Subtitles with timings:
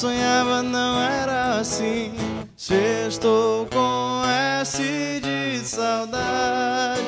[0.00, 2.14] sonhava não era assim.
[2.56, 2.74] Se
[3.06, 4.22] estou com
[4.58, 4.80] S
[5.20, 7.02] de saudade,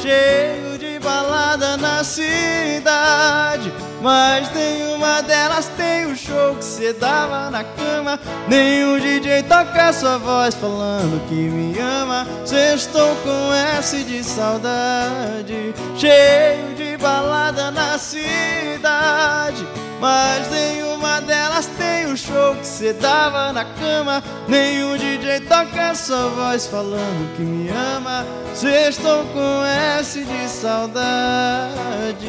[0.00, 3.72] cheio de balada na cidade.
[4.00, 8.20] Mas nenhuma delas tem o show que cê dava na cama.
[8.46, 12.24] Nenhum DJ toca sua voz falando que me ama.
[12.44, 19.66] Se estou com S de saudade, cheio de balada na cidade.
[20.00, 24.22] Mas nenhuma delas tem o show que cê dava na cama.
[24.48, 28.26] Nenhum DJ toca sua voz falando que me ama.
[28.54, 32.26] Se estou com S de saudade.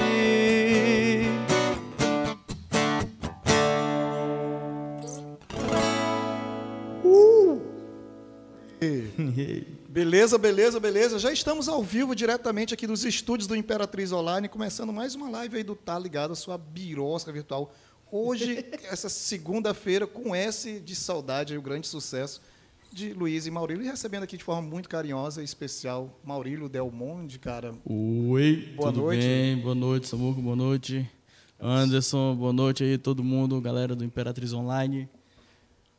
[9.97, 11.17] Beleza, beleza, beleza.
[11.17, 15.57] Já estamos ao vivo diretamente aqui dos estúdios do Imperatriz Online, começando mais uma live
[15.57, 17.73] aí do Tá Ligado, a sua birosca virtual.
[18.11, 22.43] Hoje, essa segunda-feira, com S de saudade, o grande sucesso
[22.93, 27.39] de Luiz e Maurílio, e recebendo aqui de forma muito carinhosa e especial Maurílio Delmonte,
[27.39, 27.73] cara.
[27.83, 29.25] Oi, Boa tudo noite.
[29.25, 29.57] bem?
[29.57, 31.09] Boa noite, Samuco, boa noite.
[31.59, 35.09] Anderson, boa noite aí, todo mundo, galera do Imperatriz Online.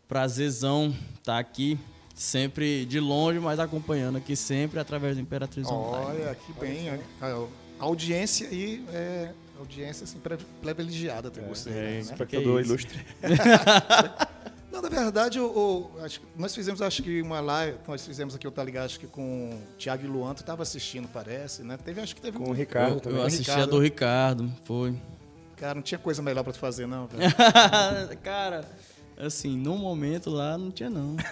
[0.06, 1.76] Prazerzão estar aqui,
[2.18, 6.22] sempre de longe, mas acompanhando aqui sempre através do Imperatriz Online.
[6.24, 6.90] Olha, que bem.
[7.20, 10.18] A, a audiência aí, é, audiência assim,
[10.60, 11.70] privilegiada tem você.
[11.70, 11.98] né?
[12.00, 12.70] Espectador isso?
[12.70, 13.06] ilustre.
[14.70, 15.46] Não, na verdade, o,
[15.96, 18.84] o- acho que nós fizemos, acho que uma live, nós fizemos aqui o Tá Ligado,
[18.84, 21.78] acho que com o Thiago e Luan, tu estava assistindo, parece, né?
[21.82, 23.18] Teve, acho que teve Com um- o Ricardo Eu, também.
[23.20, 23.62] eu assisti Ricardo.
[23.62, 24.94] a do Ricardo, foi.
[25.56, 27.22] Cara, não tinha coisa melhor pra tu fazer, não, velho.
[28.22, 28.64] Cara,
[29.18, 31.16] assim, no momento lá não tinha não.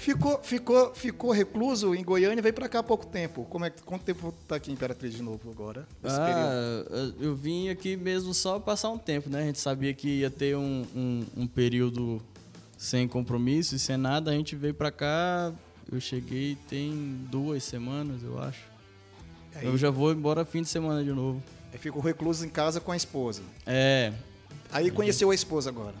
[0.00, 3.44] Ficou, ficou, ficou recluso em Goiânia e veio pra cá há pouco tempo.
[3.50, 5.86] Como é, quanto tempo tá aqui em Imperatriz de novo agora?
[6.02, 6.40] Esse período?
[6.40, 9.42] Ah, eu vim aqui mesmo só passar um tempo, né?
[9.42, 12.18] A gente sabia que ia ter um, um, um período
[12.78, 14.30] sem compromisso e sem nada.
[14.30, 15.52] A gente veio pra cá,
[15.92, 18.62] eu cheguei tem duas semanas, eu acho.
[19.54, 21.42] Aí, Eu já vou embora fim de semana de novo.
[21.74, 23.42] aí ficou recluso em casa com a esposa.
[23.66, 24.14] É.
[24.72, 25.94] Aí conheceu a esposa agora.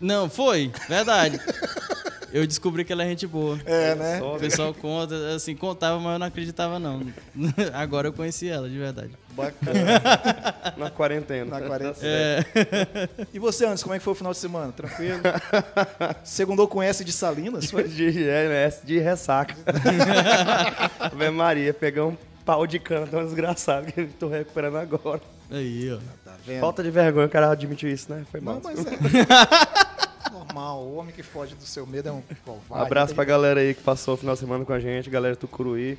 [0.00, 1.40] Não, foi, verdade.
[2.34, 3.56] eu descobri que ela é gente boa.
[3.64, 4.20] É, né?
[4.20, 7.00] O pessoal conta, assim, contava, mas eu não acreditava não.
[7.72, 9.12] Agora eu conheci ela, de verdade.
[9.30, 9.80] Bacana.
[10.76, 11.60] Na quarentena.
[11.60, 11.96] Na quarentena.
[12.02, 12.44] É.
[13.32, 14.72] E você, Anderson, como é que foi o final de semana?
[14.72, 15.20] Tranquilo?
[16.24, 17.70] Segundou com S de Salinas?
[17.70, 17.84] Foi?
[17.84, 19.54] De, é, né, de ressaca.
[20.98, 25.20] Ave Maria, pegar um pau de cana tão desgraçado que eu tô recuperando agora.
[25.50, 25.98] Aí, ó.
[26.24, 26.60] Tá vendo?
[26.60, 28.24] Falta de vergonha, o cara admitiu isso, né?
[28.30, 28.54] Foi mal.
[28.56, 28.90] Não, mas é.
[30.32, 32.86] Normal, o homem que foge do seu medo é um Um covarde.
[32.86, 35.38] abraço pra galera aí que passou o final de semana com a gente, galera do
[35.38, 35.96] Tucuruí,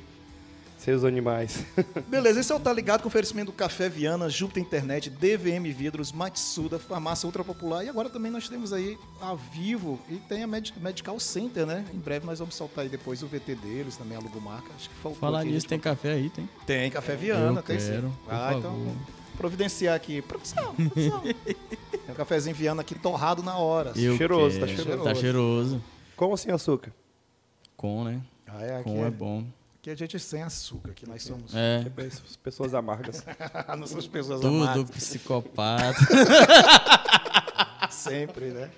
[0.78, 1.64] seus animais.
[2.08, 6.12] Beleza, esse é o Tá Ligado com oferecimento do Café Viana, Júpiter Internet, DVM Vidros,
[6.12, 10.46] Matsuda, Farmácia Ultra Popular e agora também nós temos aí a Vivo e tem a
[10.46, 11.84] Med- Medical Center, né?
[11.94, 14.68] Em breve nós vamos soltar aí depois o VT deles, também alugou marca.
[14.76, 15.68] Acho que faltou Falar nisso, gente.
[15.68, 16.48] tem café aí, tem?
[16.66, 17.90] Tem Café Viana, Eu tem sim.
[17.92, 18.92] quero, por Ah, então favor.
[19.36, 20.20] Providenciar aqui.
[20.22, 21.20] Produção, produção.
[21.44, 21.56] tem
[22.10, 23.92] um cafezinho Viana aqui torrado na hora.
[23.96, 24.82] Eu Cheiroso, tá quero.
[24.82, 25.04] cheiroso.
[25.04, 25.84] Tá cheiroso.
[26.16, 26.92] Com ou sem açúcar?
[27.76, 28.20] Com, né?
[28.46, 29.44] Ah, é, Com é, é bom.
[29.78, 31.54] aqui a gente é sem açúcar, aqui nós somos.
[31.54, 31.84] É.
[32.06, 33.24] As Pessoas amargas.
[33.78, 34.90] Nós somos pessoas Tudo amadas.
[34.90, 35.98] psicopata.
[37.90, 38.70] Sempre, né?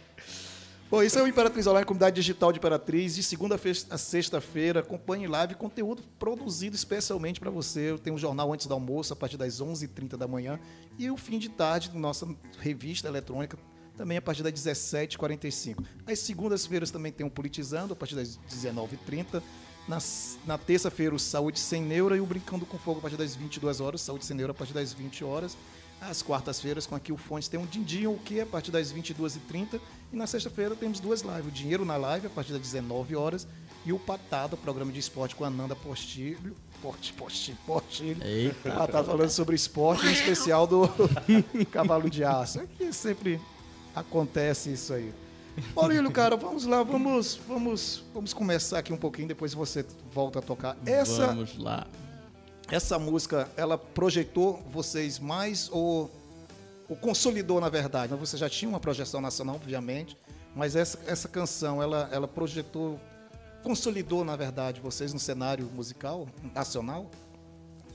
[0.91, 4.81] Bom, isso é o Imperatriz Online, comunidade digital de Imperatriz, de segunda a sexta-feira.
[4.81, 7.99] Acompanhe live, conteúdo produzido especialmente para você.
[8.03, 10.59] Tem um jornal antes do almoço, a partir das 11h30 da manhã.
[10.99, 12.27] E o fim de tarde, nossa
[12.59, 13.59] revista eletrônica,
[13.99, 15.85] também a partir das 17h45.
[16.07, 19.43] Às segundas-feiras também tem o Politizando, a partir das 19h30.
[19.87, 19.99] Na,
[20.47, 23.83] na terça-feira, o Saúde Sem Neura e o Brincando com Fogo, a partir das 22
[23.83, 24.01] horas.
[24.01, 25.55] Saúde Sem Neura, a partir das 20 horas.
[26.01, 29.81] Às quartas-feiras, com aqui o Fontes, tem um Dindinho, o que a partir das 22h30.
[30.13, 31.47] E na sexta-feira temos duas lives.
[31.47, 33.47] O Dinheiro na Live, a partir das 19 horas.
[33.85, 38.17] E o Patada, programa de esporte com a Nanda Postilho, esporte, esporte, esporte.
[38.23, 38.69] Eita.
[38.69, 40.89] Ela tá falando sobre esporte, em especial do
[41.73, 42.61] cavalo de aço.
[42.61, 43.41] É que sempre
[43.95, 45.13] acontece isso aí.
[45.75, 50.43] Maurílio, cara, vamos lá, vamos, vamos, vamos começar aqui um pouquinho, depois você volta a
[50.43, 50.77] tocar.
[50.87, 51.87] Essa, Vamos lá.
[52.71, 56.11] Essa música, ela projetou vocês mais ou,
[56.89, 58.15] ou consolidou, na verdade?
[58.15, 60.17] Você já tinha uma projeção nacional, obviamente,
[60.55, 63.01] mas essa, essa canção, ela, ela projetou,
[63.63, 67.11] consolidou, na verdade, vocês no cenário musical nacional?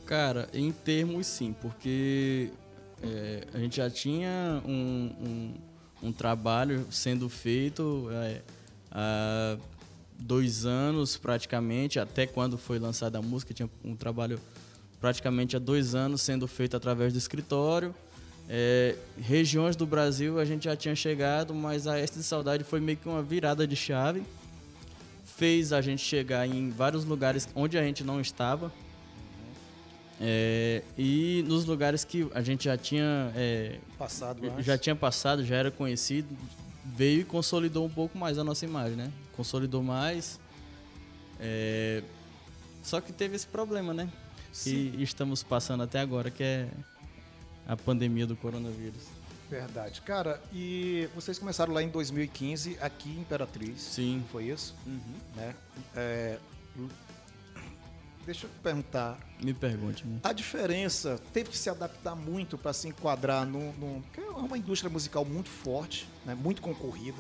[0.05, 2.51] Cara, em termos sim, porque
[3.01, 5.53] é, a gente já tinha um,
[6.01, 8.41] um, um trabalho sendo feito é,
[8.91, 9.57] há
[10.17, 14.39] dois anos praticamente, até quando foi lançada a música, tinha um trabalho
[15.03, 17.93] praticamente há dois anos sendo feito através do escritório.
[18.47, 22.79] É, regiões do Brasil a gente já tinha chegado, mas a Este de Saudade foi
[22.79, 24.23] meio que uma virada de chave.
[25.25, 28.71] Fez a gente chegar em vários lugares onde a gente não estava.
[30.21, 34.65] É, e nos lugares que a gente já tinha é, Passado antes.
[34.65, 36.29] já tinha passado, já era conhecido,
[36.85, 39.11] veio e consolidou um pouco mais a nossa imagem, né?
[39.35, 40.39] Consolidou mais.
[41.41, 42.01] É,
[42.81, 44.07] só que teve esse problema, né?
[44.53, 44.93] Sim.
[44.97, 46.69] E estamos passando até agora, que é
[47.67, 49.03] a pandemia do coronavírus.
[49.49, 50.01] Verdade.
[50.01, 53.81] Cara, e vocês começaram lá em 2015, aqui em Imperatriz.
[53.81, 54.23] Sim.
[54.31, 54.75] Foi isso?
[55.35, 55.53] Né?
[55.95, 56.39] É,
[58.25, 59.17] deixa eu perguntar.
[59.41, 60.05] Me pergunte.
[60.07, 60.19] né?
[60.23, 64.57] A diferença teve que se adaptar muito para se enquadrar no, no- porque é uma
[64.57, 66.33] indústria musical muito forte, né?
[66.35, 67.17] muito concorrida.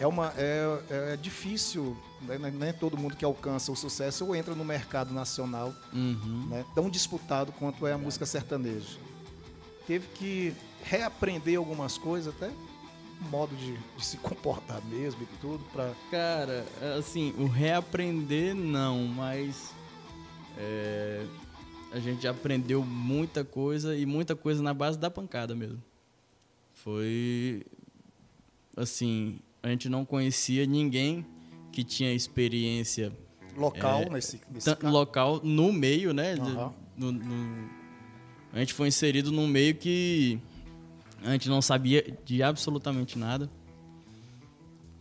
[0.00, 2.38] É uma é, é difícil, né?
[2.38, 6.46] não é todo mundo que alcança o sucesso ou entra no mercado nacional Uhum.
[6.50, 8.98] né, tão disputado quanto é a música sertaneja.
[9.86, 10.54] Teve que
[10.84, 16.64] reaprender algumas coisas, até o modo de, de se comportar mesmo e tudo, para Cara,
[16.98, 19.72] assim, o reaprender não, mas
[20.56, 21.26] é,
[21.90, 25.82] a gente aprendeu muita coisa e muita coisa na base da pancada mesmo.
[26.74, 27.64] Foi
[28.76, 31.24] assim, a gente não conhecia ninguém
[31.72, 33.12] que tinha experiência
[33.56, 36.34] local É, nesse, nesse local no meio, né?
[36.34, 36.72] Aham.
[36.96, 37.68] no- no-
[38.52, 40.38] a gente foi inserido num meio que
[41.22, 43.50] a gente não sabia de absolutamente nada.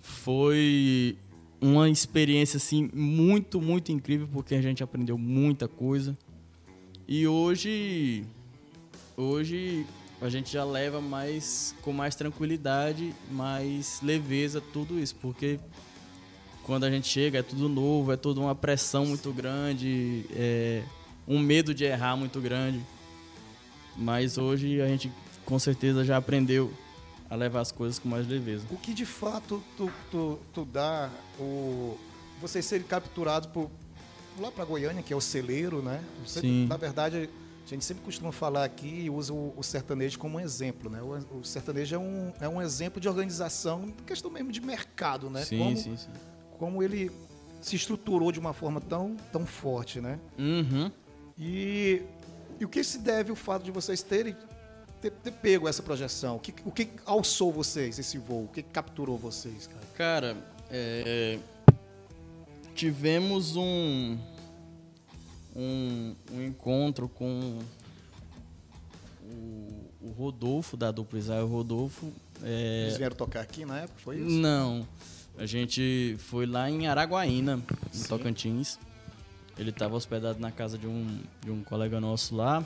[0.01, 1.17] Foi
[1.59, 6.17] uma experiência assim muito, muito incrível porque a gente aprendeu muita coisa.
[7.07, 8.23] E hoje
[9.15, 9.85] hoje
[10.21, 15.59] a gente já leva mais com mais tranquilidade, mais leveza tudo isso, porque
[16.63, 20.83] quando a gente chega é tudo novo, é toda uma pressão muito grande, é
[21.27, 22.81] um medo de errar muito grande.
[23.95, 25.11] Mas hoje a gente
[25.45, 26.71] com certeza já aprendeu
[27.29, 28.65] a levar as coisas com mais leveza.
[28.69, 31.09] O que de fato tu, tu, tu dá
[31.39, 31.97] o
[32.41, 33.69] vocês serem capturados por
[34.39, 36.03] lá para Goiânia, que é o celeiro, né?
[36.23, 36.67] Você- Sim.
[36.67, 37.27] Na verdade,
[37.73, 41.01] a gente sempre costuma falar aqui e usa o, o sertanejo como um exemplo, né?
[41.01, 45.43] O, o sertanejo é um, é um exemplo de organização, questão mesmo de mercado, né?
[45.43, 46.09] Sim, como, sim, sim.
[46.57, 47.11] como ele
[47.61, 50.19] se estruturou de uma forma tão, tão forte, né?
[50.37, 50.91] Uhum.
[51.37, 52.01] E,
[52.59, 54.35] e o que se deve o fato de vocês terem
[55.01, 56.37] ter, ter pego essa projeção?
[56.37, 58.45] O que, o que alçou vocês esse voo?
[58.45, 59.85] O que capturou vocês, cara?
[59.95, 60.37] Cara,
[60.69, 61.37] é,
[62.73, 64.17] tivemos um,
[65.57, 67.59] um, um encontro com
[69.23, 72.11] o, o Rodolfo, da dupla Israel Rodolfo.
[72.43, 74.29] é, Eles vieram tocar aqui na época, foi isso?
[74.29, 74.87] Não.
[75.37, 77.61] A gente foi lá em Araguaína,
[77.93, 78.07] em Sim.
[78.07, 78.79] Tocantins.
[79.57, 82.63] Ele estava hospedado na casa de um, de um colega nosso lá.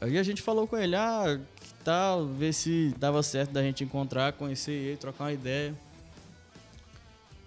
[0.00, 3.84] Aí a gente falou com ele, ah, que tal, ver se dava certo da gente
[3.84, 5.74] encontrar, conhecer ele, trocar uma ideia.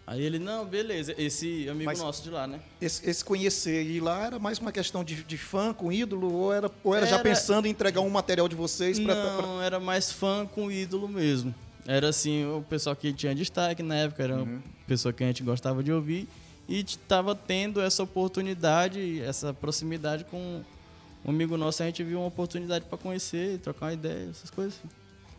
[0.09, 2.61] Aí ele, não, beleza, esse amigo Mas- nosso de lá, né?
[2.79, 6.33] Esse, esse conhecer e ir lá era mais uma questão de, de fã com ídolo
[6.33, 9.61] ou era, ou era, já Era- pensando em entregar um material de vocês para Não,
[9.61, 11.53] era mais fã com ídolo mesmo.
[11.85, 15.43] Era assim, o pessoal que tinha destaque na época, era uma pessoa que a gente
[15.43, 16.25] gostava de ouvir
[16.69, 20.61] e estava tendo essa oportunidade, essa proximidade com
[21.25, 24.73] um amigo nosso, a gente viu uma oportunidade para conhecer, trocar uma ideia, essas coisas.
[24.79, 24.89] assim.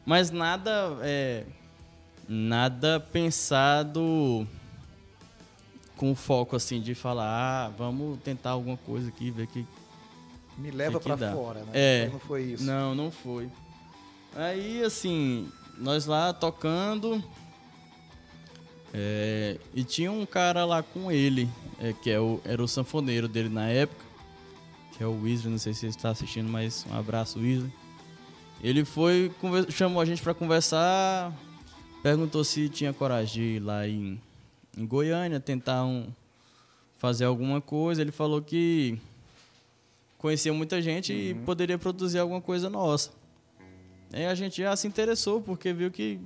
[0.04, 1.44] Mas nada é
[2.28, 4.46] nada pensado
[5.98, 9.66] com foco assim de falar, ah, vamos tentar alguma coisa aqui, ver que
[10.56, 11.70] me leva para fora, né?
[11.74, 12.08] É.
[12.10, 12.64] Não foi isso.
[12.64, 13.48] Não, não foi.
[14.34, 17.22] Aí, assim, nós lá tocando.
[18.94, 21.48] é, e tinha um cara lá com ele,
[21.80, 24.04] é, que é o, era o sanfoneiro dele na época,
[24.96, 27.72] que é o Weasley, não sei se você está assistindo, mas um abraço, Weasley.
[28.62, 29.30] Ele foi,
[29.70, 31.32] chamou a gente para conversar,
[32.02, 34.20] perguntou se tinha coragem de ir lá em,
[34.78, 36.06] em Goiânia, tentar um,
[36.98, 38.00] fazer alguma coisa.
[38.00, 38.98] Ele falou que
[40.16, 43.10] conhecia muita gente e poderia produzir alguma coisa nossa.
[44.12, 46.18] Aí a gente já se interessou, porque viu que,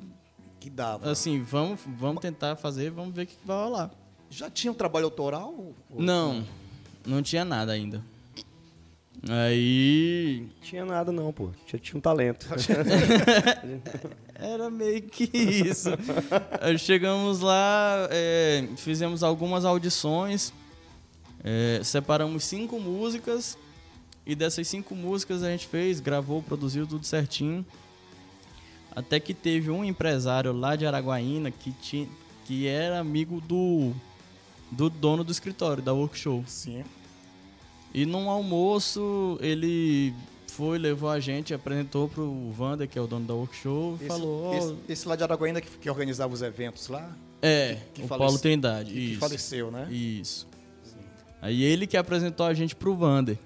[0.60, 1.10] Que dava.
[1.10, 3.90] assim, vamos, vamos tentar fazer, vamos ver o que que vai rolar.
[4.30, 5.52] Já tinha um trabalho autoral?
[5.52, 6.44] Ou- Não,
[7.06, 8.02] não tinha nada ainda.
[9.28, 11.50] Aí Tinha nada não, pô.
[11.66, 12.46] Tinha, tinha um talento.
[14.42, 15.90] Era meio que isso.
[16.76, 20.52] Chegamos lá, é, fizemos algumas audições,
[21.44, 23.56] é, separamos cinco músicas
[24.26, 27.64] e dessas cinco músicas a gente fez, gravou, produziu tudo certinho.
[28.96, 32.08] Até que teve um empresário lá de Araguaína que, tinha,
[32.44, 33.92] que era amigo do,
[34.72, 36.42] do dono do escritório, da Workshow.
[36.48, 36.82] Sim.
[37.94, 40.12] E num almoço ele
[40.56, 44.54] foi, levou a gente, apresentou pro Wander, que é o dono da Workshop, Esse, falou,
[44.54, 48.26] esse, esse lá de Araguaína que, que organizava os eventos lá, é, que o falece-
[48.26, 49.20] Paulo Trindade, que isso.
[49.20, 49.88] faleceu, né?
[49.90, 50.46] Isso.
[51.40, 53.36] Aí ele que apresentou a gente pro Vander.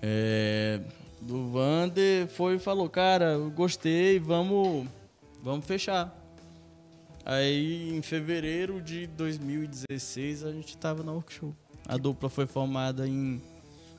[0.00, 0.80] É,
[1.20, 4.86] do Vander foi e falou, cara, eu gostei, vamos,
[5.42, 6.14] vamos fechar.
[7.24, 11.54] Aí em fevereiro de 2016 a gente tava na workshop.
[11.86, 13.40] A dupla foi formada em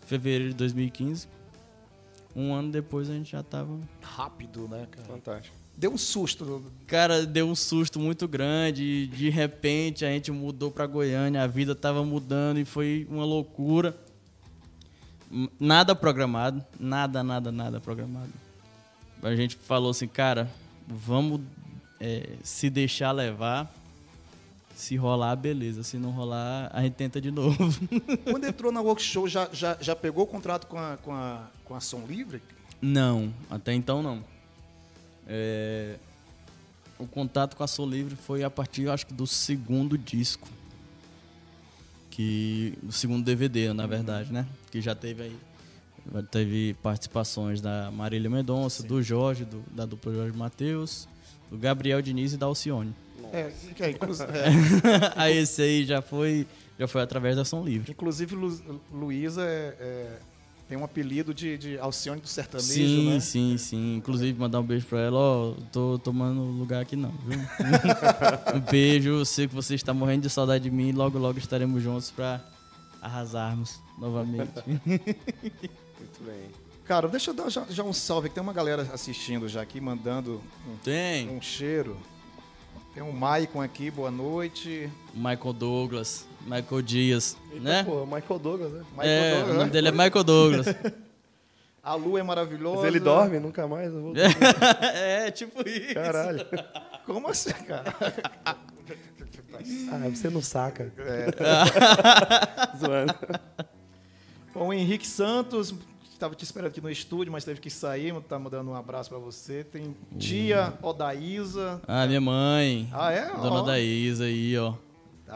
[0.05, 1.27] fevereiro de 2015.
[2.35, 5.07] Um ano depois a gente já tava Rápido, né, cara?
[5.07, 5.55] Fantástico.
[5.77, 6.63] Deu um susto.
[6.87, 9.07] Cara, deu um susto muito grande.
[9.07, 13.95] De repente a gente mudou pra Goiânia, a vida tava mudando e foi uma loucura.
[15.59, 18.31] Nada programado, nada, nada, nada programado.
[19.21, 20.49] A gente falou assim, cara,
[20.87, 21.41] vamos
[21.99, 23.73] é, se deixar levar.
[24.75, 25.83] Se rolar, beleza.
[25.83, 27.57] Se não rolar, a gente tenta de novo.
[28.29, 31.75] Quando entrou na workshop, já, já, já pegou o contrato com a, com a, com
[31.75, 32.41] a Som Livre?
[32.81, 34.23] Não, até então não.
[35.27, 35.95] É,
[36.99, 40.47] o contato com a Soul Livre foi a partir, acho que, do segundo disco.
[42.11, 42.77] Que.
[42.87, 44.45] O segundo DVD, na verdade, né?
[44.71, 45.35] Que já teve aí.
[46.29, 51.07] Teve participações da Marília Mendonça, do Jorge, do- da dupla Jorge Matheus,
[51.49, 52.93] do Gabriel Diniz e da Alcione.
[53.33, 54.29] É, que é, inclusive,
[54.87, 56.45] é, aí esse aí já foi,
[56.79, 57.91] já foi através da Som Livre.
[57.91, 60.19] inclusive Lu, Luísa é- é,
[60.67, 63.19] tem um apelido de, de Alcione do sertanejo, Sim, né?
[63.19, 63.95] sim, sim.
[63.97, 65.17] Inclusive, mandar um beijo pra ela.
[65.17, 67.37] Ó, tô tomando lugar aqui não, viu?
[68.55, 69.23] um beijo.
[69.25, 70.91] Sei que você está morrendo de saudade de mim.
[70.91, 72.41] Logo, logo estaremos juntos pra
[73.01, 74.51] arrasarmos novamente.
[74.85, 76.49] Muito bem.
[76.85, 79.81] Cara, deixa eu dar já, já um salve, que tem uma galera assistindo já aqui,
[79.81, 81.97] mandando um, Tem um cheiro.
[82.93, 84.89] Tem um Maicon aqui, boa noite.
[85.13, 87.83] Michael Douglas, Michael Dias, né?
[87.83, 88.85] Pô, Michael Douglas, né?
[88.91, 89.71] Michael é, Douglas, o nome né?
[89.71, 90.65] dele é Michael Douglas.
[91.85, 92.77] A Lu é maravilhosa.
[92.77, 93.93] Mas ele dorme nunca mais.
[93.93, 94.13] Eu vou...
[94.17, 95.93] é, tipo isso.
[95.93, 96.43] Caralho.
[97.05, 97.95] Como assim, cara?
[99.91, 100.91] Ah, você não saca.
[100.97, 101.27] É.
[102.75, 103.13] Zoando.
[104.51, 105.75] Bom, o Henrique Santos,
[106.11, 109.19] estava te esperando aqui no estúdio, mas teve que sair, tá mandando um abraço pra
[109.19, 109.63] você.
[109.63, 112.89] Tem tia Odaísa, Ah, minha mãe.
[112.91, 113.27] Ah, é?
[113.27, 113.61] Dona Ó.
[113.61, 114.73] da Isa aí, ó.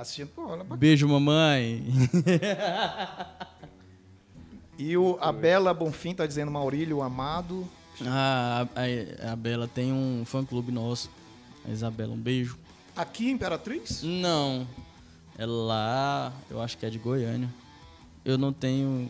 [0.01, 0.29] Assistindo.
[0.77, 1.84] Beijo, mamãe.
[4.77, 7.68] e o, a Bela Bonfim tá dizendo Maurílio Amado.
[8.06, 11.10] Ah, a, a Bela tem um fã-clube nosso.
[11.65, 12.58] A Isabela, um beijo.
[12.96, 14.01] Aqui, Imperatriz?
[14.03, 14.68] Não.
[15.38, 17.50] É lá, eu acho que é de Goiânia.
[18.25, 19.10] Eu não tenho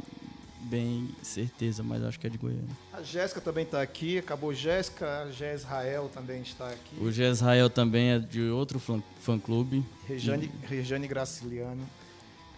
[0.69, 2.69] bem certeza, mas acho que é de Goiânia.
[2.93, 4.17] A Jéssica também tá aqui.
[4.17, 5.23] Acabou Jéssica.
[5.23, 6.95] A Gé Israel também está aqui.
[7.01, 7.29] O G.
[7.29, 9.83] Israel também é de outro fã- fã-clube.
[10.07, 11.87] Rejane, Rejane Graciliano.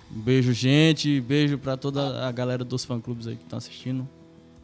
[0.10, 1.22] Beijo, gente.
[1.22, 4.08] Beijo pra toda a galera dos fã-clubes aí que estão assistindo.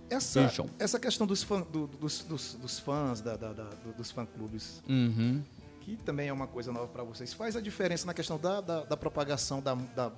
[0.10, 0.70] Essa, Beijão.
[0.80, 4.82] essa questão dos, fã, do- dos, dos, dos fãs, da, da- da- do- dos fã-clubes,
[4.88, 5.42] Uhum.
[5.82, 8.84] que também é uma coisa nova para vocês, faz a diferença na questão da, da,
[8.86, 10.12] da propagação da, da,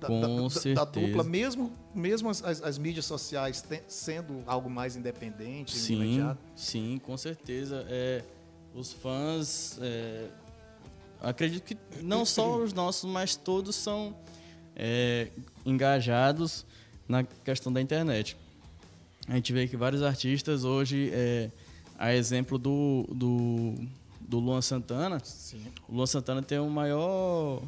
[0.00, 4.68] da, Com da- da- dupla, mesmo, mesmo as, as- as mídias sociais te- sendo algo
[4.68, 6.38] mais independente, Sim, imediato.
[6.54, 7.84] sim, com certeza.
[7.88, 8.22] É,
[8.74, 10.28] os fãs, é,
[11.20, 14.14] acredito que não só os nossos, mas todos são
[14.74, 15.28] é,
[15.64, 16.66] engajados
[17.08, 18.36] na questão da internet.
[19.28, 21.50] A gente vê que vários artistas hoje, é,
[21.98, 23.74] a exemplo do, do,
[24.20, 25.64] do Luan Santana, Sim.
[25.88, 27.62] o Luan Santana tem o maior,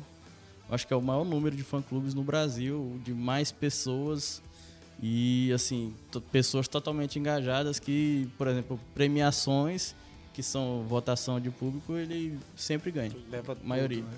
[0.70, 4.42] acho que é o maior número de fã-clubes no Brasil, de mais pessoas
[5.02, 5.94] e assim,
[6.32, 9.94] pessoas totalmente engajadas que, por exemplo, premiações
[10.34, 13.12] que são votação de público, ele sempre ganha.
[13.30, 14.02] Leva tudo, maioria.
[14.02, 14.10] né?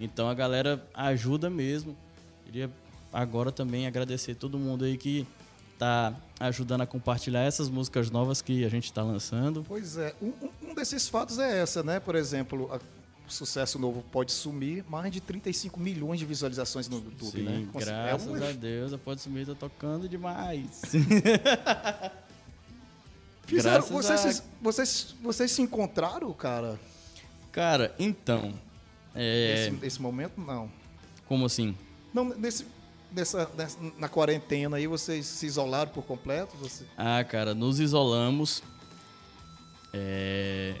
[0.00, 1.96] Então a galera ajuda mesmo.
[2.44, 2.70] Queria
[3.12, 5.26] agora também agradecer todo mundo aí que
[5.78, 9.64] tá ajudando a compartilhar essas músicas novas que a gente está lançando.
[9.66, 11.98] Pois é, um, um- um desses fatos é essa, né?
[12.00, 12.80] Por exemplo, a-
[13.32, 17.66] sucesso novo pode sumir, mais de 35 milhões de visualizações no YouTube, Sim, né?
[17.72, 20.82] Cons- graças é um- a Deus, a Pode Sumir tá tocando demais.
[23.46, 26.78] Fizeram, vocês, a- vocês, vocês se encontraram, cara?
[27.50, 28.52] Cara, então,
[29.14, 30.70] é, Nesse, nesse momento, não.
[31.26, 31.74] como assim?
[32.12, 32.66] Não, nesse,
[33.10, 36.56] nessa, nessa- na quarentena aí, vocês se isolaram por completo?
[36.58, 36.84] Você...
[36.96, 38.62] Ah, cara, nos isolamos.
[39.94, 40.74] É...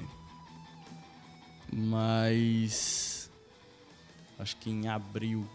[1.72, 3.30] Mas.
[4.38, 5.46] Acho que em abril.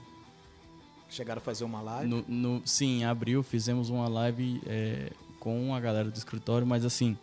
[1.09, 2.09] Chegaram a fazer uma live?
[2.09, 6.83] No, no- sim, em abril fizemos uma live é, com a galera do escritório, mas
[6.83, 7.17] assim,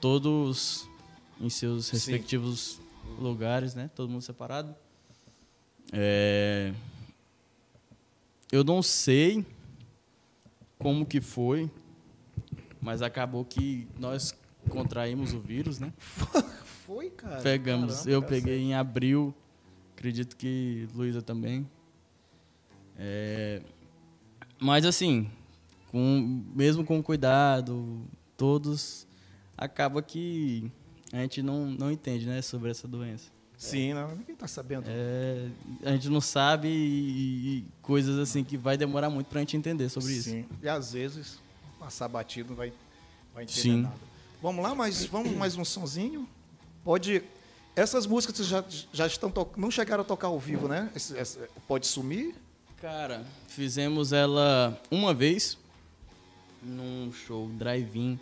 [0.00, 0.88] todos
[1.40, 2.80] em seus respectivos
[3.18, 3.88] lugares, né?
[3.94, 4.74] Todo mundo separado.
[5.92, 6.72] É,
[8.50, 9.46] Eu não sei
[10.78, 11.70] como que foi,
[12.80, 14.34] mas acabou que nós
[14.68, 15.92] contraímos o vírus, né?
[16.86, 17.40] Foi, cara.
[17.40, 17.94] Pegamos.
[17.94, 19.34] Caramba, eu cara, peguei em abril,
[19.96, 21.68] acredito que Luísa também.
[22.96, 23.62] É,
[24.60, 25.30] mas assim,
[25.90, 28.02] com, mesmo com cuidado,
[28.36, 29.06] todos,
[29.56, 30.70] acaba que
[31.12, 33.32] a gente não, não entende né, sobre essa doença.
[33.56, 34.84] Sim, não, ninguém tá sabendo.
[34.88, 35.48] É,
[35.84, 39.88] a gente não sabe e, e coisas assim que vai demorar muito pra gente entender
[39.88, 40.30] sobre isso.
[40.30, 40.44] Sim.
[40.62, 41.38] E às vezes,
[41.78, 42.72] passar batido não vai,
[43.32, 43.82] vai entender Sim.
[43.82, 43.94] nada.
[44.42, 46.28] Vamos lá, mas vamos mais um sonzinho?
[46.84, 47.22] Pode.
[47.74, 49.48] Essas músicas já, já estão to...
[49.56, 50.90] não chegaram a tocar ao vivo, né?
[50.94, 52.34] Esse- essa- pode sumir?
[52.80, 55.58] Cara, fizemos ela uma vez
[56.62, 58.18] num show drive-in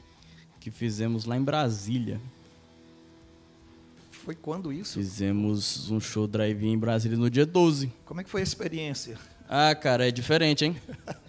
[0.60, 2.20] que fizemos lá em Brasília.
[4.10, 4.94] Foi quando isso?
[4.94, 7.92] Fizemos um show drive-in em Brasília no dia 12.
[8.06, 9.18] Como é que foi a experiência?
[9.48, 10.76] Ah, cara, é diferente, hein?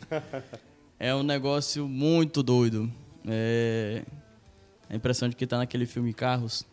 [1.00, 2.90] é um negócio muito doido.
[3.28, 4.04] É
[4.90, 6.64] a impressão de que tá naquele filme Carros.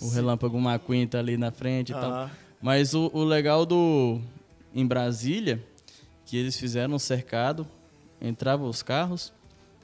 [0.00, 2.30] O Relâmpago McQueen tá ali na frente e tal.
[2.60, 4.20] Mas o, o legal do
[4.74, 5.62] em Brasília
[6.26, 7.66] que eles fizeram um cercado,
[8.20, 9.32] entravam os carros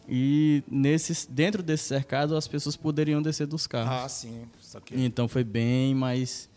[0.09, 4.05] e nesse dentro desse cercado as pessoas poderiam descer dos carros.
[4.05, 4.49] Ah, sim.
[4.91, 6.51] Então foi bem mais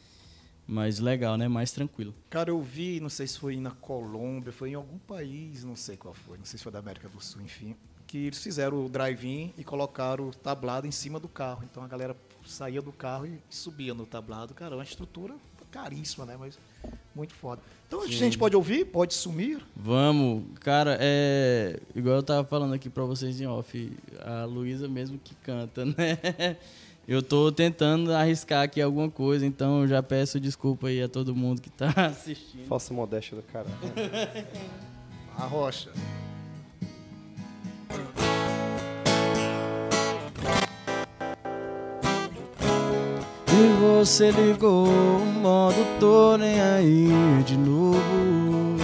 [0.68, 1.48] mais legal, né?
[1.48, 2.16] Mais tranquilo.
[2.28, 5.96] Cara, eu vi, não sei se foi na Colômbia, foi em algum país, não sei
[5.96, 7.76] qual foi, não sei se foi da América do Sul, enfim,
[8.08, 11.64] que eles fizeram o drive-in e colocaram o tablado em cima do carro.
[11.70, 14.54] Então a galera saía do carro e subia no tablado.
[14.54, 15.34] Cara, é uma estrutura
[15.72, 16.38] caríssima, né?
[16.40, 16.58] Mas
[17.14, 17.62] muito foda.
[17.88, 18.86] Então a gente pode ouvir?
[18.86, 19.62] Pode sumir?
[19.76, 21.80] Vamos, cara, é.
[21.94, 26.58] Igual eu tava falando aqui pra vocês em off, a Luísa mesmo que canta, né?
[27.08, 31.36] Eu tô tentando arriscar aqui alguma coisa, então eu já peço desculpa aí a todo
[31.36, 32.66] mundo que tá assistindo.
[32.68, 33.76] Falsa modéstia do caralho.
[35.38, 35.92] A rocha.
[43.96, 44.88] Você ligou
[45.42, 48.76] modo tô nem aí de novo.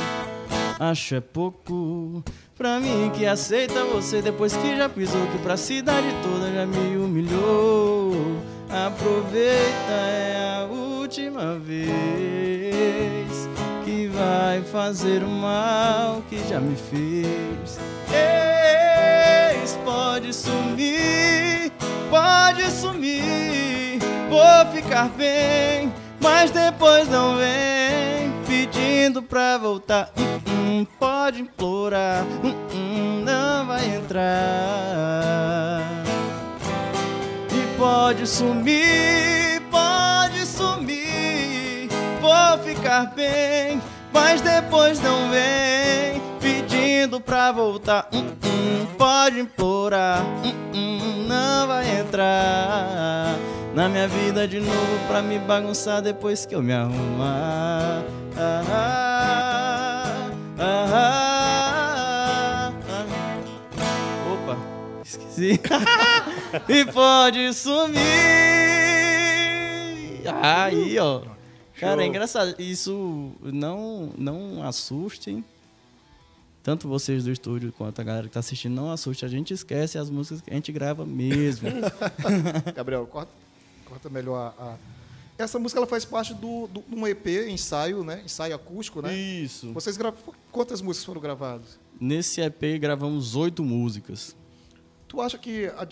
[0.80, 2.24] Acho é pouco
[2.58, 6.96] pra mim que aceita você depois que já pisou que pra cidade toda já me
[6.96, 8.14] humilhou.
[8.70, 12.72] Aproveita, é a última vez
[13.84, 17.78] que vai fazer o mal que já me fez.
[19.62, 21.70] Ex, pode sumir,
[22.10, 23.81] pode sumir,
[24.32, 30.10] vou ficar bem, mas depois não vem pedindo pra voltar.
[30.18, 34.22] Hum, hum, pode implorar, hum, hum, não vai entrar.
[37.52, 41.90] E pode sumir, pode sumir.
[42.22, 43.82] Vou ficar bem,
[44.14, 48.08] mas depois não vem pedindo pra voltar.
[48.14, 50.24] Hum, pode implorar,
[51.28, 56.74] não vai entrar na minha vida de novo pra me bagunçar depois que eu me
[56.74, 58.04] arrumar.
[58.38, 62.74] Ah, ah, ah, ah.
[64.34, 64.58] Opa,
[65.04, 65.60] esqueci.
[66.68, 68.00] e pode sumir.
[70.42, 71.22] Aí, ó.
[71.80, 72.56] Cara, é engraçado.
[72.60, 75.44] Isso não, não assustem.
[76.64, 79.26] Tanto vocês do estúdio quanto a galera que tá assistindo, não assuste.
[79.26, 81.70] A gente esquece as músicas que a gente grava mesmo.
[82.76, 83.32] Gabriel, corta,
[83.92, 84.78] corta melhor a, a-
[85.38, 88.22] Essa música ela faz parte do, do um EP, ensaio, né?
[88.24, 89.14] Ensaio acústico, né?
[89.14, 89.72] Isso.
[89.74, 90.18] Vocês gravam.
[90.52, 91.78] Quantas músicas foram gravadas?
[92.00, 94.36] Nesse EP gravamos oito músicas.
[95.08, 95.88] Tu acha que a,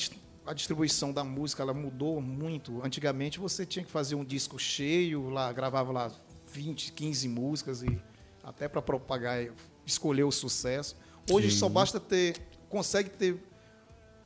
[0.45, 2.81] a distribuição da música ela mudou muito?
[2.83, 6.11] Antigamente você tinha que fazer um disco cheio, lá gravava lá
[6.53, 7.99] 20, 15 músicas e
[8.43, 9.45] até para propagar,
[9.85, 10.95] escolher o sucesso.
[11.29, 11.57] Hoje Sim.
[11.57, 12.37] só basta ter,
[12.69, 13.43] consegue ter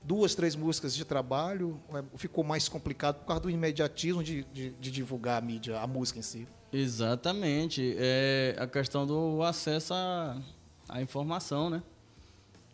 [0.04, 1.80] duas, três músicas de trabalho?
[1.94, 5.88] É- ficou mais complicado por causa do imediatismo de, de, de divulgar a mídia, a
[5.88, 6.48] música em si?
[6.72, 7.96] Exatamente.
[7.98, 10.42] É a questão do acesso à,
[10.90, 11.82] à informação, né?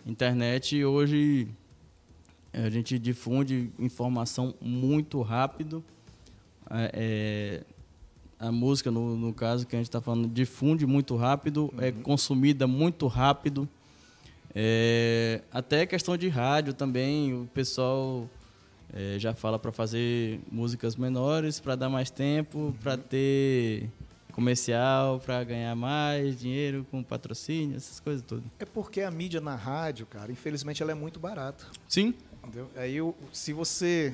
[0.05, 1.47] Internet hoje
[2.53, 5.83] a gente difunde informação muito rápido.
[6.69, 7.63] É, é,
[8.39, 12.65] a música, no, no caso que a gente está falando, difunde muito rápido, é consumida
[12.65, 13.67] muito rápido.
[14.55, 18.27] É, até questão de rádio também, o pessoal
[18.93, 23.89] é, já fala para fazer músicas menores, para dar mais tempo, para ter
[24.31, 28.45] comercial, para ganhar mais dinheiro com patrocínio, essas coisas todas.
[28.59, 31.65] É porque a mídia na rádio, cara, infelizmente ela é muito barata.
[31.87, 32.71] Sim, Entendeu?
[32.77, 34.13] Aí, eu- se você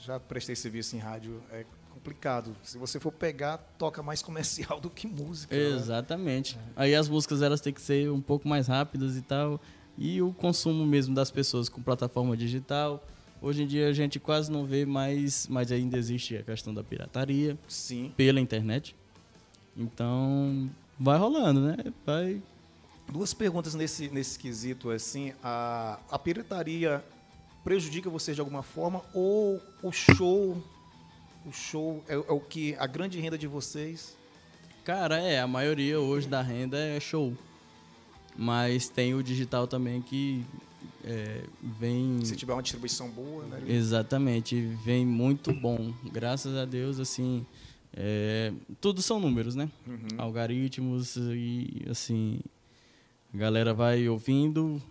[0.00, 1.64] já prestei serviço em rádio, é
[2.06, 2.56] complicado.
[2.62, 5.56] Se você for pegar, toca mais comercial do que música.
[5.56, 5.76] né?
[5.76, 6.56] Exatamente.
[6.76, 9.60] Aí as músicas elas têm que ser um pouco mais rápidas e tal.
[9.98, 13.04] E o consumo mesmo das pessoas com plataforma digital.
[13.42, 16.84] Hoje em dia a gente quase não vê mais, mas ainda existe a questão da
[16.84, 18.12] pirataria Sim.
[18.16, 18.94] pela internet.
[19.76, 21.76] Então vai rolando, né?
[22.04, 22.40] Vai.
[23.10, 27.04] Duas perguntas nesse, nesse quesito, assim, a, a pirataria
[27.62, 30.60] prejudica vocês de alguma forma ou o show,
[31.46, 34.16] o show é, é o que a grande renda de vocês?
[34.84, 37.36] Cara, é, a maioria hoje da renda é show.
[38.36, 40.44] Mas tem o digital também que
[41.04, 41.44] é,
[41.78, 42.24] vem.
[42.24, 43.62] Se tiver uma distribuição boa, né?
[43.66, 45.94] Exatamente, vem muito bom.
[46.12, 47.46] Graças a Deus, assim,
[47.94, 49.70] é, tudo são números, né?
[50.18, 52.40] Algoritmos e, assim,
[53.32, 54.82] a galera vai ouvindo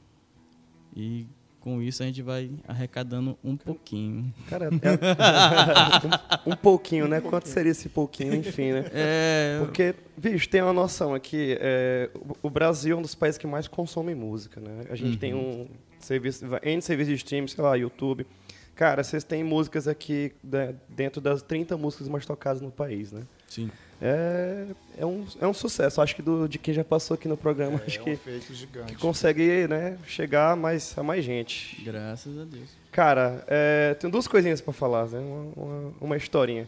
[0.95, 1.27] e
[1.65, 4.32] com isso a gente vai arrecadando um pouquinho.
[4.47, 7.19] Cara, é- um, um pouquinho, né?
[7.19, 8.86] Quanto seria esse pouquinho, enfim, né?
[8.93, 11.58] É, Porque, bicho, tem uma noção aqui.
[11.60, 12.12] é,
[12.43, 14.86] o- Brasil é um dos países que mais consome música, né?
[14.91, 15.67] A gente tem um
[15.99, 18.28] serviço, N serviço de streaming, sei lá, YouTube.
[18.75, 23.21] Cara, vocês têm músicas aqui né, dentro das 30 músicas mais tocadas no país, né?
[23.47, 23.71] sim.
[24.01, 24.65] É,
[24.97, 26.01] é, um, é um sucesso.
[26.01, 28.93] Acho que do, de quem já passou aqui no programa, acho que, feito gigante.
[28.93, 31.81] que consegue né, chegar a mais, a mais gente.
[31.84, 32.69] Graças a Deus.
[32.91, 35.19] Cara, é, tenho duas coisinhas pra falar, né?
[35.19, 36.67] Uma, uma, uma historinha.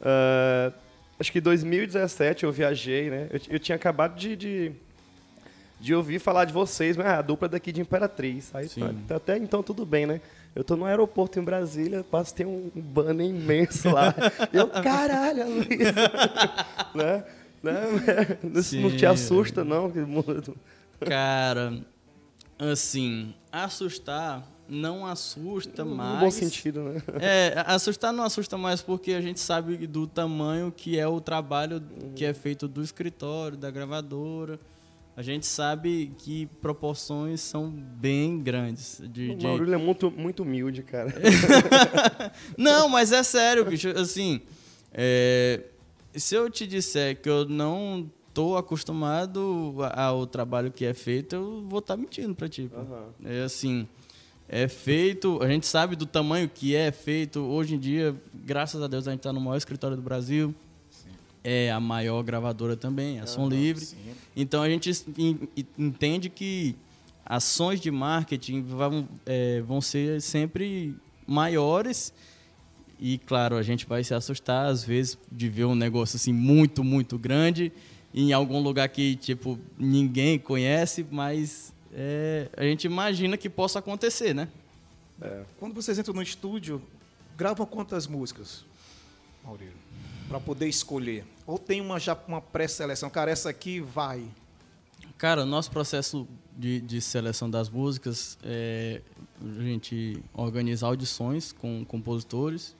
[0.00, 0.72] Ah,
[1.18, 3.28] acho que em 2017 eu viajei, né?
[3.32, 4.72] Eu, eu tinha acabado de, de,
[5.80, 8.54] de ouvir falar de vocês, mas ah, a dupla daqui de Imperatriz.
[8.54, 9.04] Aí Sim.
[9.06, 10.20] tá- até então tudo bem, né?
[10.54, 14.14] Eu tô no aeroporto em Brasília, passo tem um banner imenso lá.
[14.52, 16.10] eu, caralho, Luísa.
[16.94, 17.24] né?
[17.62, 18.38] Né?
[18.80, 19.92] Não, te assusta, não?
[21.00, 21.78] Cara,
[22.58, 26.14] assim, assustar não assusta mais.
[26.14, 27.02] No bom sentido, né?
[27.20, 31.82] É, assustar não assusta mais porque a gente sabe do tamanho que é o trabalho
[32.14, 34.60] que é feito do escritório, da gravadora.
[35.18, 39.02] A gente sabe que proporções são bem grandes.
[39.12, 41.12] De, O de- Maurílio é muito, muito humilde, cara.
[42.56, 43.88] Não, mas é sério, bicho.
[43.90, 44.40] Assim,
[44.92, 45.64] é,
[46.14, 51.64] se eu te disser que eu não tô acostumado ao trabalho que é feito, eu
[51.68, 52.70] vou estar mentindo pra ti.
[52.72, 53.06] Aham.
[53.24, 53.88] É assim,
[54.48, 57.40] é feito, a gente sabe do tamanho que é feito.
[57.40, 60.54] Hoje em dia, graças a Deus, a gente está no maior escritório do Brasil.
[61.50, 63.82] É a maior gravadora também, a Som Livre.
[64.36, 66.74] Então a gente en- en- entende que
[67.24, 70.94] ações de marketing vão, é, vão ser sempre
[71.26, 72.12] maiores.
[73.00, 76.82] E claro, a gente vai se assustar às vezes de ver um negócio assim muito,
[76.84, 77.72] muito grande
[78.12, 84.34] em algum lugar que tipo ninguém conhece, mas é, a gente imagina que possa acontecer,
[84.34, 84.48] né?
[85.22, 85.42] É.
[85.58, 86.82] Quando vocês entram no estúdio,
[87.36, 88.64] gravam quantas músicas,
[89.44, 89.72] Maurílio?
[90.28, 91.24] Pra poder escolher.
[91.46, 93.08] Ou tem uma, já uma pré-seleção?
[93.08, 94.24] Cara, essa aqui vai.
[95.16, 99.00] Cara, o nosso processo de, de seleção das músicas é
[99.40, 102.76] a gente organiza audições com compositores.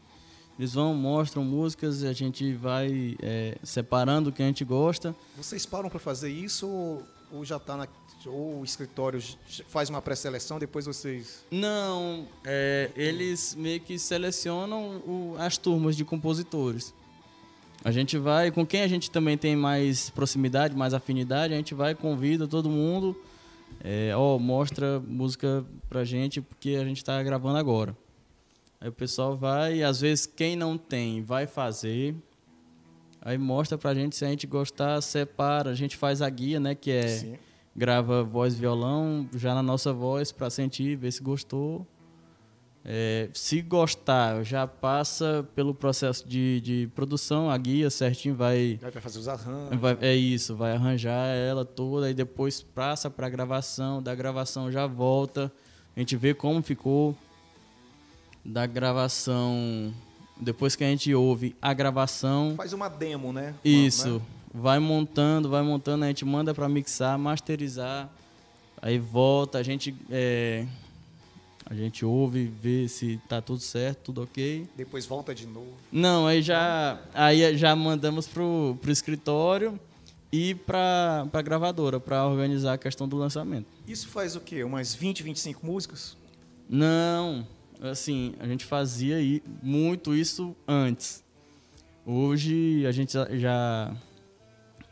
[0.58, 5.14] Eles vão, mostram músicas e a gente vai é, separando o que a gente gosta.
[5.36, 7.88] Vocês param para fazer isso ou, ou já tá na.
[8.26, 9.22] Ou o escritório
[9.68, 11.44] faz uma pré-seleção, depois vocês.
[11.52, 16.92] Não, é, eles meio que selecionam o- as turmas de compositores.
[17.88, 21.72] A gente vai, com quem a gente também tem mais proximidade, mais afinidade, a gente
[21.72, 23.18] vai, convida todo mundo,
[23.82, 27.96] é, ó, mostra música pra gente, porque a gente tá gravando agora.
[28.78, 32.14] Aí o pessoal vai, e às vezes quem não tem vai fazer,
[33.22, 36.74] aí mostra pra gente, se a gente gostar, separa, a gente faz a guia, né,
[36.74, 37.36] que é Sim.
[37.74, 41.86] grava voz e violão já na nossa voz para sentir, ver se gostou.
[42.84, 48.90] É, se gostar, já passa pelo processo de, de produção, a guia certinho vai, Vai
[48.92, 49.78] fazer os arranjos.
[49.78, 54.02] vai- É isso, vai arranjar ela toda e depois passa para gravação.
[54.02, 55.52] Da gravação já volta.
[55.94, 57.14] A a gente vê como ficou
[58.44, 59.92] da gravação.
[60.40, 62.54] Depois que a gente ouve a gravação.
[62.56, 63.54] Faz uma demo, né?
[63.64, 64.14] Isso.
[64.14, 64.20] Né?
[64.54, 68.08] Vai montando, vai montando, a gente manda para mixar, masterizar,
[68.80, 70.64] aí volta, a gente é,
[71.70, 74.66] a gente ouve, vê se tá tudo certo, tudo ok.
[74.74, 75.74] Depois volta de novo.
[75.92, 79.78] Não, aí já aí já mandamos pro, pro escritório
[80.32, 83.66] e para pra gravadora para organizar a questão do lançamento.
[83.86, 84.64] Isso faz o quê?
[84.64, 86.16] Umas 20, 25 músicas?
[86.66, 87.46] Não,
[87.82, 89.18] assim, a gente fazia
[89.62, 91.22] muito isso antes.
[92.06, 93.94] Hoje a gente já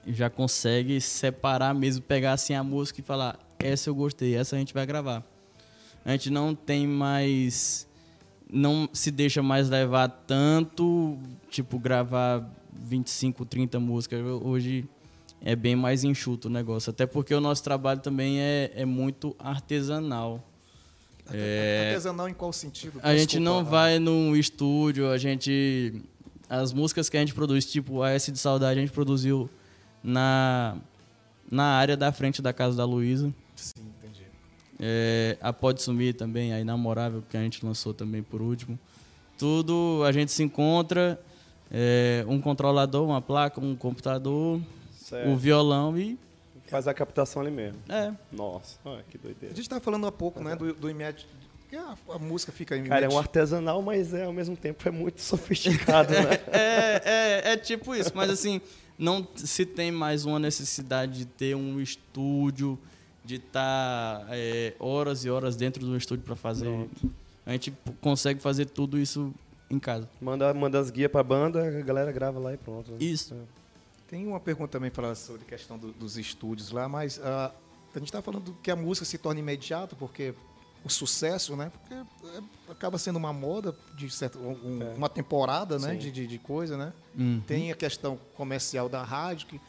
[0.06, 4.58] já consegue separar mesmo, pegar assim a música e falar, essa eu gostei, essa a
[4.58, 5.24] gente vai gravar.
[6.06, 7.84] A gente não tem mais
[8.48, 11.18] não se deixa mais levar tanto,
[11.50, 14.24] tipo gravar 25, 30 músicas.
[14.24, 14.88] Hoje
[15.42, 19.34] é bem mais enxuto o negócio, até porque o nosso trabalho também é, é muito
[19.36, 20.48] artesanal.
[21.32, 21.88] É...
[21.88, 23.00] Artesanal em qual sentido?
[23.02, 26.00] A gente não vai num estúdio, a gente.
[26.48, 29.50] As músicas que a gente produz, tipo a S de Saudade, a gente produziu
[30.04, 30.76] na,
[31.50, 33.34] na área da frente da casa da Luísa.
[34.78, 38.78] É, a Pode Sumir também, a Inamorável, que a gente lançou também por último.
[39.38, 41.20] Tudo a gente se encontra,
[41.70, 44.60] é, um controlador, uma placa, um computador,
[44.92, 45.28] certo.
[45.30, 46.18] o violão e
[46.68, 47.78] Faz a captação ali mesmo.
[47.88, 48.12] É.
[48.32, 49.52] Nossa, olha que doideira.
[49.52, 51.26] A gente estava falando há pouco, né, do, do imediato.
[51.74, 55.20] A, a, música fica Cara, é um artesanal, mas é, ao mesmo tempo é muito
[55.20, 56.40] sofisticado, né?
[56.50, 58.60] é, é, é tipo isso, mas assim,
[58.98, 62.78] não se tem mais uma necessidade de ter um estúdio,
[63.26, 66.66] de estar tá, é, horas e horas dentro do estúdio para fazer.
[66.66, 67.12] Pronto.
[67.44, 69.34] A gente consegue fazer tudo isso
[69.68, 70.08] em casa.
[70.20, 72.92] Manda, manda as guias para a banda, a galera grava lá e pronto.
[73.00, 73.34] Isso.
[73.34, 73.38] É.
[74.08, 77.22] Tem uma pergunta também para sobre a questão do, dos estúdios lá, mas uh,
[77.94, 80.32] a gente está falando que a música se torna imediata, porque
[80.84, 81.72] o sucesso, né?
[81.72, 84.94] Porque é, acaba sendo uma moda de certo, um, é.
[84.94, 85.96] uma temporada, né?
[85.96, 86.92] De, de, de, coisa, né?
[87.18, 87.42] Uhum.
[87.44, 89.60] Tem a questão comercial da rádio que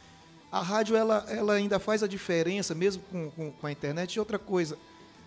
[0.50, 4.18] a rádio ela, ela ainda faz a diferença mesmo com, com, com a internet e
[4.20, 4.78] outra coisa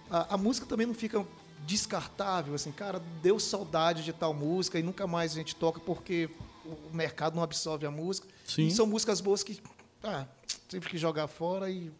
[0.09, 1.25] a, a, música também não fica
[1.65, 6.29] descartável assim cara deu saudade de tal música e nunca mais a gente toca porque
[6.65, 8.27] o mercado não absorve a música.
[8.45, 8.67] Sim.
[8.67, 9.61] E são músicas boas que
[10.03, 10.25] ah,
[10.67, 11.91] tive que jogar fora e.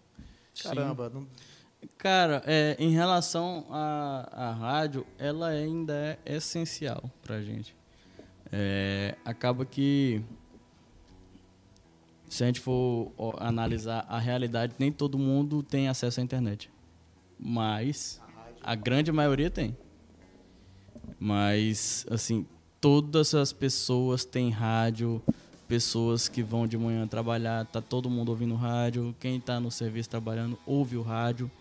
[0.61, 1.09] Caramba.
[1.09, 1.27] Não...
[1.97, 7.75] Cara, é, em relação à, à rádio, ela ainda é essencial pra gente.
[8.51, 10.21] É, acaba que
[12.31, 16.71] se a gente for analisar a realidade, nem todo mundo tem acesso à internet.
[17.37, 18.21] Mas
[18.63, 19.75] a grande maioria tem.
[21.19, 22.45] Mas, assim,
[22.79, 25.21] todas as pessoas têm rádio,
[25.67, 30.09] pessoas que vão de manhã trabalhar, tá todo mundo ouvindo rádio, quem está no serviço
[30.09, 31.51] trabalhando ouve o rádio.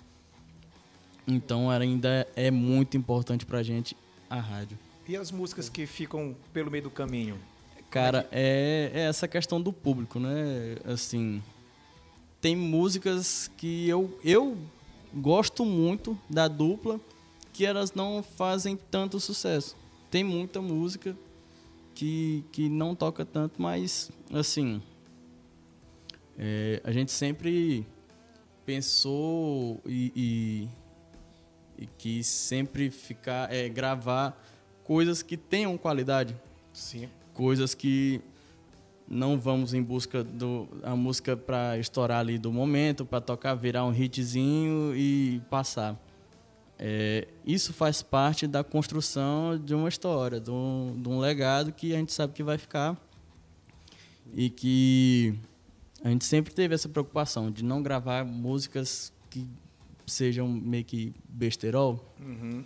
[1.27, 3.97] Então ainda é muito importante pra gente
[4.31, 4.79] a rádio.
[5.09, 7.37] E as músicas que ficam pelo meio do caminho?
[7.91, 10.77] Cara, é, é essa questão do público, né?
[10.85, 11.43] Assim,
[12.41, 14.57] tem músicas que eu, eu
[15.13, 17.01] gosto muito da dupla
[17.53, 19.77] que elas não fazem tanto sucesso.
[20.11, 21.17] Tem muita música
[21.95, 24.81] que, que não toca tanto, mas assim
[26.43, 27.87] é, a gente sempre
[28.65, 30.11] pensou e,
[31.77, 34.43] e, e quis sempre ficar é, gravar
[34.83, 36.35] coisas que tenham qualidade,
[36.73, 38.21] sim, coisas que
[39.09, 43.85] não vamos em busca do a música para estourar ali do momento, para tocar, virar
[43.85, 46.01] um hitzinho e passar.
[46.79, 51.93] É, isso faz parte da construção de uma história, de um, de um, legado que
[51.93, 52.97] a gente sabe que vai ficar
[54.33, 55.35] e que
[56.03, 59.47] a gente sempre teve essa preocupação de não gravar músicas que
[60.07, 62.65] sejam meio que besterol uhum,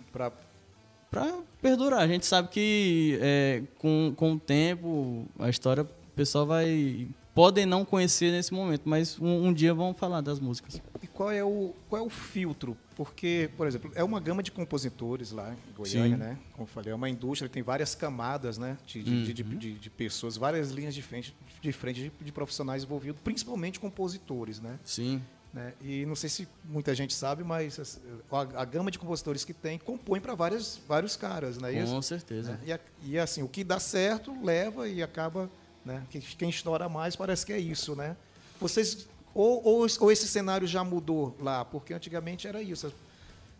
[1.09, 1.99] para perdurar.
[1.99, 7.65] A gente sabe que é, com, com o tempo a história o pessoal vai podem
[7.65, 10.81] não conhecer nesse momento, mas um, um dia vão falar das músicas.
[11.01, 14.51] E qual é o qual é o filtro porque, por exemplo, é uma gama de
[14.51, 16.23] compositores lá em Goiânia, Sim.
[16.23, 16.37] né?
[16.53, 18.77] Como eu falei, é uma indústria que tem várias camadas, né?
[18.87, 19.23] De, de, uhum.
[19.23, 24.61] de, de, de pessoas, várias linhas de frente, de, frente de, profissionais envolvidos, principalmente compositores,
[24.61, 24.79] né?
[24.85, 25.21] Sim.
[25.55, 25.73] Né?
[25.81, 27.97] E não sei se muita gente sabe, mas
[28.29, 31.71] a, a gama de compositores que tem compõe para vários caras, né?
[31.91, 32.59] Com certeza.
[32.65, 32.77] Né?
[33.05, 35.49] E, e, assim, o que dá certo leva e acaba,
[35.85, 36.03] né?
[36.37, 38.17] Quem estoura mais parece que é isso, né?
[38.59, 41.63] Vocês ou, ou, ou, esse cenário já mudou lá?
[41.63, 42.91] Porque antigamente era isso.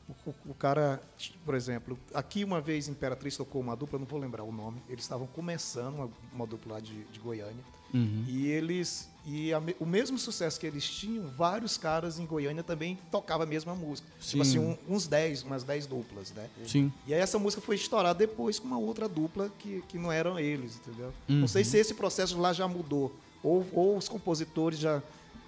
[0.10, 1.02] O, o- o cara,
[1.46, 4.82] por exemplo, aqui uma vez Imperatriz tocou uma dupla, não vou lembrar o nome.
[4.90, 7.64] Eles estavam começando uma, uma dupla lá de, de Goiânia.
[7.94, 8.26] Uhum.
[8.28, 9.10] E eles.
[9.28, 13.50] E a o mesmo sucesso que eles tinham, vários caras em Goiânia também tocavam a
[13.50, 14.08] mesma música.
[14.20, 14.30] Sim.
[14.32, 16.48] Tipo assim, um- uns 10, umas 10 duplas, né?
[16.68, 16.94] Sim.
[17.08, 20.38] E aí essa música foi estourada depois com uma outra dupla que, que não eram
[20.40, 21.12] eles, entendeu?
[21.28, 21.48] Não Uhum.
[21.48, 23.16] sei se esse processo lá já mudou.
[23.42, 25.02] Ou, ou os compositores já,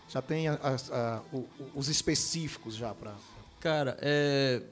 [0.09, 0.59] já têm a-
[0.91, 3.13] a- o- os específicos já para.
[3.59, 4.63] Cara, é,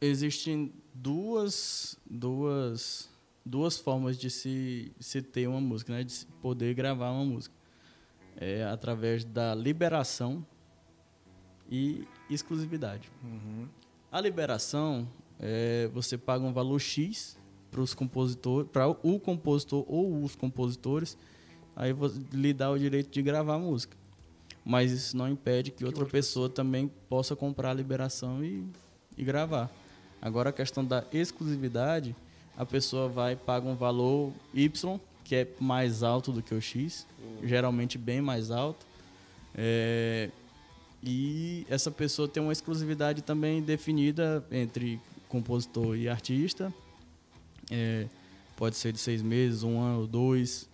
[0.00, 3.08] existem duas, duas,
[3.44, 6.04] duas formas de se, se ter uma música, né?
[6.04, 7.54] De se poder gravar uma música.
[8.36, 10.44] É através da liberação
[11.70, 13.10] e exclusividade.
[14.10, 17.38] A liberação, é, você paga um valor X
[17.70, 21.18] para os compositores, para o compositor ou os compositores,
[21.74, 23.96] aí você lhe dá o direito de gravar a música.
[24.64, 28.64] Mas isso não impede que outra pessoa também possa comprar a liberação e,
[29.16, 29.70] e gravar.
[30.22, 32.14] Agora a questão da exclusividade,
[32.56, 37.06] a pessoa vai paga um valor Y, que é mais alto do que o X,
[37.42, 38.86] geralmente bem mais alto.
[39.54, 40.30] É,
[41.02, 46.72] e essa pessoa tem uma exclusividade também definida entre compositor e artista.
[47.70, 48.06] É,
[48.56, 50.68] pode ser de seis meses, um ano, dois.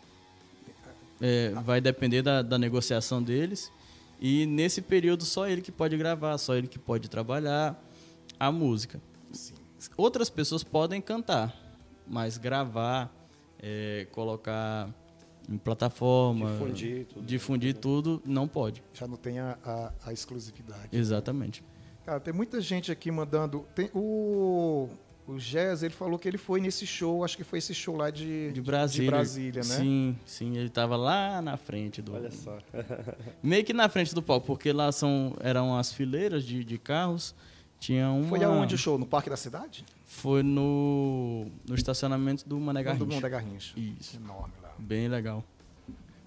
[1.21, 3.71] É, vai depender da, da negociação deles.
[4.21, 7.83] E nesse período só ele que pode gravar, só ele que pode trabalhar
[8.39, 9.01] a música.
[9.97, 11.57] Outras pessoas podem cantar,
[12.07, 13.11] mas gravar,
[13.63, 14.89] é, colocar
[15.49, 17.27] em plataforma, Difundir tudo.
[17.27, 18.83] difundir tudo, não pode.
[18.95, 20.89] Já não tem a, a- a exclusividade.
[20.93, 21.63] Exatamente.
[22.05, 23.67] Cara, tem muita gente aqui mandando.
[23.75, 24.89] Tem o.
[25.29, 28.11] O Jazz, ele falou que ele foi nesse show, acho que foi esse show lá
[28.11, 29.05] de, De Brasília.
[29.07, 29.77] de Brasília, né?
[29.77, 32.15] Sim, sim, ele tava lá na frente do.
[32.15, 32.59] Olha só.
[33.41, 37.33] Meio que na frente do palco, porque lá são, eram as fileiras de, de carros.
[37.81, 38.29] Tinha uma.
[38.29, 38.99] Foi aonde o show?
[38.99, 39.87] No Parque da Cidade?
[40.07, 43.21] Foi no, no estacionamento do Mané Garrincha.
[43.21, 43.79] da Garrincha.
[43.79, 44.17] Isso.
[44.17, 44.71] Enorme lá.
[44.79, 45.43] Bem legal.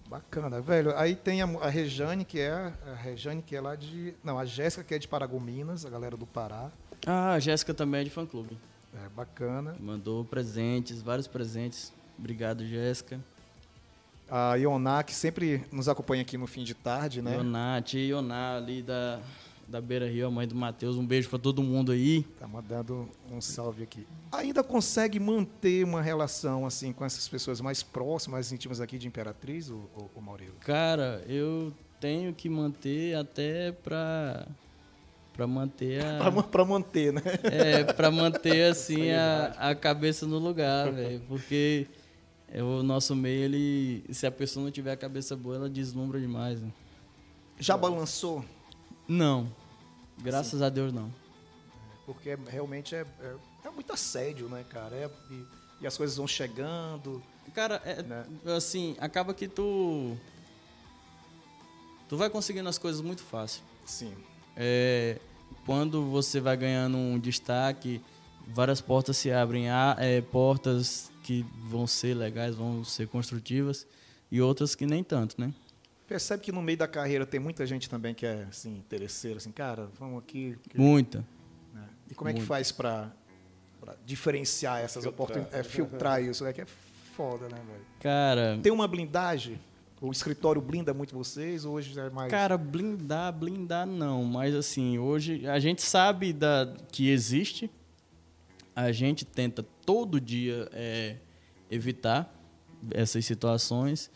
[0.09, 0.97] Bacana, velho.
[0.97, 4.15] Aí tem a, a Rejane, que é a Rejane, que é lá de.
[4.23, 6.71] Não, a Jéssica, que é de Paragominas, a galera do Pará.
[7.05, 8.57] Ah, a Jéssica também é de fã clube.
[9.05, 9.75] É bacana.
[9.79, 11.93] Mandou presentes, vários presentes.
[12.17, 13.19] Obrigado, Jéssica.
[14.29, 17.35] A Ioná, que sempre nos acompanha aqui no fim de tarde, né?
[17.35, 19.19] Ioná, tia Ioná ali da,
[19.73, 20.97] da Beira Rio, a mãe do Matheus.
[20.97, 22.21] Um beijo pra todo mundo aí.
[22.39, 24.05] Tá mandando um salve aqui.
[24.31, 29.07] Ainda consegue manter uma relação assim com essas pessoas mais próximas, mais íntimas aqui de
[29.07, 30.53] Imperatriz, o, o, o Maurílio?
[30.59, 34.47] Cara, eu tenho que manter até pra.
[35.33, 36.31] Pra manter a.
[36.51, 37.21] pra manter, né?
[37.51, 41.19] É, pra manter assim a, a cabeça no lugar, velho.
[41.27, 41.87] Porque
[42.47, 44.03] é, o nosso meio, ele.
[44.11, 46.61] Se a pessoa não tiver a cabeça boa, ela deslumbra demais.
[46.61, 46.69] né?
[47.59, 48.45] Já balançou?
[49.07, 49.62] Não.
[50.23, 51.11] Graças a Deus não.
[52.05, 54.95] Porque é- realmente é, é, é muito assédio, né, cara?
[54.95, 55.45] É- e,
[55.81, 57.21] e as coisas vão chegando.
[57.53, 58.25] Cara, é, Né?
[58.55, 60.17] assim, acaba que tu.
[62.09, 63.61] Tu vai conseguindo as coisas muito fácil.
[63.85, 64.13] Sim.
[64.55, 65.19] É,
[65.65, 68.01] quando você vai ganhando um destaque,
[68.47, 69.69] várias portas se abrem.
[69.69, 73.87] Há é, portas que vão ser legais, vão ser construtivas,
[74.31, 75.53] e outras que nem tanto, né?
[76.07, 79.51] Percebe que no meio da carreira tem muita gente também que é assim, interesseira, assim,
[79.51, 80.57] cara, vamos aqui.
[80.69, 81.25] que- Muita.
[81.73, 81.87] né?
[82.11, 83.11] E como é que faz pra
[84.05, 85.13] diferenciar essas Filtrar.
[85.13, 85.59] oportunidades?
[85.59, 86.65] É, filtrar isso, é que é
[87.15, 87.85] foda, né, velho?
[87.99, 89.59] Cara, Tem uma blindagem?
[90.01, 91.63] O escritório blinda muito vocês?
[91.63, 92.29] Ou hoje é mais.
[92.29, 97.71] cara, blindar, blindar não, mas assim, hoje a gente sabe da, que existe,
[98.75, 101.15] a gente tenta todo dia é,
[101.71, 102.33] evitar
[102.91, 104.11] essas situações.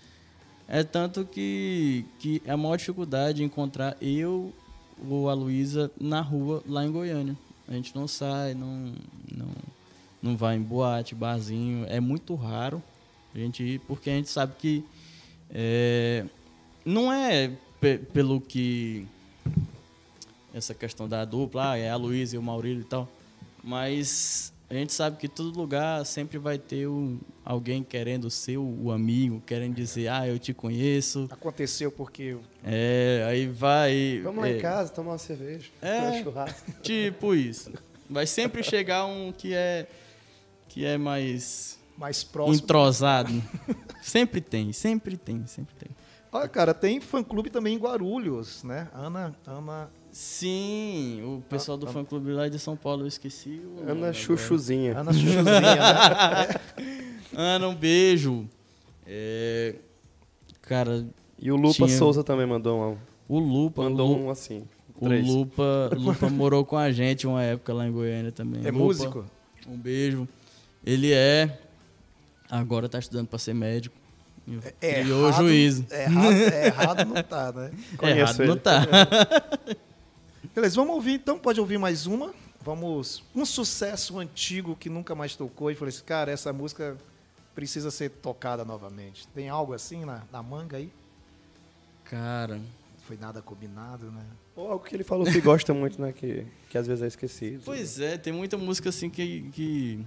[0.67, 4.53] É tanto que, que é a maior dificuldade encontrar eu
[5.09, 7.37] ou a Luísa na rua lá em Goiânia.
[7.67, 8.93] A gente não sai, não,
[9.31, 9.51] não,
[10.21, 11.85] não vai em boate, barzinho.
[11.87, 12.83] É muito raro
[13.33, 14.83] a gente ir, porque a gente sabe que
[15.49, 16.25] é,
[16.83, 19.07] não é pe- pelo que
[20.53, 23.07] essa questão da dupla, ah, é a Luísa e o Maurílio e tal,
[23.63, 28.83] mas a gente sabe que todo lugar sempre vai ter um, alguém querendo ser o,
[28.83, 31.27] o amigo, querendo dizer, ah, eu te conheço.
[31.31, 32.35] Aconteceu porque.
[32.65, 34.19] É, aí vai.
[34.23, 35.69] Vamos lá é, em casa tomar uma cerveja.
[35.81, 36.21] É.
[36.21, 36.71] churrasco.
[36.83, 37.71] Tipo isso.
[38.09, 39.87] Vai sempre chegar um que é
[40.67, 42.55] que é mais Mais próximo.
[42.55, 43.31] entrosado.
[44.01, 45.89] sempre tem, sempre tem, sempre tem.
[46.29, 48.89] Olha, cara, tem fã-clube também em Guarulhos, né?
[48.93, 49.33] Ana.
[49.45, 53.91] Ana Sim, o pessoal do fã clube lá de São Paulo, eu esqueci o Ana
[53.91, 54.13] agora.
[54.13, 54.97] Chuchuzinha.
[54.97, 56.47] Ana Chuchuzinha, né?
[57.35, 58.47] Ana, um beijo.
[59.05, 59.75] É,
[60.61, 61.05] cara,
[61.39, 62.97] E o Lupa Tinha- Souza também mandou um.
[63.27, 64.63] o Lupa, Mandou o Lu- um assim.
[64.99, 65.27] O Três.
[65.27, 68.61] Lupa, Lupa morou com a gente uma época lá em Goiânia também.
[68.65, 69.25] É Lupa, músico?
[69.67, 70.27] Um beijo.
[70.83, 71.59] Ele é.
[72.49, 73.95] Agora tá estudando para ser médico.
[74.81, 75.85] É Criou errado- juízo.
[75.91, 77.71] É errado, é errado não tá, né?
[77.97, 78.47] Conheço Errado ele.
[78.47, 78.87] não tá.
[80.57, 82.33] Beleza, vamos ouvir então, pode ouvir mais uma.
[82.63, 83.23] Vamos.
[83.35, 86.97] Um sucesso antigo que nunca mais tocou e falei assim, cara, essa música
[87.53, 89.27] precisa ser tocada novamente.
[89.27, 90.91] Tem algo assim na, na manga aí?
[92.05, 92.59] Cara,
[93.03, 94.25] foi nada combinado, né?
[94.55, 96.11] Ou algo que ele falou que gosta muito, né?
[96.11, 97.61] Que, que às vezes é esquecido.
[97.63, 100.03] pois é, tem muita música assim que, que,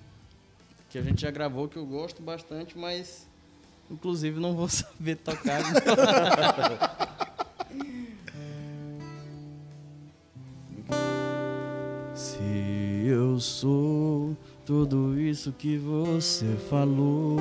[0.88, 3.24] que a gente já gravou que eu gosto bastante, mas
[3.88, 5.60] inclusive não vou saber tocar.
[12.40, 14.34] Se eu sou
[14.64, 17.36] tudo isso que você falou,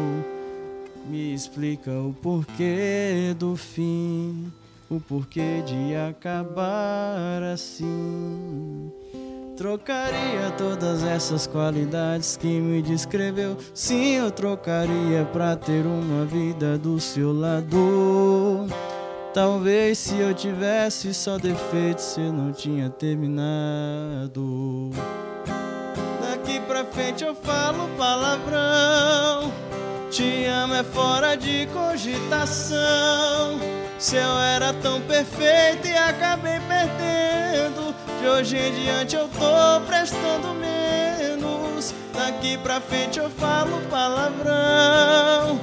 [1.09, 4.51] me explica o porquê do fim,
[4.89, 8.91] o porquê de acabar assim.
[9.55, 13.55] Trocaria todas essas qualidades que me descreveu.
[13.73, 18.67] Sim, eu trocaria pra ter uma vida do seu lado.
[19.33, 24.89] Talvez se eu tivesse só defeitos, eu não tinha terminado.
[26.19, 29.53] Daqui pra frente eu falo palavrão.
[30.09, 33.59] Te amo é fora de cogitação.
[33.99, 37.93] Se eu era tão perfeito e acabei perdendo.
[38.19, 41.93] De hoje em diante eu tô prestando menos.
[42.15, 45.59] Daqui pra frente eu falo palavrão.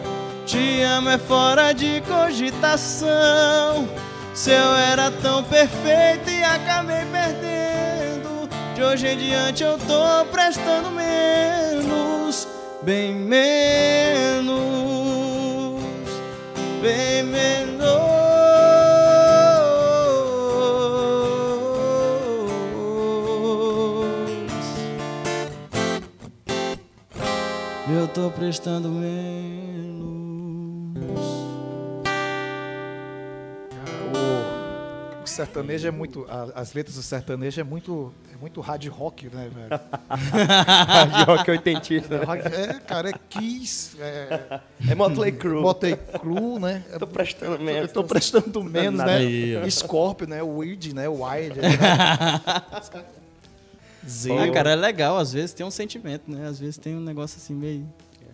[0.47, 3.88] Te amo é fora de cogitação.
[4.32, 8.49] Se eu era tão perfeito e acabei perdendo.
[8.72, 12.47] De hoje em diante eu tô prestando menos.
[12.82, 14.55] Bem menos.
[16.80, 17.66] Bem menos.
[27.88, 29.65] Eu tô prestando menos.
[35.37, 36.26] Sertanejo é muito.
[36.28, 38.12] a- as letras do sertanejo é muito.
[38.32, 39.80] É muito hard rock, né, velho?
[41.16, 42.70] de rock oitentista, É, né?
[42.70, 44.61] é, cara, é Kiss, é,
[44.91, 45.62] É Motley Crue.
[45.62, 46.82] Motley Crue, né?
[46.93, 47.82] É- Tô prestando menos.
[47.82, 49.16] Eu tô prestando menos, né?
[49.16, 49.70] aí.
[49.70, 50.43] Scorpio, né?
[50.43, 51.09] Weed, né?
[51.09, 51.61] Wild.
[51.61, 51.68] Né?
[54.09, 54.39] Zero.
[54.41, 56.47] Ah, cara, é legal, às vezes tem um sentimento, né?
[56.47, 57.84] Às vezes tem um negócio assim meio.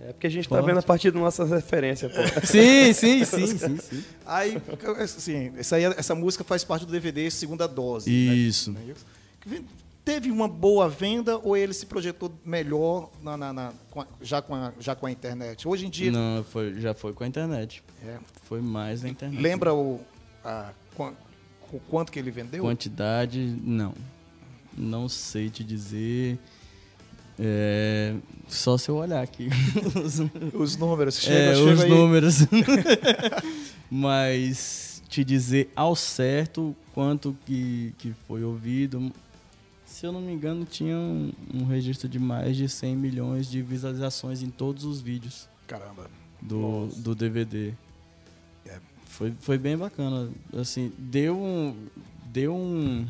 [0.05, 0.67] É porque a gente tá Forte.
[0.67, 2.19] vendo a partir das nossas referências, pô.
[2.47, 4.05] Sim, sim, sim, sim, sim.
[4.27, 4.57] Aí,
[4.99, 8.11] assim, essa, aí, essa música faz parte do DVD Segunda Dose.
[8.11, 8.73] Isso.
[8.73, 8.95] Né?
[9.47, 9.63] Né?
[10.05, 13.73] Teve uma boa venda ou ele se projetou melhor na, na- na-
[14.21, 15.69] já, com a, já com a internet?
[15.69, 17.85] Hoje em dia, Não, foi, já foi com a internet.
[18.05, 19.41] é, Foi mais na internet.
[19.41, 20.01] lembra o,
[20.45, 20.71] a,
[21.73, 22.65] o quanto que ele vendeu?
[22.65, 23.95] Quantidade, não.
[24.77, 26.37] Não sei te dizer.
[27.39, 28.15] É,
[28.49, 29.49] só se eu olhar aqui.
[30.05, 30.21] os,
[30.55, 31.17] Os números.
[31.19, 31.91] Chega, é, chega os aí.
[31.91, 32.37] números.
[33.91, 39.13] Mas te dizer ao certo quanto que, que foi ouvido.
[39.85, 43.61] Se eu não me engano, tinha um, um registro de mais de 100 milhões de
[43.61, 46.11] visualizações em todos os vídeos Caramba.
[46.41, 47.75] do, do DVD.
[48.67, 48.79] É.
[49.05, 50.31] Foi, foi bem bacana.
[50.59, 51.77] Assim, deu um,
[52.27, 53.07] deu um,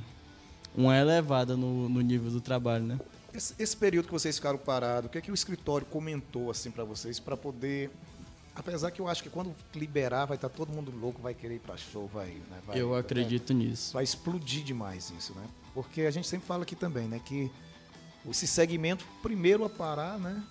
[0.76, 2.98] uma elevada no, no nível do trabalho, né?
[3.34, 6.70] Esse, esse período que vocês ficaram parados, o que é que o escritório comentou assim
[6.70, 7.90] para vocês para poder
[8.54, 11.60] apesar que eu acho que quando liberar vai estar todo mundo louco, vai querer ir
[11.60, 13.94] para show, vai, né, vai Eu né, acredito nisso.
[13.94, 15.46] vai explodir demais isso, né?
[15.74, 17.50] Porque a gente sempre fala aqui também, né, que
[18.28, 20.42] esse segmento primeiro a parar, né?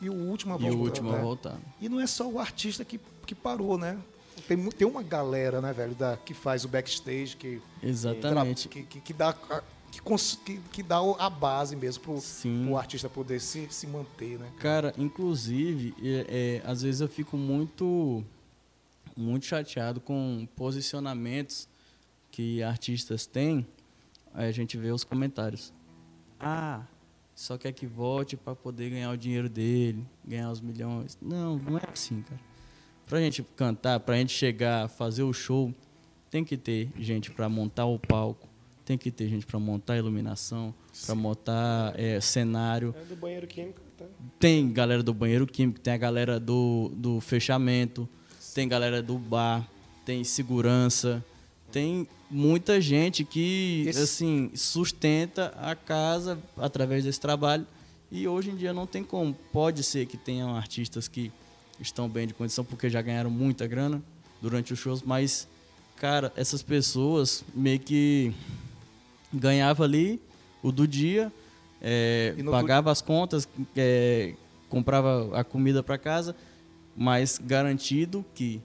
[0.00, 0.76] E o último a E voltar.
[0.76, 1.18] o último né?
[1.18, 1.58] a voltar.
[1.80, 3.98] E não é só o artista que, que parou, né?
[4.46, 8.68] Tem, tem uma galera, né, velho, da, que faz o backstage, que, Exatamente.
[8.68, 9.34] que, que, que dá,
[10.44, 12.68] que, que, dá a base mesmo pro, Sim.
[12.68, 14.50] o artista poder se, se manter, né?
[14.58, 18.24] Cara, inclusive, é, é, às vezes eu fico muito,
[19.16, 21.68] muito chateado com posicionamentos
[22.30, 23.66] que artistas têm.
[24.34, 25.72] Aí a gente vê os comentários.
[26.38, 26.84] Ah,
[27.34, 31.18] só quer que volte para poder ganhar o dinheiro dele, ganhar os milhões.
[31.20, 32.40] Não, não é assim, cara.
[33.06, 35.72] Pra gente cantar, pra gente chegar, fazer o show,
[36.30, 38.48] tem que ter gente para montar o palco,
[38.86, 40.72] tem que ter gente para montar a iluminação,
[41.04, 44.04] para montar é, cenário É do banheiro químico, tá?
[44.38, 48.08] tem galera do banheiro químico, tem a galera do, do fechamento,
[48.54, 49.68] tem galera do bar,
[50.04, 51.22] tem segurança,
[51.72, 57.66] tem muita gente que Esse- assim sustenta a casa através desse trabalho
[58.10, 59.34] e hoje em dia não tem como.
[59.52, 61.32] Pode ser que tenham artistas que
[61.80, 64.00] estão bem de condição porque já ganharam muita grana
[64.40, 65.48] durante os shows, mas
[65.96, 68.32] cara, essas pessoas meio que
[69.32, 70.20] ganhava ali
[70.62, 71.32] o do dia,
[71.80, 74.34] é, pagava as contas, é,
[74.68, 76.34] comprava a comida para casa,
[76.96, 78.60] mas garantido que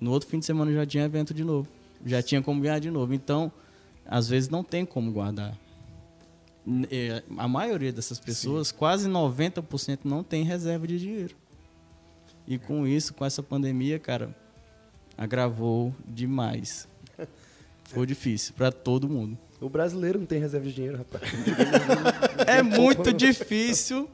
[0.00, 1.68] no outro fim de semana já tinha evento de novo,
[2.04, 3.14] já tinha como ganhar de novo.
[3.14, 3.50] Então,
[4.06, 5.58] às vezes não tem como guardar.
[6.90, 11.36] É, A maioria dessas pessoas, quase 90%, não tem reserva de dinheiro.
[12.46, 14.34] E com isso, com essa pandemia, cara,
[15.16, 16.86] agravou demais.
[17.84, 19.38] Foi difícil para todo mundo.
[19.64, 21.22] O brasileiro não tem reserva de dinheiro, rapaz.
[22.46, 24.06] É muito difícil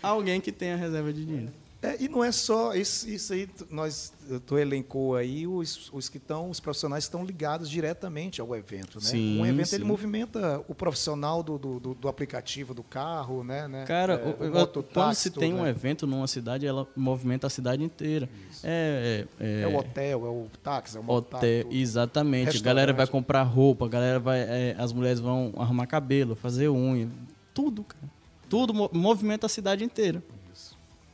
[0.00, 1.52] alguém que tenha reserva de dinheiro.
[1.80, 4.12] É, e não é só isso, isso aí, tu- nós,
[4.46, 8.96] tu elencou aí os, os que estão, os profissionais que estão ligados diretamente ao evento,
[8.98, 9.04] né?
[9.04, 9.88] Sim, um evento ele sim.
[9.88, 13.68] movimenta o profissional do, do, do- aplicativo do carro, né?
[13.68, 13.84] né?
[13.84, 15.70] Cara, É, o- o mototáxi, quando se tem um né?
[15.70, 18.28] evento numa cidade, ela movimenta a cidade inteira.
[18.64, 22.56] É, é, É o hotel, é o táxi, é o mototáxi, Hotel, exatamente.
[22.56, 24.40] A galera vai comprar roupa, a galera vai.
[24.40, 27.08] é, as mulheres vão arrumar cabelo, fazer unha.
[27.54, 28.02] Tudo, cara.
[28.48, 30.20] Tudo mo- movimenta a cidade inteira.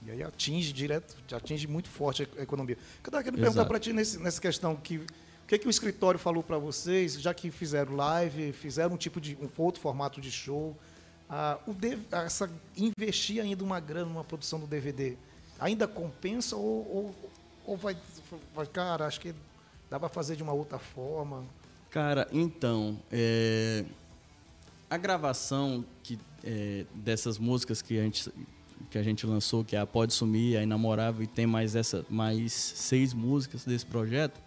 [0.07, 2.77] E aí atinge direto, atinge muito forte a economia.
[2.77, 5.07] Eu estava querendo perguntar para ti nesse- nessa questão que o
[5.47, 9.37] que, que o escritório falou para vocês, já que fizeram live, fizeram um tipo de
[9.41, 10.77] um outro formato de show,
[11.29, 15.17] ah, o dev- essa investir ainda uma grana numa produção do DVD,
[15.59, 17.31] ainda compensa ou, ou,
[17.67, 17.97] ou vai,
[18.55, 19.35] vai, cara, acho que
[19.91, 21.45] dá para fazer de uma outra forma?
[21.91, 23.85] Cara, então, é,
[24.91, 28.31] a gravação que, é, dessas músicas que a, gente,
[28.91, 32.05] que a gente lançou, que é a Pode Sumir, a Inamorável, e tem mais, essa,
[32.09, 34.41] mais seis músicas desse projeto,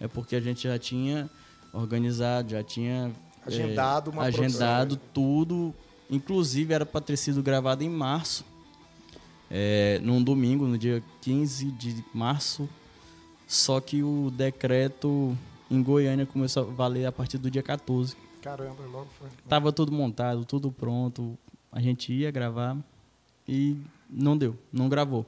[0.00, 1.28] é porque a gente já tinha
[1.72, 3.12] organizado, já tinha
[3.44, 5.12] é, Agendado uma agendado produção.
[5.12, 5.74] tudo.
[6.10, 8.44] Inclusive era para ter sido gravado em março,
[9.50, 12.68] é, num domingo, no dia 15 de março.
[13.46, 15.36] Só que o decreto
[15.70, 18.16] em Goiânia começou a valer a partir do dia 14.
[18.40, 19.28] Caramba, logo foi.
[19.48, 21.38] Tava tudo montado, tudo pronto.
[21.72, 22.76] A gente ia gravar
[23.48, 23.76] e
[24.08, 25.26] não deu, não gravou.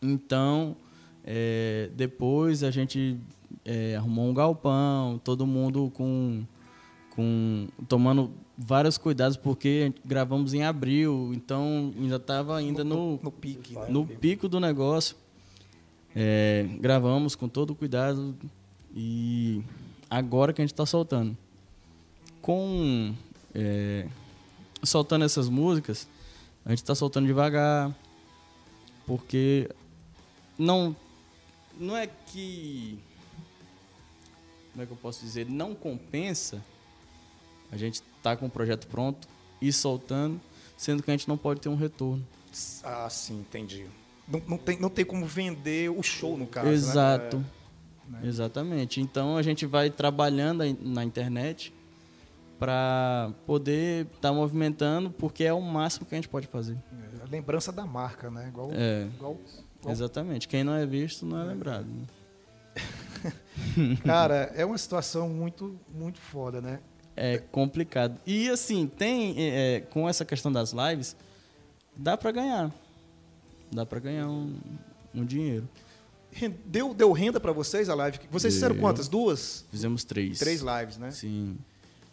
[0.00, 0.76] Então,
[1.24, 3.18] é, depois a gente
[3.64, 6.42] é, arrumou um galpão, todo mundo com,
[7.10, 13.74] com tomando vários cuidados porque gravamos em abril, então ainda estava ainda no, no pique,
[13.74, 13.86] né?
[13.88, 15.16] no pico do negócio.
[16.16, 18.34] É, gravamos com todo cuidado
[18.94, 19.62] e
[20.08, 21.36] agora que a gente está soltando.
[22.40, 23.14] Com
[23.54, 24.06] é,
[24.82, 26.08] soltando essas músicas,
[26.68, 27.92] a gente está soltando devagar,
[29.06, 29.70] porque
[30.58, 30.94] não
[31.80, 32.98] não é que
[34.72, 36.62] como é que eu posso dizer não compensa
[37.72, 39.26] a gente tá com o projeto pronto
[39.60, 40.40] e soltando,
[40.76, 42.26] sendo que a gente não pode ter um retorno.
[42.82, 43.86] Ah, sim, entendi.
[44.26, 46.66] Não, não, tem, não tem como vender o show, no caso.
[46.68, 46.72] né?
[46.74, 47.44] Exato.
[48.08, 48.20] né?
[48.24, 49.00] Exatamente.
[49.00, 51.74] Então a gente vai trabalhando na internet
[52.58, 56.76] para poder estar movimentando, porque é o máximo que a gente pode fazer.
[57.18, 58.48] É, a lembrança da marca, né?
[58.48, 59.06] Igual, É.
[59.14, 59.36] igual-
[59.80, 60.48] igual- Exatamente.
[60.48, 61.86] Quem não é visto não é lembrado.
[61.86, 62.04] né?
[64.04, 66.80] Cara, é uma situação muito, muito foda, né?
[67.16, 68.16] É complicado.
[68.26, 71.16] E assim, tem é, é, com essa questão das lives,
[71.96, 72.72] dá para ganhar.
[73.72, 74.56] Dá para ganhar um,
[75.14, 75.68] um dinheiro.
[76.64, 78.20] Deu, deu renda pra vocês a live?
[78.30, 78.82] Vocês fizeram Deu.
[78.82, 79.08] quantas?
[79.08, 79.64] Duas?
[79.70, 80.38] Fizemos três.
[80.38, 81.10] Três lives, né?
[81.10, 81.56] Sim.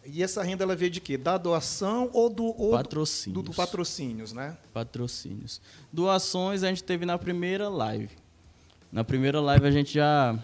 [0.08, 1.18] E essa renda ela veio de quê?
[1.18, 3.34] Da doação ou do, ou do, Patrocínios.
[3.44, 4.56] do, do patrocínios, né?
[4.74, 5.60] patrocínios.
[5.92, 8.10] Doações a gente teve na primeira live.
[8.92, 10.38] Na primeira live a gente já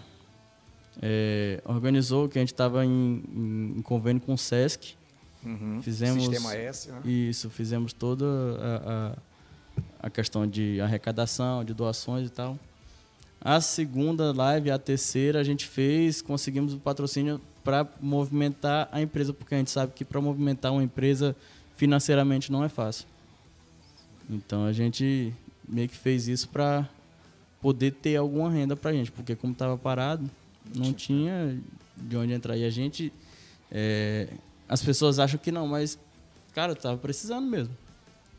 [1.00, 3.22] é, organizou que a gente estava em,
[3.78, 4.94] em- convênio com o Sesc.
[5.82, 7.00] Fizemos Sistema S, né?
[7.04, 9.12] isso, fizemos toda a,
[10.00, 12.56] a, a questão de arrecadação, de doações e tal.
[13.40, 19.32] A segunda live, a terceira, a gente fez, conseguimos o patrocínio para movimentar a empresa,
[19.32, 21.36] porque a gente sabe que para movimentar uma empresa
[21.76, 23.06] financeiramente não é fácil.
[24.28, 25.32] Então a gente
[25.68, 26.88] meio que fez isso para
[27.60, 30.28] poder ter alguma renda para a gente, porque como estava parado,
[30.74, 31.58] não tinha
[31.96, 32.56] de onde entrar.
[32.56, 33.12] E a gente,
[33.70, 34.28] é,
[34.68, 35.98] as pessoas acham que não, mas
[36.54, 37.76] cara, tava precisando mesmo.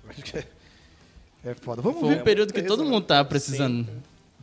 [0.10, 0.48] Acho que é,
[1.46, 1.82] é foda.
[1.82, 2.22] Vamos Foi ver.
[2.22, 3.88] um período que todo mundo tava precisando.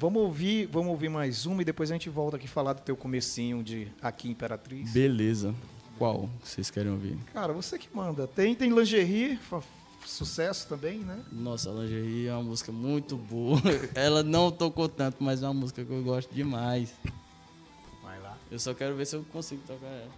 [0.00, 2.96] Vamos ouvir, vamos ouvir mais uma e depois a gente volta aqui falar do teu
[2.96, 4.90] comecinho de aqui Imperatriz.
[4.94, 5.54] Beleza.
[5.98, 7.18] Qual vocês querem ouvir?
[7.34, 8.26] Cara, você que manda.
[8.26, 9.38] Tem, tem lingerie,
[10.06, 11.22] sucesso também, né?
[11.30, 13.60] Nossa, Lingerie é uma música muito boa.
[13.94, 16.94] Ela não tocou tanto, mas é uma música que eu gosto demais.
[18.02, 18.38] Vai lá.
[18.50, 20.10] Eu só quero ver se eu consigo tocar ela.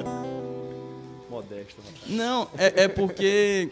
[1.28, 2.08] Modesto, rapaz.
[2.08, 3.70] Não, é, é porque,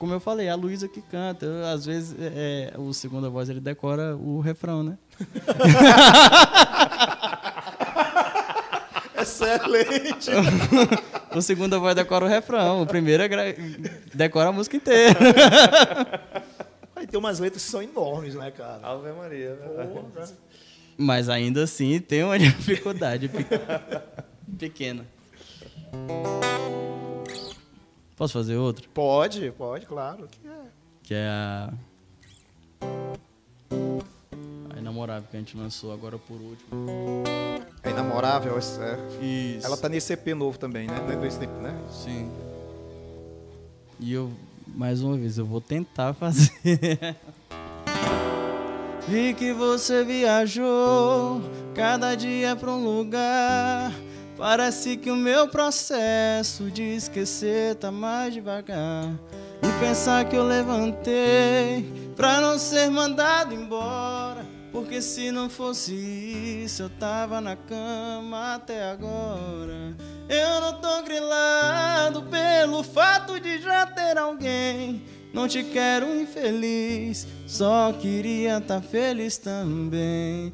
[0.00, 1.44] como eu falei, a Luísa que canta.
[1.46, 4.98] Eu, às vezes, é, é, o segunda voz ele decora o refrão, né?
[9.20, 10.30] Excelente.
[11.32, 13.42] O segundo voz decora o refrão, o primeiro é gra...
[14.12, 15.14] decora a música inteira.
[16.96, 18.80] Aí tem umas letras que são enormes, né, cara?
[18.82, 19.54] Ave Maria.
[19.54, 20.28] Porra.
[20.98, 23.46] Mas ainda assim tem uma dificuldade pe-
[24.58, 25.06] pequena.
[28.20, 28.86] Posso fazer outro?
[28.90, 30.28] Pode, pode, claro.
[30.30, 30.60] que é.
[31.04, 31.72] Que é a.
[34.76, 37.24] A Inamorável que a gente lançou agora por último.
[37.82, 38.58] É inamorável.
[38.58, 39.64] é- Isso.
[39.66, 41.00] Ela tá nesse EP novo também, né?
[41.18, 41.74] Nesse EP, né?
[41.90, 42.30] Sim.
[43.98, 44.30] E eu,
[44.66, 47.16] mais uma vez, eu vou tentar fazer.
[49.08, 51.40] Vi que você viajou
[51.74, 53.90] cada dia pra um lugar.
[54.40, 59.04] Parece que o meu processo de esquecer tá mais devagar.
[59.62, 61.84] E pensar que eu levantei
[62.16, 64.46] pra não ser mandado embora.
[64.72, 65.92] Porque se não fosse
[66.64, 69.94] isso, eu tava na cama até agora.
[70.26, 75.02] Eu não tô grilado pelo fato de já ter alguém.
[75.34, 80.50] Não te quero infeliz, só queria tá feliz também.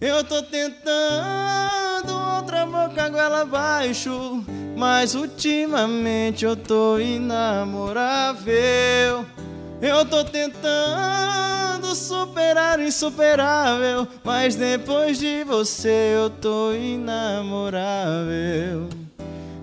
[0.00, 4.44] Eu tô tentando outra boca goela abaixo,
[4.76, 8.54] mas ultimamente eu tô inamorável.
[9.82, 18.28] Eu tô tentando superar o insuperável, mas depois de você eu tô inamorável.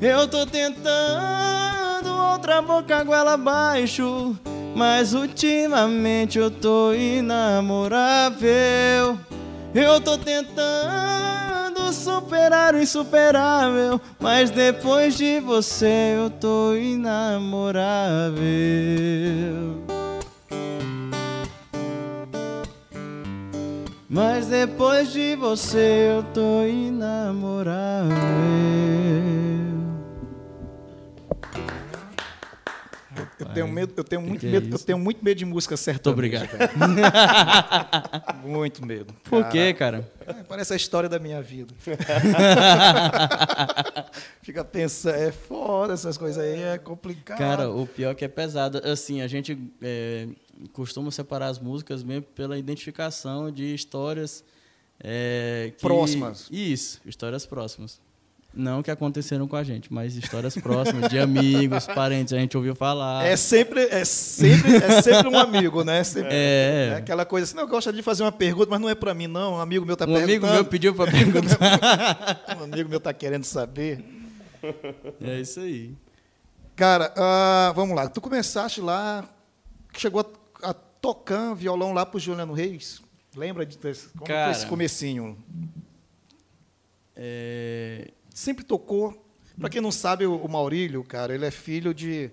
[0.01, 4.37] Eu tô tentando outra boca goela abaixo,
[4.75, 8.45] mas ultimamente eu tô inamorável.
[9.75, 17.83] Eu tô tentando superar o insuperável, mas depois de você eu tô inamorável.
[24.07, 28.15] Mas depois de você eu tô inamorável.
[33.55, 34.85] Tenho medo, eu tenho muito que é medo, eu isso?
[34.85, 36.09] tenho muito medo de música certa.
[36.09, 36.49] Muito obrigado.
[38.45, 39.11] Muito medo.
[39.23, 40.07] Por quê, cara?
[40.25, 41.73] É, parece a história da minha vida.
[44.41, 47.37] Fica pensando, é foda essas coisas aí, é complicado.
[47.37, 48.79] Cara, o pior é que é pesado.
[48.83, 50.27] Assim, a gente é,
[50.73, 54.43] costuma separar as músicas mesmo pela identificação de histórias
[55.03, 56.47] é, que- Próximas.
[56.51, 57.99] Isso, histórias próximas.
[58.55, 62.73] Não que aconteceram com a gente, mas histórias próximas, de amigos, parentes, a gente ouviu
[62.73, 63.25] falar.
[63.25, 66.01] É sempre, é sempre, é sempre um amigo, né?
[66.05, 66.91] Sempre- É.
[66.93, 69.13] é aquela coisa assim, não, eu gosto de fazer uma pergunta, mas não é pra
[69.13, 69.55] mim, não.
[69.55, 70.53] Um amigo meu tá um amigo perguntando.
[70.53, 72.45] meu pediu pra perguntar.
[72.59, 74.03] Um amigo meu tá querendo saber.
[75.21, 75.93] é isso aí.
[76.75, 78.07] Cara, ah, vamos lá.
[78.07, 79.27] Tu começaste lá,
[79.97, 80.21] chegou
[80.61, 83.01] a, a tocar violão lá pro Juliano Reis.
[83.35, 84.45] Lembra de como Cara.
[84.45, 85.37] foi esse comecinho?
[87.15, 89.25] É, Sempre tocou.
[89.57, 92.29] Pra quem não sabe, o, Maurílio, cara, ele é filho de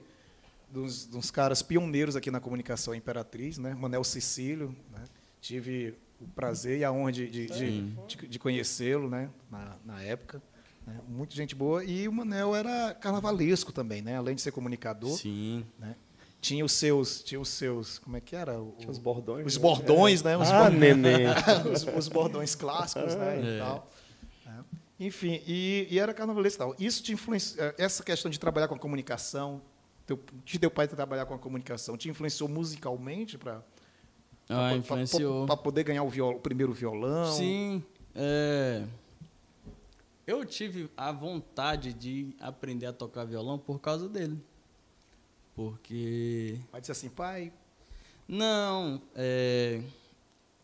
[0.68, 3.72] dos, dos caras pioneiros aqui na comunicação Imperatriz, né?
[3.78, 5.04] Manel Cecílio, né?
[5.40, 9.30] Tive o prazer e a honra de, de, de, de- de conhecê-lo, né?
[9.50, 10.42] Na, na época.
[10.86, 10.98] né?
[11.08, 11.84] Muito gente boa.
[11.84, 14.16] E o Manel era carnavalesco também, né?
[14.16, 15.16] Além de ser comunicador.
[15.16, 15.64] sim.
[15.78, 15.94] né?
[16.40, 18.60] Tinha os seus, tinha os seus, como é que era?
[18.60, 19.46] O- Tinha os bordões.
[19.46, 19.62] Os né?
[19.62, 20.36] bordões, né?
[20.36, 21.26] Os, Ah, bordões, neném.
[21.72, 23.36] os, os bordões clássicos, né?
[23.38, 23.56] É.
[23.56, 23.88] E tal.
[25.06, 26.76] Enfim, e, e era carnavalesco e tal.
[26.78, 29.60] Isso te influenciou, essa questão de trabalhar com a comunicação,
[30.06, 33.62] teu, de teu pai trabalhar com a comunicação, te influenciou musicalmente para
[34.48, 35.46] Ah, influenciou.
[35.46, 37.32] para poder ganhar o, viol- o primeiro violão?
[37.32, 37.82] Sim.
[38.14, 38.84] é,
[40.26, 44.38] Eu tive a vontade de aprender a tocar violão por causa dele.
[45.54, 46.58] Porque.
[46.70, 47.52] Vai dizer assim, pai,
[48.28, 49.80] Não, é.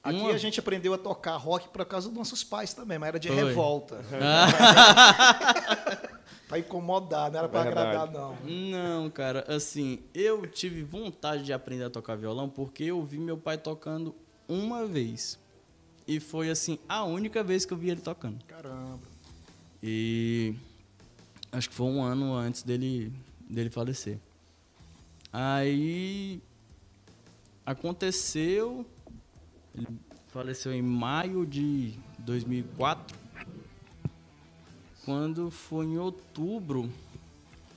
[0.09, 3.09] Aqui uma- a gente aprendeu a tocar rock por causa dos nossos pais também, mas
[3.09, 3.37] era de Foi.
[3.37, 4.01] revolta.
[4.21, 4.47] Ah,
[6.49, 7.89] para incomodar, não era para Verdade.
[7.89, 8.37] agradar, não.
[8.47, 13.37] não, cara, assim, eu tive vontade de aprender a tocar violão porque eu vi meu
[13.37, 14.15] pai tocando
[14.49, 15.39] uma vez.
[16.07, 18.43] E foi, assim, a única vez que eu vi ele tocando.
[18.47, 19.01] Caramba.
[19.83, 20.55] E
[21.53, 23.13] acho que foi um ano antes dele,
[23.49, 24.19] dele falecer.
[25.31, 26.41] Aí
[27.67, 28.87] aconteceu,
[29.79, 29.87] ele
[30.29, 33.17] faleceu em maio de 2004.
[35.05, 36.91] Quando foi em outubro,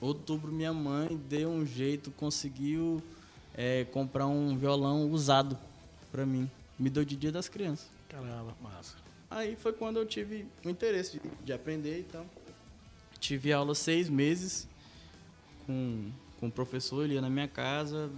[0.00, 3.02] outubro minha mãe deu um jeito, conseguiu
[3.54, 5.56] é, comprar um violão usado
[6.10, 6.50] pra mim.
[6.78, 7.88] Me deu de dia das crianças.
[8.08, 8.96] Caramba, massa.
[9.30, 12.26] Aí foi quando eu tive o interesse de, de aprender e tal.
[13.18, 14.68] Tive aula seis meses
[15.64, 18.10] com, com o professor, ele ia na minha casa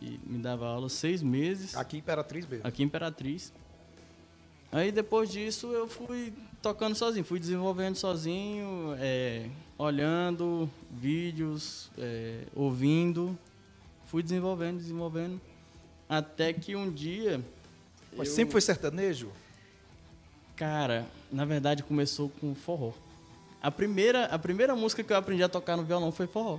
[0.00, 2.66] e me dava aula seis meses Aqui Imperatriz mesmo.
[2.66, 3.52] aqui em Imperatriz.
[4.72, 13.38] Aí depois disso eu fui tocando sozinho, fui desenvolvendo sozinho, é, olhando vídeos, é, ouvindo,
[14.06, 15.40] fui desenvolvendo, desenvolvendo,
[16.08, 17.40] até que um dia.
[18.16, 19.30] Mas eu- sempre foi sertanejo?
[20.56, 22.92] Cara, na verdade começou com forró.
[23.62, 26.58] A primeira, a primeira música que eu aprendi a tocar no violão foi forró.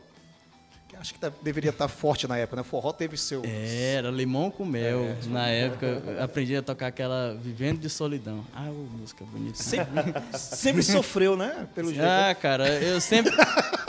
[0.99, 2.63] Acho que tá- deveria estar forte na época, né?
[2.63, 3.43] Forró teve seu.
[3.45, 5.03] Era limão com mel.
[5.05, 8.43] É, na época aprendi a tocar aquela Vivendo de Solidão.
[8.53, 8.69] Ah,
[8.99, 9.55] música bonita.
[9.61, 9.93] Sempre,
[10.33, 11.67] sempre sofreu, né?
[11.75, 12.03] Pelo jeito.
[12.03, 13.31] Ah, cara, eu sempre,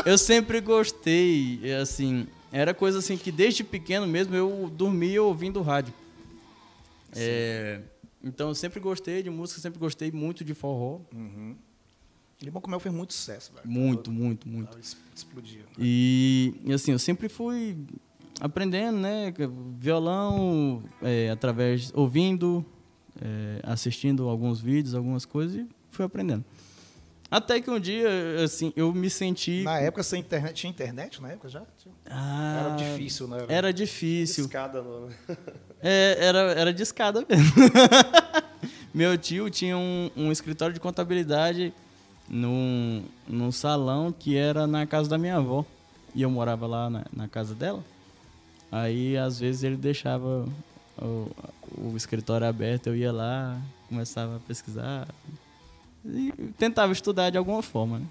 [0.05, 5.63] eu sempre gostei, é, assim, era coisa assim que desde pequeno mesmo eu dormia ouvindo
[5.63, 5.95] rádio.
[7.17, 7.81] É,
[8.23, 11.01] então eu sempre gostei de música, sempre gostei muito de forró,
[12.43, 13.69] Limão com Mel fez muito sucesso, velho.
[13.69, 14.79] muito, muito, muito.
[14.79, 15.63] Es- Explodia.
[15.79, 17.77] E e, assim, eu sempre fui
[18.41, 19.33] aprendendo, né,
[19.79, 22.65] violão, é, através ouvindo,
[23.21, 26.45] é, assistindo alguns vídeos, algumas coisas e fui aprendendo.
[27.31, 28.09] Até que um dia,
[28.43, 31.63] assim, eu me senti Na época, sem internet, tinha internet na época já?
[31.77, 31.95] Tinha.
[32.09, 33.37] Ah, Era difícil, né?
[33.49, 34.45] Era difícil.
[34.45, 35.09] Escada no...
[35.83, 37.53] É, era, era de escada mesmo.
[38.95, 41.75] Meu tio tinha um, um escritório de contabilidade
[42.29, 45.65] num, num salão que era na casa da minha avó.
[46.15, 47.85] E eu morava lá na, na casa dela.
[48.71, 50.47] Aí, às vezes, ele deixava
[51.01, 51.31] o,
[51.77, 55.09] o escritório aberto, eu ia lá, começava a pesquisar.
[56.05, 58.07] E tentava estudar de alguma forma, né?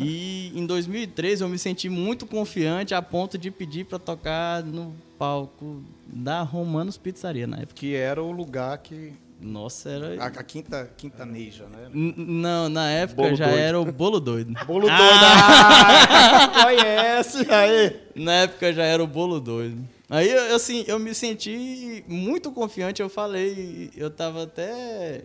[0.00, 4.94] E em 2013 eu me senti muito confiante a ponto de pedir para tocar no
[5.18, 7.74] palco da Romanos Pizzaria na época.
[7.74, 9.12] Que era o lugar que.
[9.40, 10.22] Nossa, era.
[10.22, 11.88] A, a quinta, quintaneja, né?
[11.94, 13.58] N- Não, na época Bolo já doido.
[13.60, 14.52] era o bolo doido.
[14.66, 14.94] Bolo doido.
[15.00, 18.00] Ah, conhece aí.
[18.16, 19.78] Na época já era o bolo doido.
[20.10, 23.00] Aí, eu- assim, eu me senti muito confiante.
[23.00, 25.22] Eu falei, eu tava até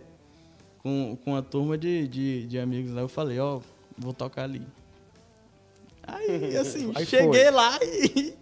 [0.84, 3.02] com, com a turma de, de, de amigos lá.
[3.02, 3.62] Eu falei, ó,
[3.98, 4.62] vou tocar ali.
[6.06, 8.34] Aí, assim, Aí cheguei lá e,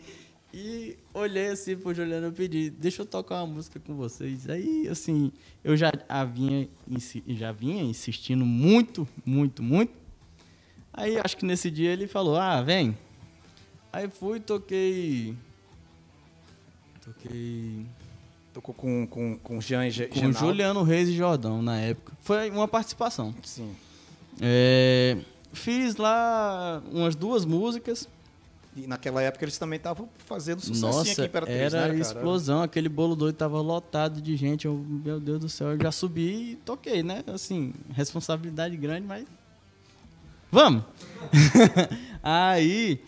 [0.54, 4.50] e olhei assim pro Juliano e pedi, deixa eu tocar uma música com vocês.
[4.50, 5.32] Aí, assim,
[5.64, 5.92] eu já,
[6.26, 6.68] vinha,
[7.28, 9.94] já vinha insistindo muito, muito, muito.
[10.94, 12.98] Aí, acho que nesse dia ele falou, ah, vem.
[13.94, 15.36] Aí fui, toquei.
[17.02, 17.86] Toquei.
[18.54, 20.40] Tocou com, com, com o Jean e Com Genaldo.
[20.40, 22.12] Juliano Reis e Jordão na época.
[22.20, 23.34] Foi uma participação.
[23.44, 23.74] Sim.
[24.42, 25.18] É,
[25.54, 28.08] fiz lá umas duas músicas.
[28.76, 32.62] E naquela época eles também estavam fazendo sucesso aqui Nossa, em Imperatriz, era né, explosão.
[32.62, 34.66] Aquele bolo doido tava lotado de gente.
[34.66, 37.24] Eu, meu Deus do céu, eu já subi e toquei, né?
[37.28, 39.26] Assim, responsabilidade grande, mas.
[40.50, 40.84] Vamos!
[42.24, 43.02] Aí,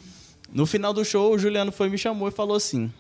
[0.52, 2.92] no final do show, o Juliano foi me chamou e falou assim: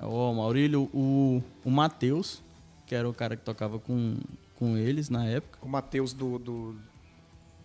[0.00, 2.42] Ó, Maurílio, o, o Matheus,
[2.86, 4.18] que era o cara que tocava com,
[4.54, 5.58] com eles na época.
[5.62, 6.38] O Matheus do.
[6.38, 6.76] do...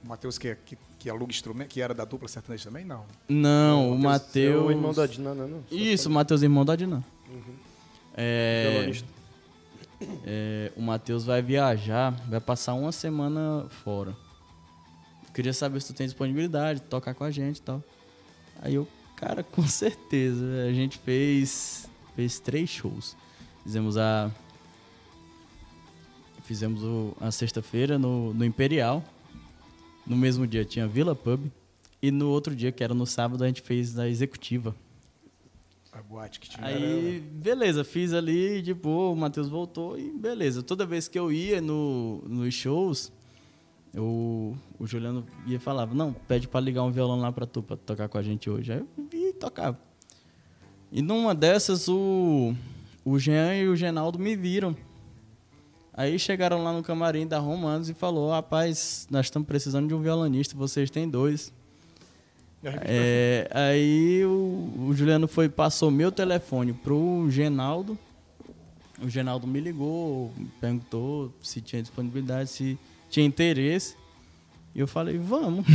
[0.03, 2.85] O Matheus que, que, que aluga instrumento, que era da dupla sertaneja também?
[2.85, 3.05] Não.
[3.27, 4.65] Não, o É Matheus.
[4.67, 5.63] o irmão da Dina, não, não.
[5.71, 7.03] Isso, o Matheus, irmão da Dinan.
[8.15, 9.07] É, Violonista.
[10.25, 14.15] é, o Matheus vai viajar, vai passar uma semana fora.
[15.33, 17.81] Queria saber se tu tem disponibilidade, tocar com a gente e tal.
[18.61, 20.45] Aí eu, cara, com certeza.
[20.69, 23.15] A gente fez, fez três shows.
[23.63, 24.29] Fizemos a.
[26.43, 29.03] Fizemos o- a sexta-feira no, no Imperial.
[30.11, 31.49] No mesmo dia tinha Vila Pub.
[32.01, 34.75] E no outro dia, que era no sábado, a gente fez a executiva.
[35.93, 36.67] A boate que tinha.
[36.67, 40.61] Aí, beleza, fiz ali, de boa, o Matheus voltou e beleza.
[40.61, 43.09] Toda vez que eu ia no, nos shows,
[43.93, 47.63] eu, o Juliano ia e falava, não, pede pra ligar um violão lá pra tu,
[47.63, 48.73] pra tocar com a gente hoje.
[48.73, 49.79] Aí eu ia e tocava.
[50.91, 52.53] E numa dessas, o,
[53.05, 54.75] o Jean e o Genaldo me viram.
[55.93, 60.01] Aí chegaram lá no camarim da Romanos e falou, rapaz, nós estamos precisando de um
[60.01, 61.51] violonista, vocês têm dois.
[62.63, 67.97] É, aí o, o Juliano foi passou meu telefone pro Genaldo.
[69.01, 72.77] O Genaldo me ligou, perguntou se tinha disponibilidade, se
[73.09, 73.95] tinha interesse.
[74.75, 75.65] E eu falei, vamos.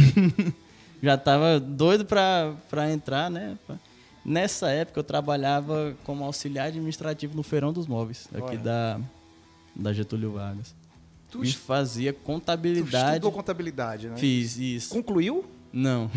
[1.02, 3.58] Já tava doido pra entrar, né?
[4.24, 8.58] Nessa época eu trabalhava como auxiliar administrativo no Feirão dos Móveis, aqui Olha.
[8.58, 9.00] da,
[9.76, 10.74] da Getúlio Vargas.
[11.30, 13.08] Tu, e fazia tu contabilidade.
[13.10, 14.16] estudou contabilidade, né?
[14.16, 14.90] Fiz isso.
[14.90, 15.44] Concluiu?
[15.72, 16.10] Não.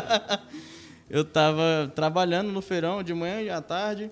[1.08, 4.10] eu tava trabalhando no feirão de manhã e à tarde,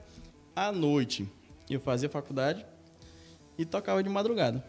[0.54, 1.28] à noite.
[1.68, 2.64] Eu fazia faculdade
[3.58, 4.62] e tocava de madrugada.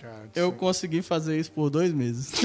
[0.00, 2.32] Cara, Eu isso- consegui fazer isso por dois meses.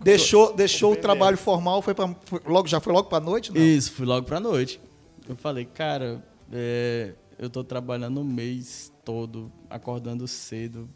[0.00, 3.52] Deixou, deixou o trabalho formal, foi, pra, foi logo, já foi logo pra noite?
[3.52, 3.60] Não.
[3.60, 4.80] Isso, fui logo pra noite.
[5.28, 6.22] Eu falei, cara,
[6.52, 10.88] é, eu tô trabalhando o mês todo, acordando cedo,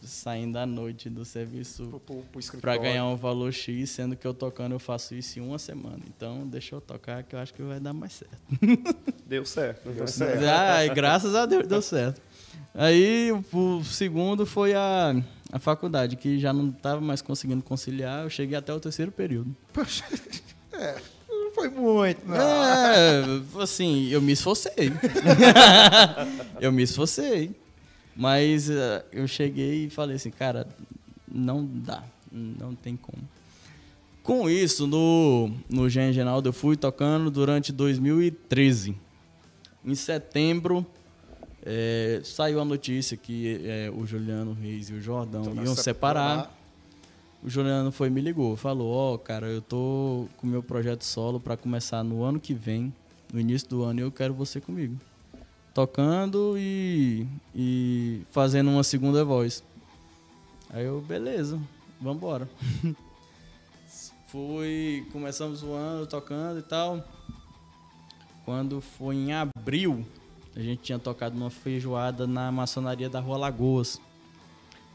[0.00, 2.00] saindo à noite do serviço
[2.60, 6.00] para ganhar um valor X, sendo que eu tocando eu faço isso em uma semana.
[6.06, 8.38] Então, deixa eu tocar que eu acho que vai dar mais certo.
[9.26, 9.90] Deu certo.
[9.90, 10.44] Deu certo.
[10.44, 12.22] Ai, graças a Deus deu certo.
[12.74, 15.14] Aí o segundo foi a,
[15.52, 18.22] a faculdade, que já não estava mais conseguindo conciliar.
[18.22, 19.54] Eu cheguei até o terceiro período.
[19.72, 20.04] Poxa,
[20.72, 20.96] é,
[21.48, 22.36] não foi muito, não.
[22.36, 23.22] É,
[23.62, 24.92] assim, eu me esforcei.
[26.60, 27.50] eu me esforcei.
[28.16, 30.66] Mas eh, eu cheguei e falei assim, cara,
[31.30, 33.22] não dá, não tem como.
[34.24, 38.96] Com isso, no, no Jean Genaldo, eu fui tocando durante 2013.
[39.84, 40.84] Em setembro,
[41.64, 45.82] eh, saiu a notícia que eh, o Juliano Reis e o Jordão Então, iam nessa-
[45.82, 46.52] separar.
[47.42, 51.56] O Juliano foi me ligou, falou, ó, cara, eu tô com meu projeto solo para
[51.56, 52.92] começar no ano que vem,
[53.32, 54.98] no início do ano, e eu quero você comigo.
[55.72, 59.62] Tocando e, e fazendo uma segunda voz.
[60.70, 61.60] Aí eu, beleza,
[62.00, 62.48] vambora.
[64.26, 67.02] Fui, começamos o ano tocando e tal.
[68.44, 70.04] Quando foi em abril,
[70.56, 74.00] a gente tinha tocado uma feijoada na maçonaria da Rua Lagoas.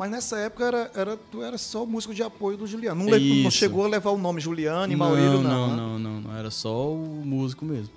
[0.04, 3.06] Mas nessa época era, era, tu era só músico de apoio do Juliano.
[3.06, 5.42] Não, não chegou a levar o nome Juliano e Maurílio, não.
[5.42, 5.76] não, né?
[5.78, 6.38] não, não, não.
[6.38, 7.90] Era só o músico mesmo.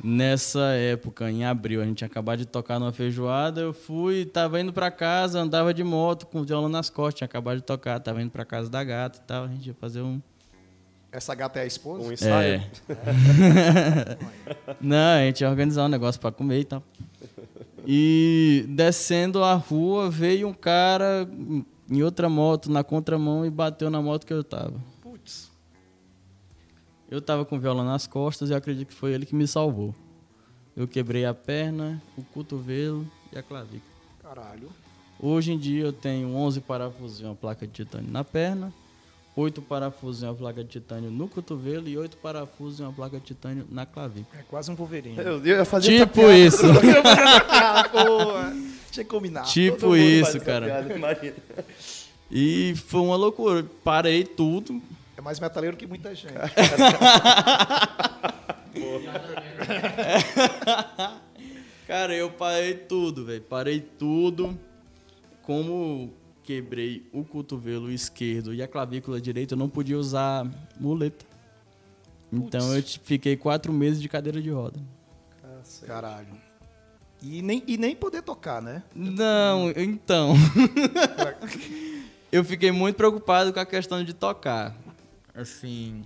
[0.00, 3.60] Nessa época, em abril, a gente tinha acabado de tocar numa feijoada.
[3.60, 7.26] Eu fui, tava indo pra casa, andava de moto com o violão nas costas, tinha
[7.26, 9.44] acabado de tocar, tava indo pra casa da gata e tal.
[9.46, 10.22] A gente ia fazer um.
[11.10, 12.06] Essa gata é a esposa?
[12.06, 12.62] Um ensaio.
[12.88, 14.16] É.
[14.80, 16.84] Não, a gente ia organizar um negócio pra comer e tal.
[17.86, 21.28] E descendo a rua, veio um cara
[21.90, 24.74] em outra moto, na contramão, e bateu na moto que eu tava.
[25.02, 25.50] Putz.
[27.10, 29.94] Eu tava com o violão nas costas e acredito que foi ele que me salvou.
[30.76, 33.94] Eu quebrei a perna, o cotovelo e a clavícula.
[34.20, 34.70] Caralho.
[35.20, 38.72] Hoje em dia eu tenho 11 parafusos e uma placa de titânio na perna,
[39.36, 43.18] 8 parafusos e uma placa de titânio no cotovelo e 8 parafusos e uma placa
[43.18, 44.40] de titânio na clavícula.
[44.40, 45.18] É quase um Wolverine.
[45.18, 46.38] Eu ia fazer Tipo piada.
[46.38, 46.62] isso.
[48.92, 49.42] Tinha que combinar.
[49.42, 50.66] Todo Tipo isso, cara.
[50.66, 51.34] piada, imagina.
[52.30, 53.66] E foi uma loucura.
[53.82, 54.80] Parei tudo.
[55.16, 56.32] É mais metaleiro que muita gente.
[61.86, 63.42] Cara, eu parei tudo, velho.
[63.42, 64.58] Parei tudo.
[65.42, 66.12] Como
[66.44, 70.46] quebrei o cotovelo esquerdo e a clavícula direita, eu não podia usar
[70.78, 71.24] muleta.
[72.32, 74.78] Então eu fiquei quatro meses de cadeira de roda.
[75.86, 76.28] Caralho.
[77.22, 78.82] E nem, e nem poder tocar, né?
[78.94, 80.34] Não, então.
[82.30, 84.76] eu fiquei muito preocupado com a questão de tocar.
[85.34, 86.02] Assim.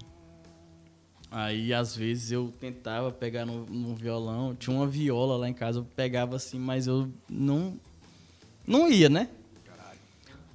[1.31, 4.55] Aí, às vezes, eu tentava pegar no, no violão.
[4.55, 7.79] Tinha uma viola lá em casa, eu pegava assim, mas eu não.
[8.65, 9.29] Não ia, né?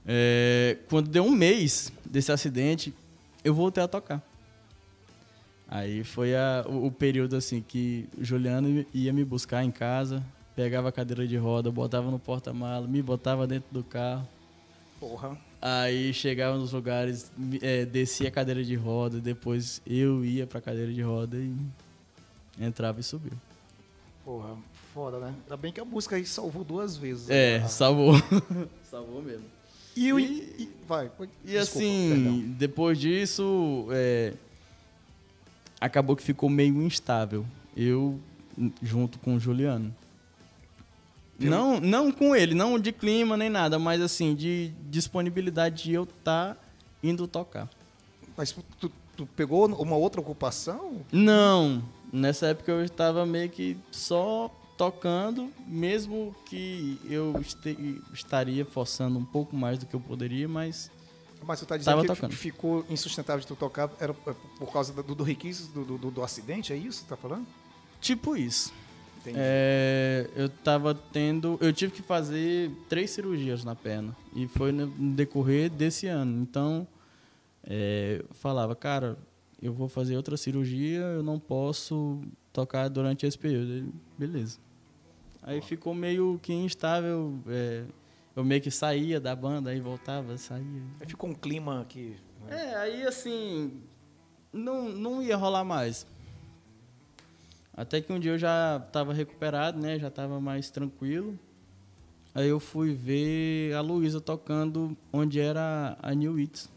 [0.05, 2.93] É, quando deu um mês desse acidente,
[3.43, 4.21] eu voltei a tocar.
[5.67, 10.23] Aí foi a- o, o período assim que o Juliano ia me buscar em casa,
[10.55, 14.27] pegava a cadeira de roda, botava no porta-mala, me botava dentro do carro.
[14.99, 15.37] Porra.
[15.61, 17.31] Aí chegava nos lugares,
[17.61, 21.55] é, descia a cadeira de roda, depois eu ia pra cadeira de roda e
[22.59, 23.31] entrava e subiu.
[24.25, 24.55] Porra.
[24.93, 25.33] Foda, né?
[25.43, 27.27] Ainda bem que a música aí salvou duas vezes.
[27.29, 27.67] É, Ah.
[27.67, 28.13] salvou.
[28.91, 29.45] salvou mesmo.
[29.95, 31.05] E, o- E- e- vai.
[31.45, 32.39] E Desculpa, assim, perdão.
[32.57, 34.33] depois disso, é,
[35.79, 37.45] acabou que ficou meio instável.
[37.75, 38.19] Eu,
[38.81, 39.93] junto com o Juliano.
[41.39, 46.03] Não, não com ele, não de clima nem nada, mas assim, de disponibilidade de eu
[46.03, 46.57] estar
[47.01, 47.67] indo tocar.
[48.37, 51.01] Mas tu, tu pegou uma outra ocupação?
[51.11, 51.83] Não,
[52.13, 59.25] nessa época eu estava meio que só tocando, mesmo que eu este- estaria forçando um
[59.25, 60.89] pouco mais do que eu poderia, mas
[61.45, 62.31] Mas tu tá dizendo que tocando.
[62.33, 66.71] ficou insustentável de tu tocar era por causa do, do requisito do, do, do acidente,
[66.73, 67.45] é isso que tá falando?
[68.01, 68.71] tipo isso.
[69.25, 71.57] É, eu tava tendo.
[71.61, 74.13] Eu tive que fazer três cirurgias na perna.
[74.35, 76.41] E foi no no decorrer desse ano.
[76.41, 76.85] Então,
[77.63, 79.17] é, eu falava, cara,
[79.61, 82.21] eu vou fazer outra cirurgia, eu não posso
[82.53, 83.71] tocar durante esse período.
[83.71, 84.59] Ele, Beleza.
[85.41, 87.37] Aí ficou meio que instável.
[87.47, 87.83] é,
[88.35, 90.83] eu meio que saía da banda, aí voltava, saía.
[91.01, 92.15] Aí ficou um clima aqui.
[92.47, 92.71] né?
[92.71, 93.81] É, aí assim,
[94.53, 96.07] não, não ia rolar mais.
[97.75, 99.97] Até que um dia eu já estava recuperado, né?
[99.99, 101.37] Já estava mais tranquilo.
[102.35, 106.69] Aí eu fui ver a Luísa tocando onde era a New Hits.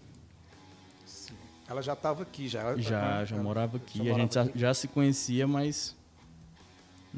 [1.69, 2.77] Ela já estava aqui, já.
[2.77, 3.99] Já, já Ela- morava aqui.
[4.05, 4.59] já a gente já, aqui.
[4.59, 5.95] já se conhecia, mas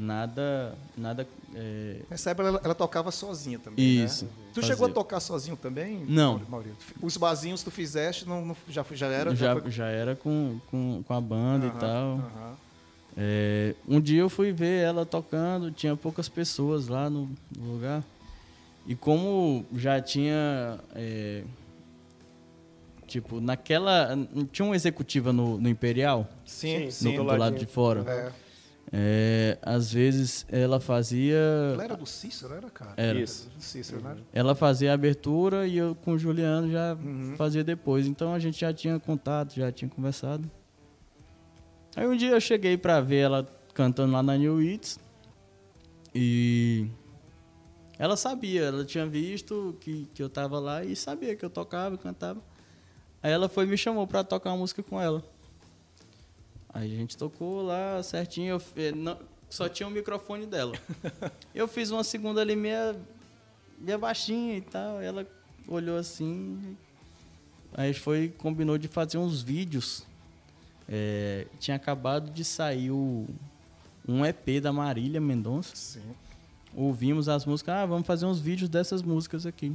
[0.00, 1.26] Nada, nada.
[1.56, 4.30] é, Nessa época ela, ela tocava sozinha também, Isso, né?
[4.52, 4.70] Tu fazia.
[4.70, 6.04] chegou a tocar sozinho também?
[6.08, 6.40] Não.
[6.48, 6.76] Maurício?
[7.02, 9.34] Os barzinhos tu fizeste, não, não- já, já era?
[9.34, 12.20] já, foi- já era com, com, com a banda e tal.
[13.16, 18.04] É, um dia eu fui ver ela tocando, tinha poucas pessoas lá no, no lugar.
[18.86, 20.78] E como já tinha.
[20.94, 21.42] é,
[23.08, 24.10] tipo, naquela.
[24.52, 27.16] Tinha uma executiva no, no Imperial, Sim, Sim, sim.
[27.16, 28.04] no, do do lado de fora.
[28.08, 28.48] É.
[28.90, 31.36] É, às vezes ela fazia.
[31.74, 32.94] Ela era do Cícero, era, cara?
[32.96, 33.20] Era.
[33.20, 33.50] Isso.
[33.54, 34.16] Do Cícero, né?
[34.32, 37.34] Ela fazia a abertura e eu com o Juliano já Uhum.
[37.36, 38.06] fazia depois.
[38.06, 40.50] Então a gente já tinha contato, já tinha conversado.
[41.96, 44.98] Aí um dia eu cheguei pra ver ela cantando lá na New Hits
[46.14, 46.86] e
[47.98, 51.94] ela sabia, ela tinha visto que, que eu tava lá e sabia que eu tocava
[51.96, 52.40] e cantava.
[53.22, 55.22] Aí ela foi e me chamou pra tocar uma música com ela.
[56.72, 59.18] Aí a gente tocou lá certinho, eu, não-
[59.50, 60.74] só tinha o microfone dela.
[61.54, 62.94] Eu fiz uma segunda ali meia,
[63.78, 65.26] meia baixinha e tal, ela
[65.66, 66.76] olhou assim,
[67.74, 70.06] aí foi combinou de fazer uns vídeos.
[70.88, 73.26] É, tinha acabado de sair o,
[74.06, 75.74] um EP da Marília Mendonça.
[75.74, 76.02] Sim.
[76.74, 79.74] Ouvimos as músicas, ah, vamos fazer uns vídeos dessas músicas aqui.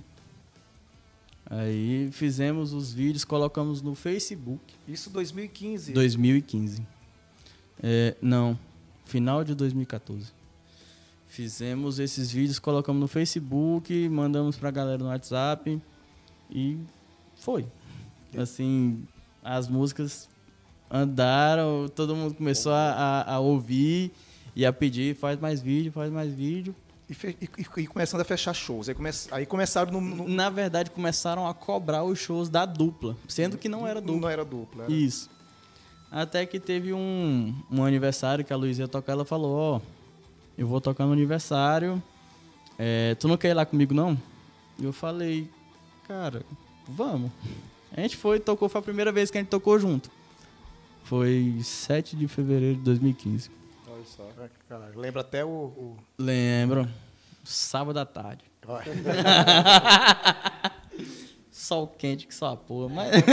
[1.56, 4.62] Aí fizemos os vídeos, colocamos no Facebook.
[4.88, 5.94] Isso 2015.
[5.94, 6.82] 2015.
[7.82, 8.58] É, não,
[9.06, 10.32] final de 2014.
[11.28, 15.82] Fizemos esses vídeos, colocamos no Facebook, mandamos pra galera no WhatsApp
[16.50, 16.78] e
[17.36, 17.66] foi.
[18.38, 19.04] Assim,
[19.44, 20.30] as músicas
[20.90, 24.12] andaram, todo mundo começou a, a- a ouvir
[24.56, 26.76] e a pedir, faz mais vídeo, faz mais vídeo.
[27.24, 28.90] E, e- e- começando a fechar shows.
[28.90, 33.16] Aí, come- aí começaram no, no- Na verdade, começaram a cobrar os shows da dupla,
[33.28, 34.22] sendo que não era dupla.
[34.22, 34.84] Não era dupla.
[34.86, 34.92] Era.
[34.94, 35.30] Isso.
[36.12, 39.82] Até que teve um, um aniversário que a Luísa ia tocar, ela falou, ó,
[40.58, 42.02] eu vou tocar no aniversário,
[42.78, 44.18] é, tu não quer ir lá comigo não?
[44.80, 45.50] E eu falei,
[46.08, 46.44] cara,
[46.88, 47.32] vamos.
[47.96, 50.10] A gente foi, tocou, foi a primeira vez que a gente tocou junto.
[51.04, 53.50] Foi 7 de fevereiro de 2015.
[53.88, 54.28] Olha só.
[54.70, 55.48] Caralho, lembra até o.
[55.50, 56.88] o- Lembro.
[57.44, 58.44] Sábado à tarde.
[61.52, 63.12] Sol quente que só a porra, mas...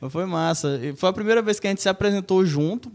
[0.00, 0.78] mas foi massa.
[0.96, 2.92] Foi a primeira vez que a gente se apresentou junto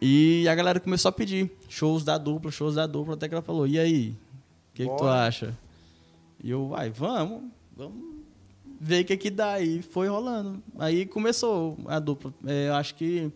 [0.00, 3.42] e a galera começou a pedir shows da dupla, shows da dupla, até que ela
[3.42, 5.56] falou, e aí, o que, que tu acha?
[6.42, 7.42] E eu, vai, vamos,
[7.76, 8.18] vamos
[8.80, 9.60] ver o que que dá.
[9.60, 10.62] E foi rolando.
[10.78, 12.32] Aí começou a dupla.
[12.46, 13.30] É, eu acho que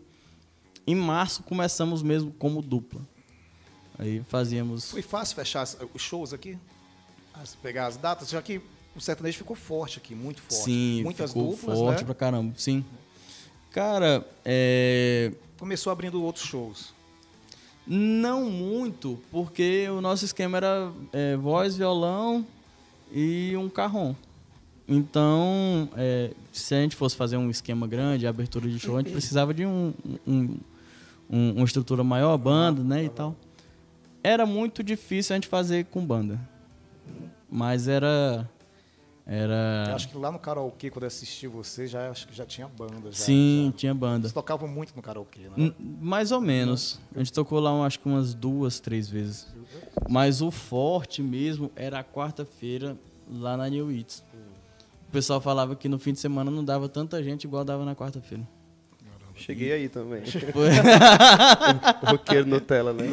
[0.86, 3.00] em março começamos mesmo como dupla.
[3.98, 4.90] Aí fazíamos...
[4.90, 6.58] Foi fácil fechar os shows aqui?
[7.34, 8.60] As- pegar as datas, já que
[8.96, 10.64] o sertanejo ficou forte aqui, muito forte.
[10.64, 12.04] Sim, Muitas ficou duplas, forte né?
[12.04, 12.84] pra caramba, sim.
[13.70, 15.32] Cara, é...
[15.58, 16.92] Começou abrindo outros shows.
[17.86, 22.46] Não muito, porque o nosso esquema era é, voz, violão
[23.10, 24.14] e um carrom.
[24.86, 29.12] Então, é, se a gente fosse fazer um esquema grande, abertura de show, a gente
[29.12, 29.92] precisava de um,
[30.26, 30.56] um-
[31.30, 33.34] um- uma estrutura maior, banda, né, e tal.
[34.22, 36.38] Era muito difícil a gente fazer com banda.
[37.50, 38.48] Mas era...
[39.24, 39.94] Eu Era...
[39.94, 43.12] acho que lá no karaokê, quando eu assisti você, já, acho que já tinha banda.
[43.12, 43.78] Já, Sim, já.
[43.78, 44.22] tinha banda.
[44.26, 45.52] Eles tocavam muito no karaokê, né?
[45.56, 46.98] N- Mais ou menos.
[47.14, 49.46] A gente tocou lá, acho que umas duas, três vezes.
[50.10, 52.96] Mas o forte mesmo era a quarta-feira
[53.30, 54.24] lá na New Eats.
[55.08, 57.94] O pessoal falava que no fim de semana não dava tanta gente igual dava na
[57.94, 58.42] quarta-feira.
[59.42, 60.22] Cheguei aí também.
[62.04, 63.04] Roqueiro Nutella, né?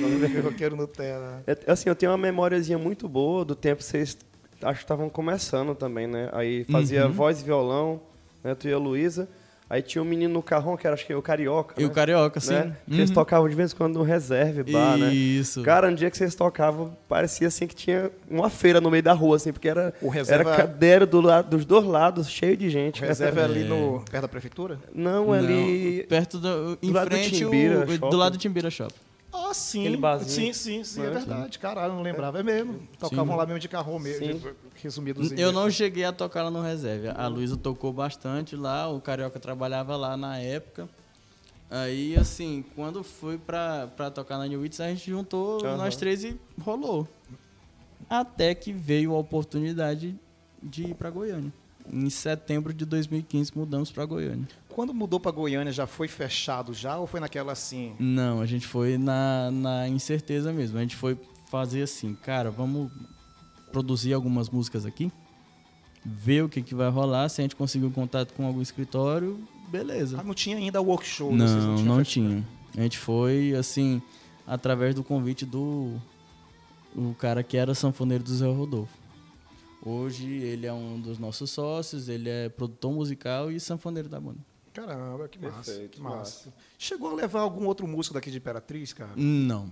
[0.43, 1.43] Roqueiro Nutella.
[1.47, 4.17] É, Assim, eu tenho uma memóriazinha muito boa do tempo que vocês
[4.61, 6.29] acho que estavam começando também, né?
[6.33, 7.11] Aí fazia Uhum.
[7.13, 8.01] voz e violão,
[8.43, 8.53] né?
[8.55, 9.27] Tu e a Luísa.
[9.69, 11.79] Aí tinha um menino no carrão, que era acho que o Carioca.
[11.79, 11.93] E o né?
[11.93, 12.53] Carioca, sim.
[12.53, 12.75] Né?
[12.87, 13.13] Que Eles Uhum.
[13.15, 15.13] tocavam de vez em quando no reserve bar, né?
[15.13, 15.61] Isso.
[15.61, 19.13] Cara, no dia que vocês tocavam, parecia assim que tinha uma feira no meio da
[19.13, 22.67] rua, assim, porque era, O reserva- era cadeira do lado, dos dois lados, cheio de
[22.69, 23.01] gente.
[23.01, 23.65] Reserva é ali É.
[23.65, 24.79] no, perto da prefeitura?
[24.91, 26.03] Não, Não, ali.
[26.09, 28.09] perto do, em do lado do frente Timbira o, Shopping.
[28.09, 28.93] do lado do Timbira Shop.
[29.31, 29.81] Ah, sim.
[29.81, 30.53] Aquele barzinho.
[30.53, 31.09] Sim, sim, sim, é Né?
[31.11, 31.59] verdade.
[31.59, 32.39] Caralho, não lembrava.
[32.39, 32.79] É mesmo.
[32.99, 33.37] Tocavam Sim.
[33.37, 34.41] lá mesmo de carro mesmo, Sim.
[34.75, 35.31] resumidos.
[35.33, 37.11] Eu não cheguei a tocar lá no reserva.
[37.11, 40.89] A Luísa tocou bastante lá, o Carioca trabalhava lá na época.
[41.69, 45.77] Aí, assim, quando fui pra, pra tocar na New Hits, a gente juntou Aham.
[45.77, 47.07] nós três e rolou.
[48.09, 50.15] Até que veio a oportunidade
[50.63, 51.53] de ir pra Goiânia.
[51.91, 54.47] Em setembro de 2015 mudamos pra Goiânia.
[54.79, 57.97] Quando mudou pra Goiânia, já foi fechado já ou foi naquela assim?
[57.99, 60.77] Não, a gente foi na, na incerteza mesmo.
[60.77, 61.17] A gente foi
[61.51, 62.89] fazer assim, cara, vamos
[63.73, 65.11] produzir algumas músicas aqui,
[66.05, 67.27] ver o que, que vai rolar.
[67.27, 70.17] Se a gente conseguir um contato com algum escritório, beleza.
[70.17, 71.35] Ah, não tinha ainda workshop.
[71.35, 72.05] Não, não fechado.
[72.05, 72.47] tinha.
[72.77, 74.01] A gente foi, assim,
[74.47, 75.99] através do convite do
[76.95, 78.97] o cara que era sanfoneiro do Zé Rodolfo.
[79.85, 84.48] Hoje ele é um dos nossos sócios, ele é produtor musical e sanfoneiro da banda.
[84.73, 85.71] Caramba, que massa.
[85.71, 86.53] Perfeito, que massa.
[86.77, 89.11] Chegou a levar algum outro músico daqui de Imperatriz, cara?
[89.15, 89.69] Não,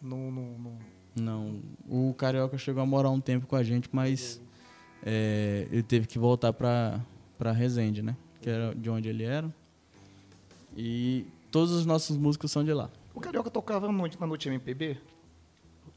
[0.00, 0.78] Não, não, não.
[1.14, 1.62] não.
[1.88, 4.40] O Carioca chegou a morar um tempo com a gente, mas
[5.02, 7.00] é, ele teve que voltar pra,
[7.38, 8.16] pra Resende, né?
[8.40, 9.52] Que era de onde ele era.
[10.76, 12.90] E todos os nossos músicos são de lá.
[13.14, 14.98] O Carioca tocava no, na noite MPB?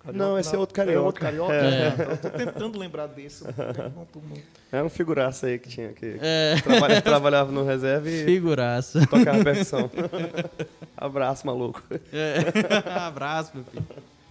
[0.02, 1.06] Carioca- Não, esse é outro É Carioca.
[1.06, 1.54] outro Carioca?
[1.54, 1.94] É.
[2.12, 3.44] Eu tô tentando lembrar desse.
[3.44, 4.38] Não tô- não-
[4.72, 9.06] É um figuraça aí que tinha que É, trabalha- trabalhava no reserva e figuraça.
[9.08, 9.90] tocava percussão.
[10.96, 11.84] Abraço, maluco.
[12.14, 12.38] É.
[13.08, 13.86] Abraço, meu filho.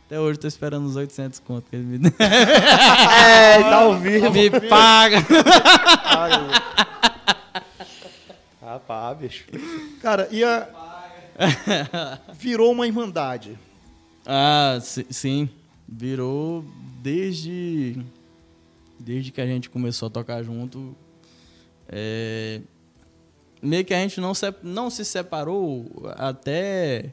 [0.06, 4.30] Até hoje tô esperando os 800 conto que ele me É, tá ao vivo.
[4.32, 5.18] Me paga!
[8.60, 9.44] Rapaz, bicho.
[10.02, 10.66] Cara, e a...
[12.34, 13.58] Virou uma irmandade.
[14.26, 15.48] Ah, si- sim.
[15.88, 16.64] Virou
[17.02, 18.04] desde.
[19.00, 20.94] Desde que a gente começou a tocar junto.
[21.88, 22.60] É,
[23.62, 25.86] meio que a gente não se, não se separou
[26.16, 27.12] até.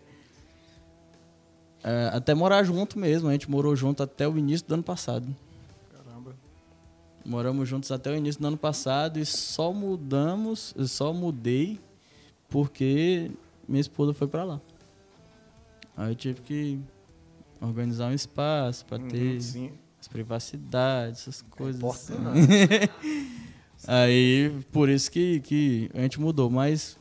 [1.84, 3.30] é, até morar junto mesmo.
[3.30, 5.34] A gente morou junto até o início do ano passado.
[5.92, 6.36] Caramba.
[7.24, 11.80] Moramos juntos até o início do ano passado e só mudamos, só mudei
[12.50, 13.32] porque
[13.68, 14.62] minha esposa foi pra lá.
[15.96, 16.80] Aí eu tive que
[17.62, 19.72] organizar um espaço pra ter sim.
[20.00, 21.84] as privacidades, essas coisas.
[21.84, 22.14] assim.
[22.14, 22.92] importante.
[23.88, 26.98] Aí por isso que, que a gente mudou, mas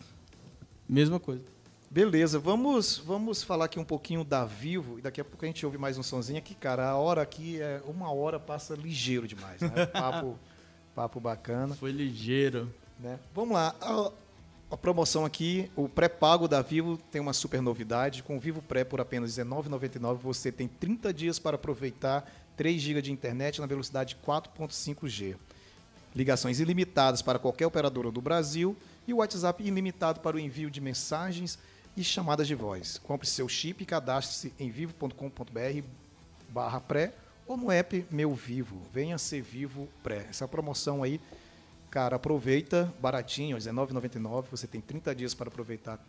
[0.89, 1.43] mesma coisa.
[1.91, 5.65] Beleza, vamos, vamos falar aqui um pouquinho da Vivo e daqui a pouco a gente
[5.65, 6.89] ouve mais um sonzinho aqui, cara.
[6.89, 9.87] A hora aqui é uma hora passa ligeiro demais, né?
[9.95, 10.37] Papo,
[10.93, 12.69] papo bacana, Foi ligeiro.
[12.99, 13.19] né?
[13.33, 13.77] Vamos lá.
[14.75, 18.25] A, promoção aqui, o pré-pago da Vivo tem uma super novidade.
[18.25, 23.01] Com o Vivo Pré por apenas R$19,99 você tem 30 dias para aproveitar 3 GB
[23.01, 25.37] de internet na velocidade 4.5G.
[26.13, 30.81] Ligações ilimitadas para qualquer operadora do Brasil e o WhatsApp ilimitado para o envio de
[30.81, 31.57] mensagens
[31.97, 32.99] e chamadas de voz.
[32.99, 35.87] Compre seu chip e cadastre-se em vivo.com.br
[36.49, 37.13] barra pré
[37.47, 38.83] ou no app Meu Vivo.
[38.93, 40.27] Venha ser Vivo Pré.
[40.29, 41.21] Essa promoção aí,
[41.95, 44.47] cara, aproveita, baratinho, R$19,99.
[44.51, 46.05] Você tem 30 dias para aproveitar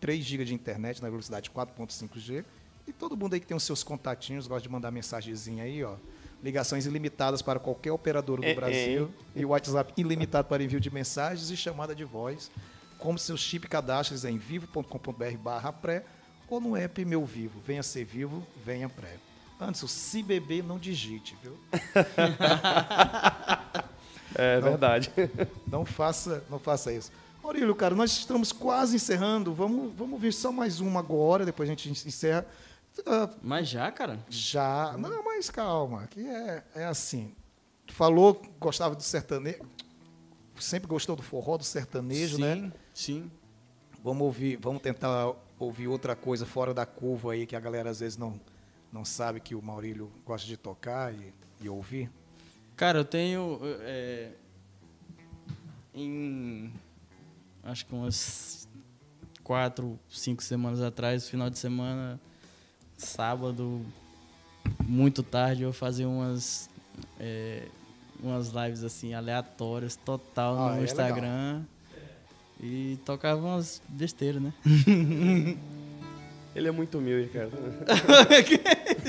[0.00, 2.44] 3 GB de internet na velocidade 4.5G.
[2.88, 5.94] E todo mundo aí que tem os seus contatinhos, gosta de mandar mensagenzinha aí, ó.
[6.42, 8.54] Ligações ilimitadas para qualquer operador do É, é.
[8.54, 9.12] Brasil.
[9.36, 12.50] E o WhatsApp ilimitado para envio de mensagens e chamada de voz.
[12.98, 16.04] Como seu chip cadastres em vivo.com.br barra pré
[16.48, 17.60] ou no app Meu Vivo.
[17.64, 19.18] Venha ser vivo, venha pré.
[19.60, 21.56] Antes, o se beber, não digite, viu?
[24.38, 25.12] É verdade.
[25.66, 27.10] Não faça, não faça isso.
[27.42, 29.52] Maurílio, cara, nós estamos quase encerrando.
[29.52, 32.46] Vamos, vamos ver só mais uma agora, depois a gente encerra.
[33.06, 34.18] Ah, Mas já, cara?
[34.28, 34.96] já.
[34.98, 37.34] Não, mas calma, que é, é assim.
[37.86, 39.60] Tu falou que gostava do sertanejo.
[40.58, 42.72] Sempre gostou do forró, do sertanejo, sim, né?
[42.94, 43.30] Sim.
[44.02, 48.00] Vamos ouvir, vamos tentar ouvir outra coisa fora da curva aí que a galera às
[48.00, 48.40] vezes não,
[48.92, 52.10] não sabe que o Maurílio gosta de tocar e, e ouvir.
[52.78, 53.58] Cara, eu tenho.
[53.80, 54.30] é,
[55.92, 56.72] em.
[57.64, 58.68] Acho que umas
[59.42, 62.20] quatro, cinco semanas atrás, final de semana,
[62.96, 63.84] sábado,
[64.84, 66.70] muito tarde, eu fazia umas.
[67.18, 67.66] é,
[68.22, 71.64] umas lives assim, aleatórias, total, Ah, no é Instagram.
[72.60, 74.54] E tocava umas besteiras, né?
[76.54, 77.50] Ele é muito humilde, cara.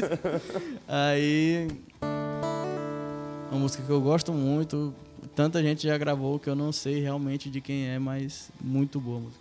[0.88, 1.68] Aí.
[3.52, 4.94] Uma música que eu gosto muito.
[5.36, 9.18] Tanta gente já gravou que eu não sei realmente de quem é, mas muito boa
[9.18, 9.40] a música.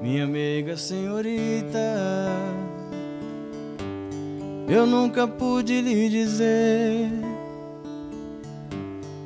[0.00, 1.78] Minha amiga senhorita,
[4.68, 7.10] eu nunca pude lhe dizer.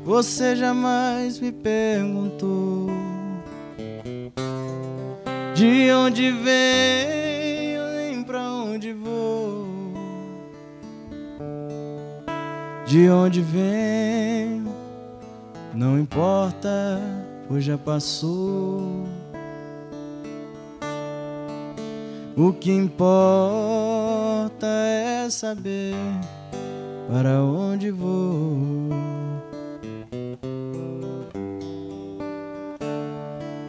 [0.04, 2.88] Você jamais me perguntou
[5.54, 7.21] de onde venho
[12.92, 14.70] De onde venho,
[15.72, 17.00] não importa,
[17.48, 19.06] pois já passou.
[22.36, 25.94] O que importa é saber
[27.10, 28.90] para onde vou.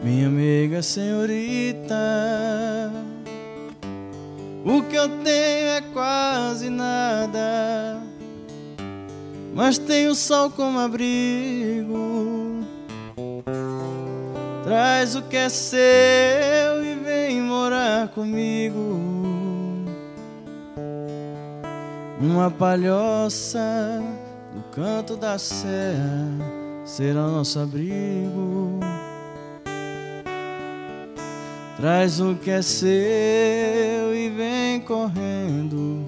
[0.02, 1.94] Minha amiga senhorita,
[4.66, 8.03] o que eu tenho é quase nada,
[9.54, 12.64] mas tenho o sol como abrigo.
[14.64, 18.98] Traz o que é seu e vem morar comigo.
[22.20, 24.02] Uma palhoça
[24.54, 26.28] no canto da serra
[26.84, 28.80] será nosso abrigo.
[31.76, 32.88] Traz o que é seu
[34.14, 36.04] e vem correndo,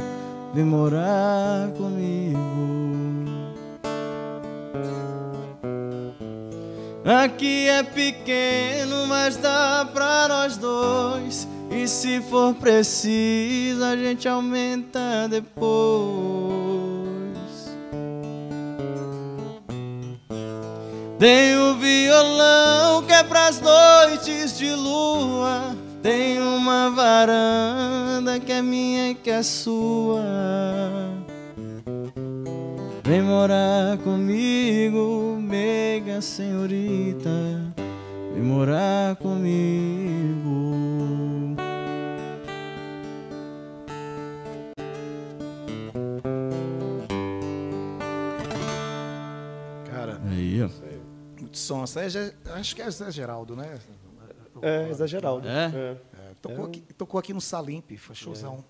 [0.55, 2.96] vem morar comigo.
[7.07, 11.47] Aqui é pequeno, mas dá pra nós dois.
[11.71, 16.57] E se for preciso, a gente aumenta depois.
[21.17, 25.77] Tem o violão que é pras noites de lua.
[26.03, 30.25] Tem uma varanda que é minha e que é sua.
[33.07, 37.31] Vem morar comigo, mega senhorita.
[38.35, 40.75] Vem morar comigo.
[49.89, 50.69] Cara, Aí, ó.
[51.41, 51.85] muito som.
[51.85, 53.79] Essa é acho que é Zé Geraldo, né?
[54.61, 55.47] É, exagerado.
[55.47, 55.67] É?
[55.67, 55.97] é.
[56.29, 58.65] É, tocou, aqui, tocou aqui no Salimp, foi showzão.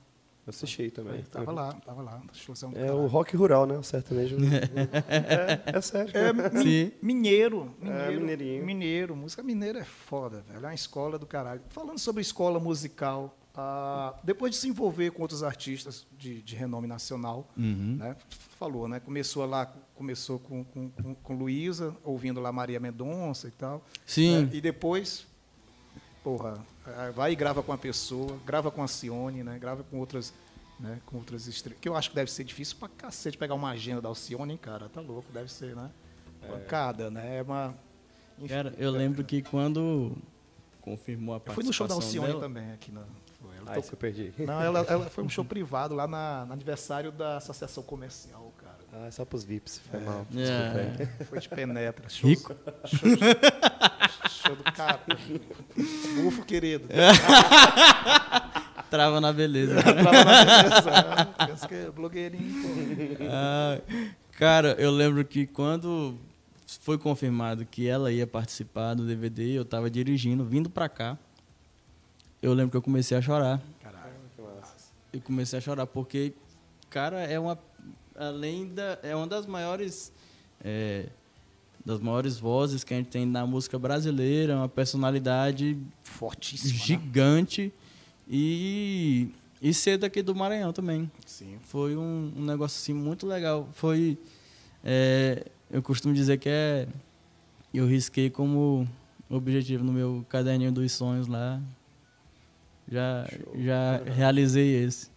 [0.47, 1.23] Eu assisti também.
[1.25, 2.23] Tava lá, tava lá.
[2.33, 3.01] Showzão do É caralho.
[3.01, 3.77] o rock rural, né?
[3.77, 4.37] O sertanejo.
[5.09, 6.13] é, é sério.
[6.17, 8.65] É, mi- mineiro, mineiro, É, mineirinho.
[8.65, 9.17] mineiro.
[9.17, 10.59] Música mineira é foda, velho.
[10.65, 11.61] É uma escola do caralho.
[11.71, 16.87] Falando sobre escola musical, ah, depois de se envolver com outros artistas de, de renome
[16.87, 17.97] nacional, Uhum.
[17.99, 18.17] né?
[18.59, 19.01] Falou, né?
[19.01, 19.67] Começou lá,
[19.97, 23.85] começou com, com, com, com Luísa, ouvindo lá Maria Mendonça e tal.
[24.07, 24.45] Sim.
[24.45, 24.51] né?
[24.53, 25.27] E depois,
[26.23, 26.65] porra,
[27.15, 29.59] vai e grava com a pessoa, grava com a Cione, né?
[29.59, 30.33] Grava com outras,
[30.79, 31.01] né?
[31.07, 31.81] Com outras estrelas.
[31.81, 34.59] Que eu acho que deve ser difícil pra cacete pegar uma agenda da Alcione, hein,
[34.61, 34.89] cara?
[34.89, 35.91] Tá louco, deve ser, né?
[36.47, 37.39] Pancada, né?
[37.39, 37.75] É uma.
[38.39, 40.17] enfim, Cara, eu lembro que quando
[40.81, 43.03] confirmou a Eu fui no show da participação Alcione dela, também aqui na.
[43.41, 44.33] foi, ela tocou- se eu perdi.
[44.39, 48.46] Não, ela, ela foi um show privado lá na, no aniversário da Associação Comercial, cara.
[48.99, 49.79] Ah, é só pros VIPs.
[49.91, 50.27] Foi mal.
[50.35, 50.37] É.
[50.37, 50.79] Desculpa
[51.21, 51.27] aí.
[51.27, 52.09] Foi de penetra.
[52.09, 52.55] Show, Rico.
[52.87, 53.11] Show,
[54.29, 55.01] show do cara.
[56.17, 56.89] Bufo, querido.
[58.89, 59.83] Trava na beleza.
[59.83, 61.27] Trava na beleza.
[61.47, 62.69] Pensa que é blogueirinho, pô.
[63.31, 63.79] Ah,
[64.33, 66.17] cara, eu lembro que quando
[66.81, 71.19] foi confirmado que ela ia participar do DVD, eu tava dirigindo, vindo pra cá.
[72.41, 73.61] Eu lembro que eu comecei a chorar.
[73.83, 74.07] Caralho.
[75.13, 76.33] Eu comecei a chorar porque,
[76.89, 77.59] cara, é uma
[78.19, 80.13] além da é uma das maiores
[80.65, 81.07] é,
[81.85, 86.73] das maiores vozes que a gente tem na música brasileira, uma personalidade Fortíssimo.
[86.73, 86.79] Né?
[86.79, 87.73] gigante
[88.29, 89.29] e
[89.61, 91.11] e ser daqui do Maranhão também.
[91.25, 91.59] Sim.
[91.63, 93.69] Foi um, um negócio assim muito legal.
[93.73, 94.19] Foi.
[94.85, 96.87] é, eu costumo dizer que é.
[97.73, 98.89] Eu risquei como
[99.29, 101.61] objetivo no meu caderninho dos sonhos lá.
[102.89, 103.27] Já,
[103.57, 105.11] já realizei esse.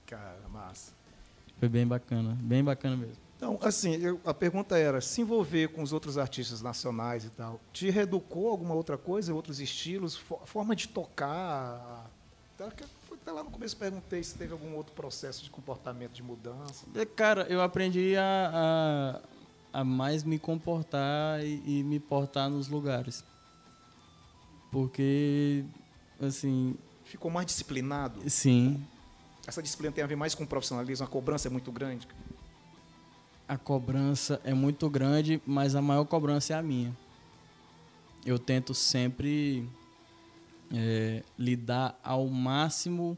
[1.60, 2.38] Foi bem bacana.
[2.41, 3.18] Bem bacana mesmo.
[3.38, 7.60] Então, assim, eu- a pergunta era, se envolver com os outros artistas nacionais e tal,
[7.72, 12.10] te reeducou alguma outra coisa, outros estilos, fo- forma de tocar?
[12.60, 16.86] Até lá no começo perguntei se teve algum outro processo de comportamento, de mudança.
[16.95, 19.22] É, Cara, eu aprendi a,
[19.73, 23.23] a, a mais me comportar e, e me portar nos lugares.
[24.72, 25.64] Porque,
[26.22, 26.76] assim,
[27.06, 28.22] Ficou mais disciplinado?
[28.30, 28.80] sim,
[29.49, 32.07] Essa disciplina tem a ver mais com profissionalismo, a cobrança é muito grande?
[33.49, 36.95] a cobrança é muito grande, mas a maior cobrança é a minha.
[38.23, 39.67] Eu tento sempre
[40.71, 43.17] é, lidar ao máximo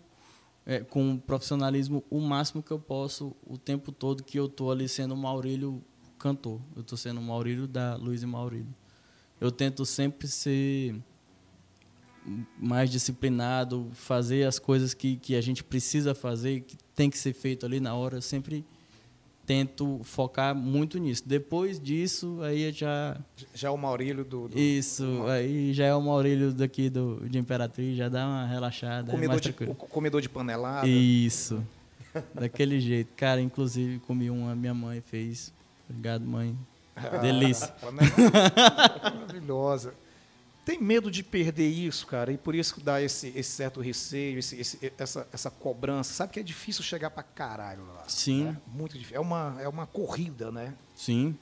[0.66, 4.72] é, com o profissionalismo, o máximo que eu posso, o tempo todo que eu tô
[4.72, 5.84] ali sendo o Maurílio
[6.18, 6.62] cantor.
[6.78, 8.74] Eu tô sendo o Maurílio da Luiz e Maurílio.
[9.38, 10.96] Eu tento sempre ser
[12.58, 17.34] mais disciplinado, fazer as coisas que, que a gente precisa fazer, que tem que ser
[17.34, 18.18] feito ali na hora.
[18.18, 18.66] Eu sempre
[19.46, 21.24] tento focar muito nisso.
[21.26, 23.18] Depois disso, aí já.
[23.54, 24.48] Já é o Maurílio do...
[24.48, 29.10] do Isso, aí já é o Maurílio daqui do, de Imperatriz, já dá uma relaxada.
[29.10, 29.76] é comedor, mais de, tranquilo.
[29.76, 30.88] comedor de panelada.
[30.88, 31.62] Isso.
[32.34, 33.10] Daquele jeito.
[33.16, 35.52] Cara, inclusive comi uma, minha mãe fez.
[35.90, 36.58] Obrigado, mãe.
[37.22, 37.68] Delícia.
[37.68, 39.12] Panelada.
[39.20, 39.94] Maravilhosa.
[40.64, 44.38] Tem medo de perder isso, cara, e por isso que dá esse, esse certo receio,
[44.38, 46.14] esse- esse- essa, essa cobrança.
[46.14, 48.04] Sabe que é difícil chegar pra caralho lá.
[48.08, 48.44] Sim.
[48.46, 48.58] né?
[48.68, 49.18] Muito difícil.
[49.18, 50.76] É uma, é uma corrida, né?
[50.96, 51.36] Sim.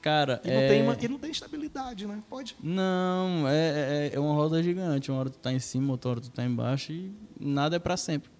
[0.00, 0.68] Cara, E não, é...
[0.68, 2.22] tem, uma- e não tem estabilidade, né?
[2.30, 2.56] Pode.
[2.62, 5.10] Não, é, é, é uma roda gigante.
[5.10, 7.96] Uma hora tu tá em cima, outra hora tu tá embaixo e nada é pra
[7.96, 8.30] sempre.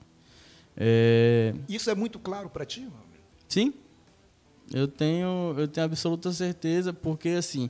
[0.76, 1.54] É...
[1.68, 3.02] Isso é muito claro pra ti, mano?
[3.48, 3.74] Sim,
[4.72, 7.68] eu tenho, eu tenho absoluta certeza, porque assim,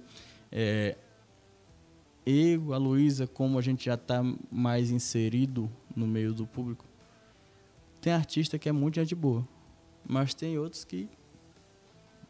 [0.51, 0.97] é,
[2.25, 6.85] eu, a Luísa, como a gente já está mais inserido no meio do público.
[8.01, 9.47] Tem artista que é muito gente boa,
[10.07, 11.09] mas tem outros que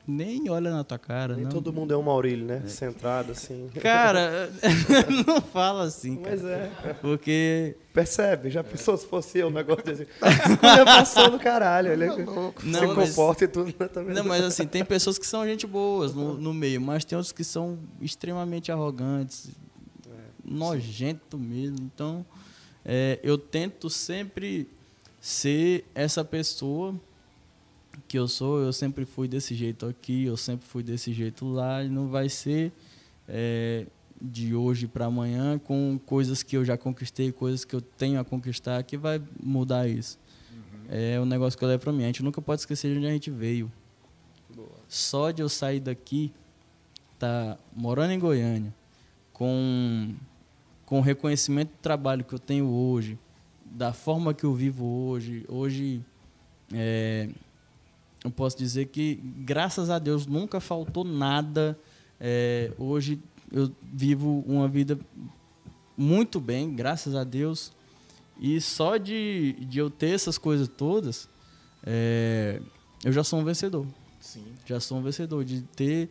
[0.07, 1.35] nem olha na tua cara.
[1.35, 1.51] Nem não.
[1.51, 2.63] todo mundo é um Maurílio, né?
[2.67, 3.69] Centrado, assim.
[3.81, 4.51] Cara,
[5.27, 6.31] não fala assim, cara.
[6.37, 6.95] Mas é.
[7.01, 7.77] Porque.
[7.93, 8.51] Percebe?
[8.51, 10.03] Já pensou se fosse eu um negócio desse?
[10.51, 11.93] Escolha passou do caralho.
[11.93, 14.15] Ele Não, se mas- comporta e tudo né, também.
[14.15, 17.33] Não, mas assim, tem pessoas que são gente boas no, no meio, mas tem outros
[17.33, 19.51] que são extremamente arrogantes,
[20.53, 21.79] nojento mesmo.
[21.81, 22.25] Então,
[22.85, 24.69] é, eu tento sempre
[25.21, 26.95] ser essa pessoa
[28.09, 28.61] que eu sou.
[28.61, 32.29] Eu sempre fui desse jeito aqui, eu sempre fui desse jeito lá, e não vai
[32.29, 32.73] ser
[33.29, 33.87] é,
[34.21, 38.25] de hoje para amanhã com coisas que eu já conquistei, coisas que eu tenho a
[38.25, 40.19] conquistar, que vai mudar isso.
[40.89, 42.03] É um negócio que eu levo para mim.
[42.03, 43.73] A gente nunca pode esquecer de onde a gente veio.
[44.89, 46.31] Só de eu sair daqui,
[47.19, 48.75] tá morando em Goiânia,
[49.33, 50.15] com,
[50.93, 53.19] com o reconhecimento do trabalho que eu tenho hoje,
[53.65, 56.05] da forma que eu vivo hoje, hoje
[56.71, 57.31] é,
[58.23, 61.79] eu posso dizer que, graças a Deus, nunca faltou nada.
[62.21, 63.19] É, hoje
[63.51, 64.99] eu vivo uma vida
[65.97, 67.73] muito bem, graças a Deus.
[68.39, 71.27] E só de, de eu ter essas coisas todas,
[71.87, 72.61] é,
[73.03, 73.87] eu já sou um vencedor
[74.21, 74.45] Sim.
[74.67, 76.11] já sou um vencedor de ter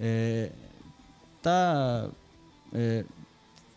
[0.00, 0.50] é,
[1.42, 2.08] tá
[2.72, 3.04] é,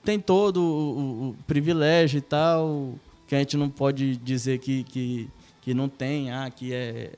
[0.07, 2.95] tem todo o, o- privilégio e tal
[3.27, 5.29] que a gente não pode dizer que, que,
[5.61, 7.11] que não tem ah que é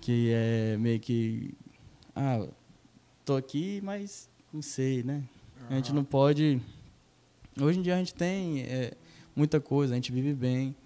[0.00, 1.54] que é meio que
[2.14, 2.46] ah
[3.24, 5.22] tô aqui mas não sei né
[5.70, 6.60] a gente não pode
[7.58, 8.92] hoje em dia a gente tem é,
[9.34, 10.76] muita coisa a gente vive bem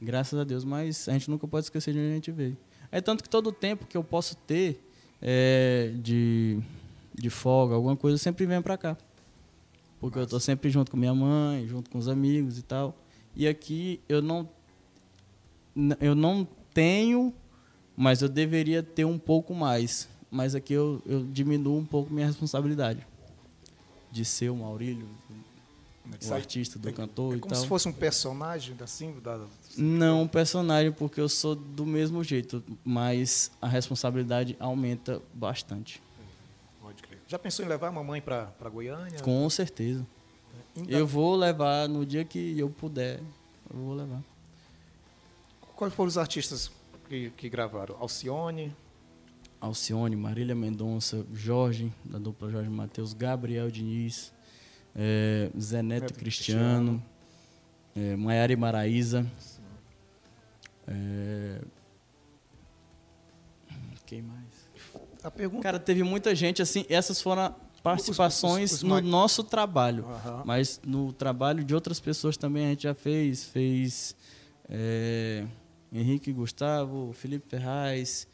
[0.00, 2.56] graças a Deus mas a gente nunca pode esquecer de onde a gente veio
[2.92, 4.80] é tanto que todo o tempo que eu posso ter
[5.20, 6.60] é, de,
[7.12, 8.96] de folga, alguma coisa, sempre venho pra cá.
[10.00, 12.94] Porque eu tô sempre junto com minha mãe, junto com os amigos e tal.
[13.34, 14.48] E aqui eu não
[16.00, 17.34] eu não tenho,
[17.96, 20.08] mas eu deveria ter um pouco mais.
[20.30, 23.06] Mas aqui eu, eu diminuo um pouco minha responsabilidade
[24.10, 25.06] de ser o Maurílio,
[26.06, 27.62] o Sai- artista do é- cantor É e como tal.
[27.62, 29.44] se fosse um personagem assim, da,
[29.76, 36.02] Não um personagem, porque eu sou do mesmo jeito, mas a responsabilidade aumenta bastante.
[37.26, 39.18] Já pensou em levar a mamãe pra Goiânia?
[39.20, 40.06] Com certeza.
[40.76, 43.20] Ainda- Eu vou levar no dia que eu puder.
[43.72, 44.22] Eu vou levar.
[45.74, 46.70] Quais foram os artistas
[47.08, 47.96] que, que gravaram?
[47.98, 48.74] Alcione,
[49.60, 54.32] Alcione, Marília Mendonça, Jorge, da dupla Jorge Matheus, Gabriel Diniz,
[54.94, 57.02] eh, Zé Neto, Neto Cristiano,
[57.96, 59.26] eh, Maiara e Maraíza.
[60.86, 61.60] eh,
[64.06, 64.45] quem mais?
[65.26, 65.62] A pergunta...
[65.62, 70.04] Cara, teve muita gente, assim, essas foram participações os no ma- nosso trabalho.
[70.08, 70.42] Aham.
[70.44, 73.44] Mas no trabalho de outras pessoas também a gente já fez.
[73.44, 74.14] Fez
[74.68, 75.44] é,
[75.92, 78.26] Henrique Gustavo, Felipe Ferraz,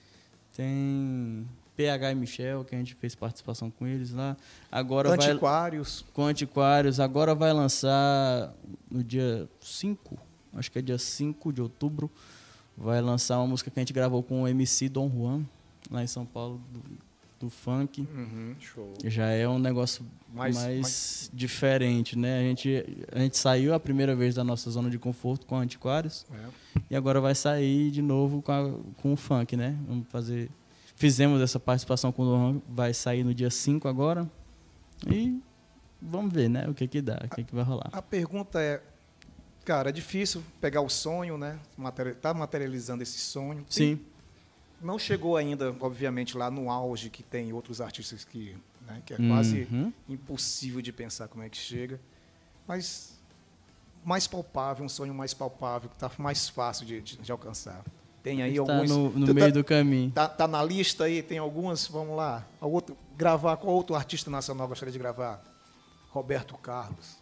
[0.56, 1.47] tem
[1.77, 4.36] PH e Michel, que a gente fez participação com eles lá.
[4.70, 6.05] Agora vai Antiquários.
[6.12, 8.52] com Antiquários, agora vai lançar
[8.90, 10.19] no dia 5,
[10.55, 12.10] acho que é dia 5 de outubro,
[12.77, 15.44] vai lançar uma música que a gente gravou com o MC Dom Juan,
[15.93, 16.82] lá em São Paulo, do,
[17.40, 18.02] do funk.
[18.14, 18.93] Uhum, show.
[19.05, 22.39] Já é um negócio Mais- mais, mais- diferente, né?
[22.39, 26.24] A gente, a gente saiu a primeira vez da nossa zona de conforto com Antiquários
[26.32, 26.81] É.
[26.90, 29.77] e agora vai sair de novo com, a- com o funk, né?
[29.86, 30.48] Vamos fazer.
[30.97, 34.31] Fizemos essa participação com o Lohan, vai sair no dia 5 agora.
[35.10, 35.40] E
[36.01, 36.69] vamos ver, né?
[36.69, 37.89] O que que dá, o que que vai rolar.
[37.93, 38.81] A pergunta é,
[39.64, 41.59] cara, é difícil pegar o sonho, né?
[41.77, 43.64] Materi- tá materializando esse sonho.
[43.64, 44.01] Tem- Sim,
[44.83, 48.57] Não chegou ainda, obviamente, lá no auge que tem outros artistas que,
[48.87, 49.93] né, que é quase Uhum.
[50.09, 52.01] impossível de pensar como é que chega.
[52.67, 53.19] Mas
[54.05, 57.85] mais palpável, um sonho mais palpável, que está mais fácil de, de- de alcançar.
[58.23, 58.91] Tem aí tá alguns.
[58.91, 60.11] no, no meio tá, do caminho.
[60.11, 62.45] tá, tá na lista aí, tem algumas, vamos lá.
[62.61, 65.43] Outro, gravar, qual outro artista nacional gostaria de gravar?
[66.11, 67.17] Roberto Carlos.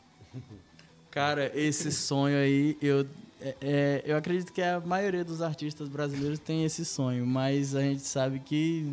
[1.11, 3.07] Cara, esse sonho aí, eu,
[3.41, 7.83] é- é, eu acredito que a maioria dos artistas brasileiros tem esse sonho, mas a
[7.83, 8.87] gente sabe que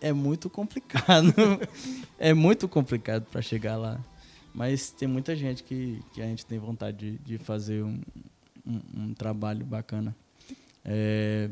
[0.00, 1.32] é muito complicado.
[2.18, 4.00] é muito complicado para chegar lá.
[4.54, 8.00] Mas tem muita gente que, que a gente tem vontade de, de fazer um,
[8.66, 10.14] um, um trabalho bacana.
[10.84, 11.48] É,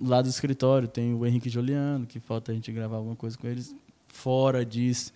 [0.00, 3.46] lá do escritório tem o Henrique Juliano, que falta a gente gravar alguma coisa com
[3.46, 3.74] eles.
[4.08, 5.12] Fora disso,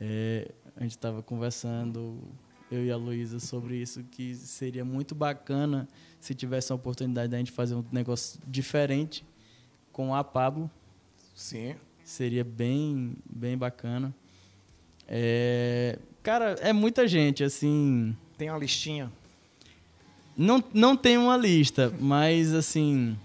[0.00, 2.18] é, a gente estava conversando,
[2.72, 5.86] eu e a Luísa, sobre isso, que seria muito bacana
[6.18, 9.24] se tivesse a oportunidade da gente fazer um negócio diferente
[9.92, 10.70] com a Pablo.
[11.34, 11.74] Sim.
[12.02, 14.14] Seria bem, bem bacana.
[15.06, 18.16] É, cara, é muita gente, assim.
[18.38, 19.12] Tem uma listinha.
[20.34, 23.18] Não, não tem uma lista, mas assim.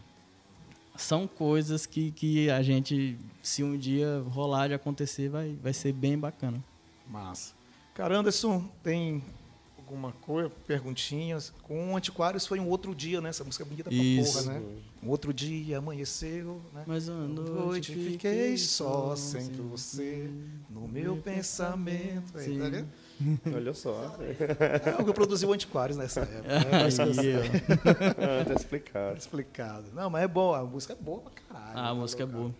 [0.97, 5.93] São coisas que, que a gente, se um dia rolar de acontecer, vai, vai ser
[5.93, 6.61] bem bacana.
[7.07, 7.56] Massa.
[7.97, 9.23] Cara, Anderson, tem
[9.75, 11.51] alguma coisa, perguntinhas?
[11.63, 13.29] Com o Antiquários foi um outro dia, né?
[13.29, 14.37] Essa música é bonita pra Isso.
[14.37, 14.63] porra, né?
[15.01, 16.83] Um outro dia, amanheceu, né?
[16.85, 20.29] Mas uma noite fiquei só sem você
[20.69, 22.37] no meu pensamento.
[22.37, 22.59] Aí, Sim.
[22.59, 22.87] tá vendo?
[23.51, 24.15] Olha só.
[24.29, 26.47] É o que eu produzi o Antiquários nessa época.
[26.47, 26.59] Né?
[27.31, 27.49] Aí.
[28.19, 29.17] Ah, tá explicado.
[29.17, 29.85] explicado.
[29.95, 31.79] Não, mas é bom, a música é boa pra caralho.
[31.79, 32.53] Ah, a música é boa.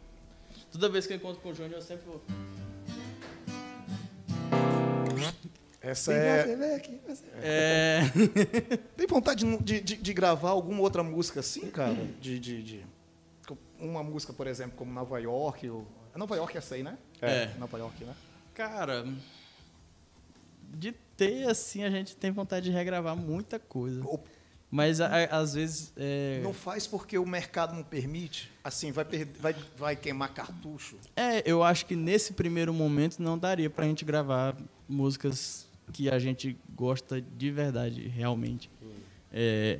[0.71, 2.23] Toda vez que eu encontro com o Júnior, eu sempre vou.
[5.89, 6.81] Essa é.
[7.41, 8.01] É.
[8.97, 11.95] Tem vontade de, de, de gravar alguma outra música assim, cara?
[12.19, 12.85] De, de, de-
[13.79, 15.69] Uma música, por exemplo, como Nova York.
[15.69, 15.87] Ou...
[16.13, 16.97] É Nova York essa aí, né?
[17.21, 17.49] É.
[17.57, 18.13] Nova York, né?
[18.53, 19.05] Cara,
[20.73, 24.01] de ter assim, a gente tem vontade de regravar muita coisa.
[24.69, 25.93] Mas a- a- às vezes.
[25.95, 28.51] É, Não faz porque o mercado não permite?
[28.63, 29.05] Assim, vai,
[29.39, 30.97] vai, vai queimar cartucho?
[31.15, 34.57] é, eu acho que nesse primeiro momento não daria pra gente gravar
[34.89, 38.69] músicas que a gente gosta de verdade, realmente.
[39.31, 39.79] É,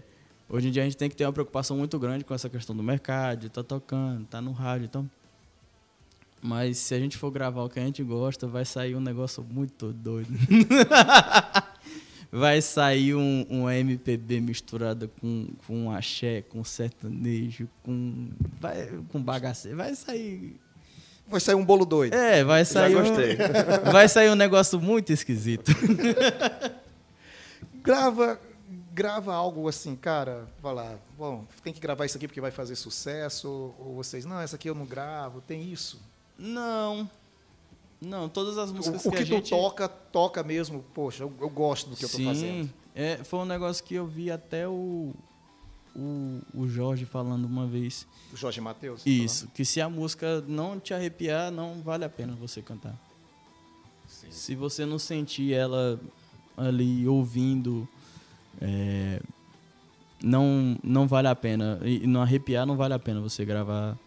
[0.49, 2.75] hoje em dia a gente tem que ter uma preocupação muito grande com essa questão
[2.75, 5.09] do mercado, de estar tocando, tá no rádio, então.
[6.41, 9.43] Mas se a gente for gravar o que a gente gosta, vai sair um negócio
[9.43, 10.29] muito doido.
[12.31, 18.29] vai sair um, um MPB misturado com, com axé, com sertanejo, com,
[18.59, 19.77] vai, com bagaceiro.
[19.77, 20.55] Vai sair.
[21.29, 22.13] Vai sair um bolo doido.
[22.13, 22.95] É, vai Já sair.
[22.95, 23.37] um- gostei.
[23.91, 25.71] vai sair um negócio muito esquisito.
[27.83, 28.39] Grava,
[28.93, 32.75] grava algo assim, cara, vai lá, bom, tem que gravar isso aqui porque vai fazer
[32.75, 36.01] sucesso, ou vocês, não, essa aqui eu não gravo, tem isso.
[36.37, 37.09] Não.
[38.01, 39.49] Não, todas as O, músicas o que, que, a tu gente...
[39.49, 42.73] toca, toca mesmo, poxa, eu, eu gosto do que eu tô Sim, fazendo.
[42.93, 45.13] É, foi um negócio que eu vi até o,
[45.97, 48.07] o, o Jorge falando uma vez.
[48.31, 49.03] O Jorge Matheus?
[49.03, 52.95] tá Isso, que se a música não te arrepiar, não vale a pena você cantar.
[54.07, 54.27] Sim.
[54.29, 55.99] Se você não sentir ela
[56.55, 57.87] ali ouvindo,
[58.61, 59.21] é,
[60.23, 61.79] não, não vale a pena.
[61.83, 63.97] E não arrepiar não vale a pena você gravar.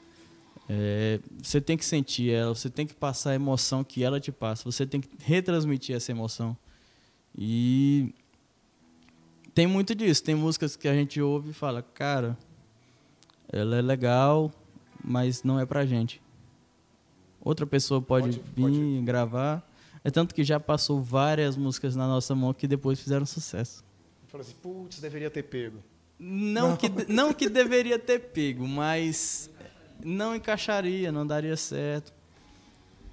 [0.68, 4.30] É, você tem que sentir ela, você tem que passar a emoção que ela te
[4.30, 6.56] passa, você tem que retransmitir essa emoção.
[7.36, 8.14] E
[9.54, 10.22] tem muito disso.
[10.22, 12.36] Tem músicas que a gente ouve e fala, cara,
[13.52, 14.50] ela é legal,
[15.02, 16.20] mas não é pra gente.
[17.40, 19.02] Outra pessoa pode, Pode- vir pode.
[19.02, 19.66] gravar.
[20.04, 23.84] É tanto que já passou várias músicas na nossa mão que depois fizeram sucesso.
[24.28, 25.78] Fala assim, putz, deveria ter pego.
[26.18, 29.50] Não, Que, não que deveria ter pego, mas
[30.04, 32.12] não encaixaria, não daria certo.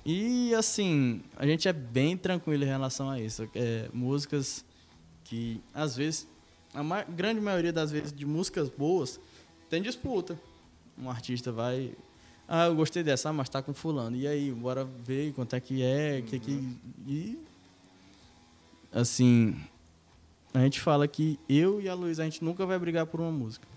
[0.06, 3.50] E assim, a gente é bem tranquilo em relação a isso.
[3.56, 4.64] É, músicas
[5.28, 6.28] que, às vezes,
[6.74, 9.20] a ma- grande maioria das vezes de músicas boas,
[9.70, 10.40] tem disputa.
[10.98, 11.94] Um artista vai.
[12.48, 14.16] Ah, eu gostei dessa, ah, mas tá com fulano.
[14.16, 16.78] E aí, bora ver quanto é que é, que que.
[17.06, 17.40] E.
[18.92, 19.56] Assim.
[20.54, 23.32] A gente fala que eu e a Luísa, a gente nunca vai brigar por uma
[23.32, 23.68] música.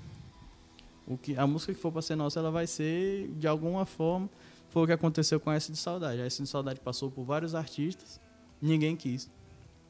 [1.06, 4.30] O que, a música que for para ser nossa, ela vai ser, de alguma forma,
[4.70, 6.22] foi o que aconteceu com a S de Saudade.
[6.22, 8.20] A S de Saudade passou por vários artistas,
[8.62, 9.28] ninguém quis.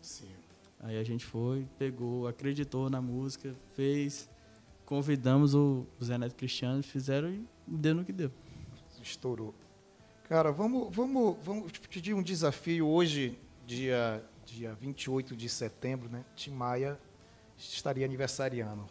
[0.01, 0.40] Sim.
[0.81, 4.29] Aí a gente foi, pegou, acreditou na música, fez,
[4.87, 8.31] convidamos o Zé Neto Cristiano, fizeram e deu no que deu.
[9.03, 9.55] Estourou.
[10.29, 16.25] Cara, vamos, vamos, vamos te pedir um desafio hoje, dia, dia 28 de setembro, né?
[16.35, 16.99] Tim Maia
[17.59, 18.87] estaria aniversariando.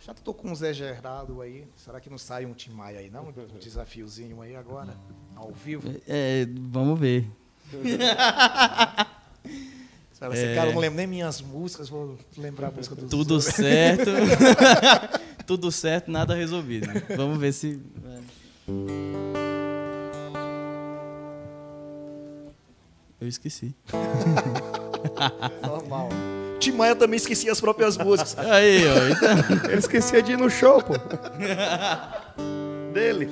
[0.00, 1.66] Já tô com o Zé Gerardo aí.
[1.74, 3.28] Será que não sai um Tim Maia aí, não?
[3.28, 4.96] Um desafiozinho aí agora,
[5.34, 5.88] ao vivo.
[6.06, 7.28] É, vamos ver.
[10.18, 13.34] Fala assim, cara, eu não lembro nem minhas músicas, vou lembrar a música dos Tudo
[13.34, 13.54] outros.
[13.54, 14.10] certo.
[15.46, 16.88] Tudo certo, nada resolvido.
[17.14, 17.78] Vamos ver se.
[23.20, 23.74] Eu esqueci.
[25.62, 26.08] Normal.
[26.60, 28.38] Tim Maia também esquecia as próprias músicas.
[28.38, 29.08] Aí, ó.
[29.08, 29.70] Então...
[29.70, 30.94] Ele esquecia de ir no show, pô.
[32.92, 33.28] Dele.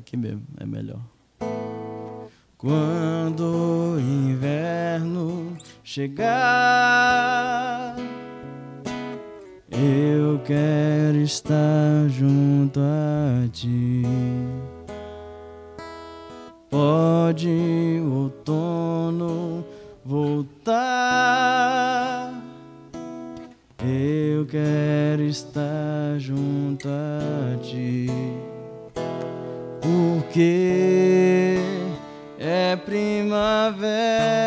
[0.00, 1.02] Aqui mesmo, é melhor.
[2.56, 3.42] Quando
[3.96, 6.24] o inverno chegar,
[9.70, 14.02] eu quero estar junto a ti.
[16.70, 19.62] Pode o outono
[20.02, 20.80] voltar.
[23.84, 27.89] Eu quero estar junto a ti
[30.30, 31.58] porque
[32.38, 34.39] é primavera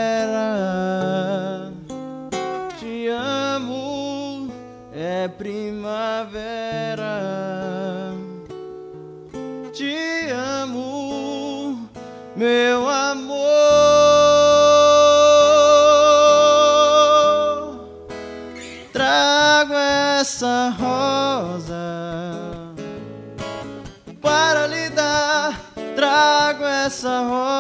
[27.04, 27.53] सहो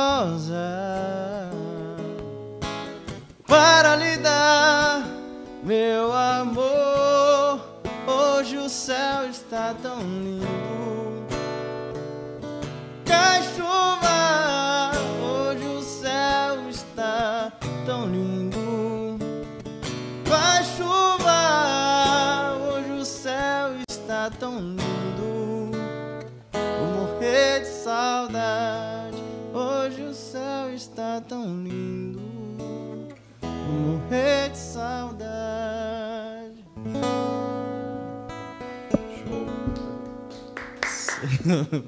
[34.14, 36.64] morrer de saudade.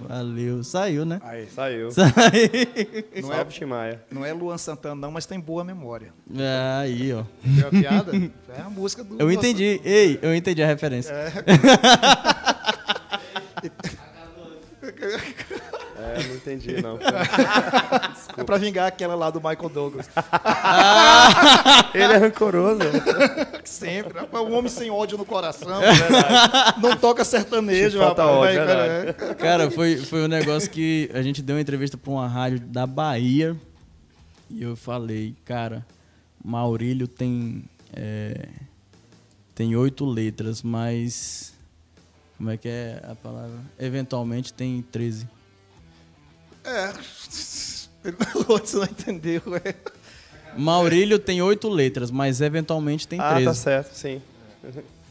[0.08, 1.20] Valeu, saiu, né?
[1.24, 1.48] Aí.
[1.48, 1.92] Saiu.
[1.92, 2.12] Saiu.
[3.22, 4.02] Não é, Maia.
[4.10, 6.14] não é Luan Santana, não, mas tem boa memória.
[6.36, 7.24] É, Aí, ó.
[7.44, 8.12] Viu a piada?
[8.58, 9.20] É a música do.
[9.20, 9.82] Eu entendi.
[9.84, 11.12] Ei, eu entendi a referência.
[11.12, 11.34] É,
[16.24, 16.98] não entendi, não.
[18.38, 20.10] É pra vingar aquela lá do Michael Douglas.
[21.94, 22.82] Ele é rancoroso.
[23.64, 24.20] Sempre.
[24.20, 25.80] Rapaz, Um homem sem ódio no coração.
[26.82, 28.38] Não toca sertanejo, Falta rapaz.
[28.40, 29.14] ódio, Vai, verdade.
[29.14, 32.60] cara, Cara, foi, foi um negócio que a gente deu uma entrevista pra uma rádio
[32.60, 33.56] da Bahia
[34.50, 35.86] e eu falei, cara,
[36.44, 37.64] Maurílio tem
[37.94, 38.50] é,
[39.54, 41.54] tem oito letras, mas
[42.38, 43.58] como é que é a palavra?
[43.80, 45.26] Eventualmente tem 13.
[46.66, 46.94] É.
[48.36, 49.42] O outro não entendeu.
[49.64, 49.74] É.
[50.56, 53.46] Maurílio tem oito letras, mas eventualmente tem Ah, 13.
[53.46, 54.22] tá certo, sim.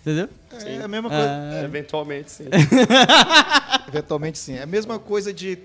[0.01, 0.29] Entendeu?
[0.65, 1.29] É a mesma coisa.
[1.29, 2.45] Ah, Eventualmente, sim.
[3.89, 4.55] Eventualmente sim.
[4.55, 5.59] É a mesma coisa de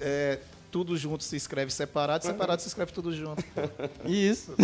[0.00, 0.38] é,
[0.70, 3.42] tudo junto se escreve separado, separado se escreve tudo junto.
[4.06, 4.54] Isso.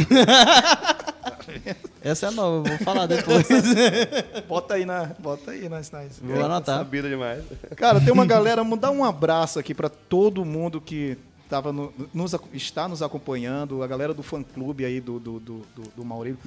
[2.03, 3.47] Essa é nova, vou falar depois.
[4.49, 5.07] Bota aí na.
[5.19, 5.91] Bota aí nas.
[5.91, 6.79] nas- Vou anotar.
[6.79, 7.43] Sabido demais.
[7.77, 11.17] Cara, tem uma galera, mandar um abraço aqui pra todo mundo que
[11.49, 15.59] tava no- nos, está nos acompanhando, a galera do fã clube aí do, do, do,
[15.77, 16.39] do, do Maurílio.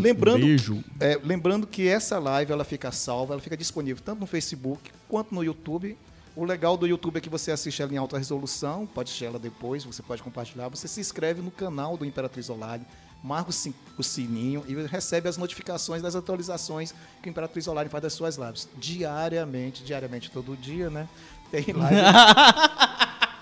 [0.00, 0.82] lembrando, Beijo.
[0.98, 5.34] é, lembrando que essa live ela fica salva, ela fica disponível tanto no Facebook quanto
[5.34, 5.96] no YouTube.
[6.34, 9.38] O legal do YouTube é que você assiste ela em alta resolução, pode assistir ela
[9.38, 10.68] depois, você pode compartilhar.
[10.68, 12.84] Você se inscreve no canal do Imperatriz Online,
[13.22, 17.88] marca o sin- o sininho e recebe as notificações das atualizações que o Imperatriz Online
[17.88, 18.68] faz das suas lives.
[18.76, 21.08] Diariamente, diariamente, todo dia, né?
[21.50, 22.00] Tem live.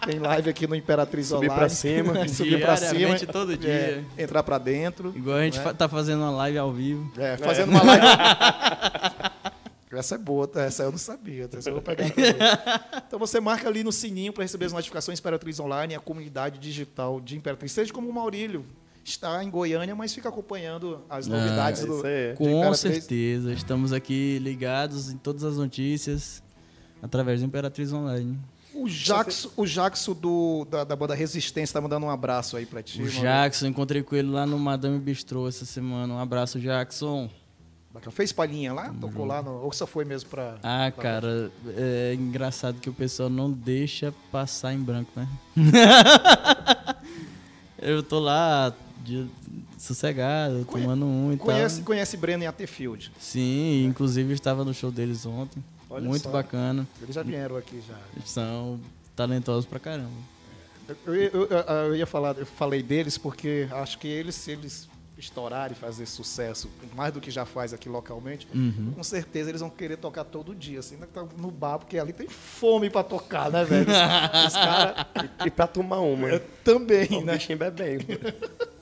[0.06, 1.58] Tem live aqui no Imperatriz Subir Online.
[1.58, 2.12] pra cima.
[2.28, 2.92] Subir pra cima.
[2.94, 4.04] Diariamente, todo dia.
[4.18, 5.14] É, entrar pra dentro.
[5.16, 5.72] Igual a gente né?
[5.72, 7.10] tá fazendo uma live ao vivo.
[7.16, 8.04] É, fazendo uma live.
[9.96, 10.62] Essa é boa, tá?
[10.62, 11.48] essa eu não sabia.
[11.56, 12.06] Essa eu vou pegar.
[13.06, 17.20] Então você marca ali no sininho para receber as notificações Imperatriz Online, a comunidade digital
[17.20, 17.70] de Imperatriz.
[17.70, 18.66] Seja como o Maurílio,
[19.04, 22.02] está em Goiânia, mas fica acompanhando as novidades é do.
[22.36, 22.80] Com Imperatriz.
[22.80, 23.52] certeza.
[23.52, 26.42] Estamos aqui ligados em todas as notícias
[27.02, 28.38] através do Imperatriz Online.
[28.74, 32.82] O Jackson, o Jackson do, da, da banda Resistência está mandando um abraço aí para
[32.82, 32.98] ti.
[32.98, 33.22] O Maurílio.
[33.22, 36.12] Jackson, encontrei com ele lá no Madame Bistrô essa semana.
[36.12, 37.30] Um abraço, Jackson.
[37.92, 38.10] Bacana.
[38.10, 38.92] Fez palhinha lá?
[39.00, 39.40] Tocou lá?
[39.40, 40.56] No, ou só foi mesmo para.
[40.64, 45.28] Ah, cara, é engraçado que o pessoal não deixa passar em branco, né?
[47.78, 48.74] Eu tô lá
[49.04, 49.26] de,
[49.78, 51.84] sossegado, Conhe- tomando um e Conhece, tal.
[51.86, 53.12] conhece Breno e Atterfield.
[53.18, 55.62] Sim, inclusive estava no show deles ontem.
[55.90, 56.30] Olha Muito só.
[56.30, 56.86] bacana.
[57.00, 57.94] Eles já vieram aqui já.
[58.16, 58.80] Eles são
[59.14, 60.10] talentosos pra caramba.
[61.06, 64.88] Eu, eu- eu- eu ia falar, eu falei deles porque acho que eles, se eles
[65.16, 68.92] estourarem e fazer sucesso, mais do que já faz aqui localmente, Uhum.
[68.96, 72.12] com certeza eles vão querer tocar todo dia, assim, né, tá no bar, porque ali
[72.12, 73.86] tem fome pra tocar, né, velho?
[73.88, 75.06] Os, os caras
[75.46, 76.40] E pra tomar uma.
[76.64, 77.34] também, O né?
[77.34, 77.98] bichinho bebe bem.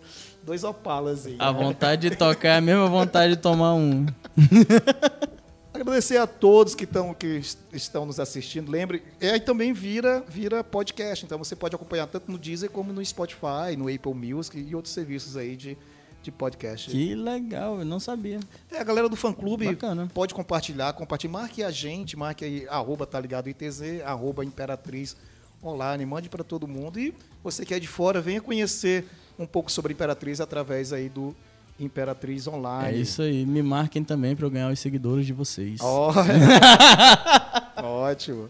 [0.44, 1.36] Dois opalas aí.
[1.38, 4.06] A vontade de tocar é a mesma vontade de tomar um.
[5.74, 8.70] Agradecer a todos que, tão, que est- estão nos assistindo.
[8.70, 11.24] Lembre, e aí também vira, vira podcast.
[11.24, 14.92] Então você pode acompanhar tanto no Deezer como no Spotify, no Apple Music e outros
[14.92, 15.78] serviços aí de,
[16.22, 16.90] de podcast.
[16.90, 18.38] Que legal, eu não sabia.
[18.70, 20.10] É, a galera do fã clube Bacana.
[20.12, 25.16] pode compartilhar, compartilhe, marque a gente, marque aí, arroba tá ligado ITZ, arroba Imperatriz
[25.64, 27.00] online, mande para todo mundo.
[27.00, 29.06] E você que é de fora, venha conhecer
[29.38, 31.34] um pouco sobre Imperatriz através aí do
[31.80, 33.00] Imperatriz É Online.
[33.00, 33.44] isso aí.
[33.46, 35.80] Me marquem também pra eu ganhar os seguidores de vocês.
[35.80, 36.12] Ó.
[37.82, 38.48] Ótimo.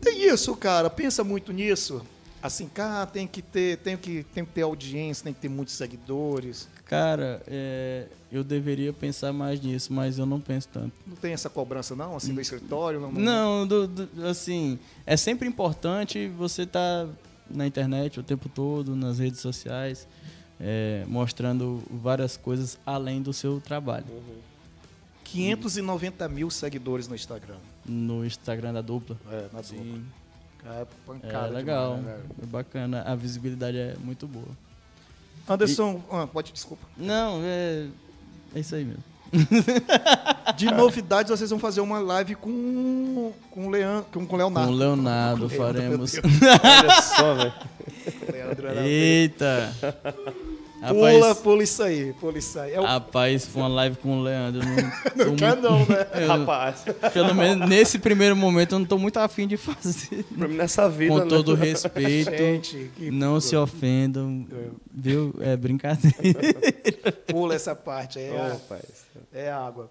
[0.00, 0.88] Tem isso, cara.
[0.88, 2.04] Pensa muito nisso.
[2.42, 5.74] Assim, cara, tem que ter, tem que, tem que ter audiência, tem que ter muitos
[5.74, 6.68] seguidores.
[6.86, 10.92] Cara, é, eu deveria pensar mais nisso, mas eu não penso tanto.
[11.06, 12.16] Não tem essa cobrança, não?
[12.16, 12.98] Assim, do escritório?
[12.98, 17.06] Não, Não, do- do- assim, é sempre importante você estar
[17.50, 20.06] na internet o tempo todo, nas redes sociais,
[20.60, 24.06] é, mostrando várias coisas além do seu trabalho.
[25.24, 27.56] 590 mil seguidores no Instagram.
[27.86, 29.16] No Instagram da dupla.
[29.30, 29.62] É, na dupla.
[29.62, 30.04] Sim,
[30.64, 34.48] É é pancada legal, demais, né, é bacana, a visibilidade é muito boa.
[35.48, 36.86] Anderson, ah, pode, desculpa.
[36.96, 37.88] Não, é,
[38.54, 39.02] é isso aí mesmo.
[40.56, 44.68] De novidades, vocês vão fazer uma live com com o Leandro, com, com o Leonardo.
[44.70, 46.14] Com o Leonardo Com o faremos.
[46.16, 47.52] Olha só, velho.
[48.32, 49.72] Leandro era- Eita!
[50.88, 52.72] Pula, Rapaz, pula isso aí, pula isso aí.
[52.72, 52.84] É o...
[52.84, 54.62] rapaz, foi uma live com o Leandro.
[55.14, 56.06] Não, não quer muito- não, né?
[56.22, 60.24] eu- Rapaz, pelo menos nesse primeiro momento eu não tô muito afim de fazer.
[60.38, 61.26] pra mim nessa vida, Com né?
[61.26, 62.30] todo respeito.
[62.30, 64.46] Gente, que Não se ofendam,
[64.90, 65.34] viu?
[65.40, 66.40] É brincadeira.
[67.26, 68.28] pula essa parte aí.
[68.28, 68.82] É, rapaz.
[69.34, 69.90] é água.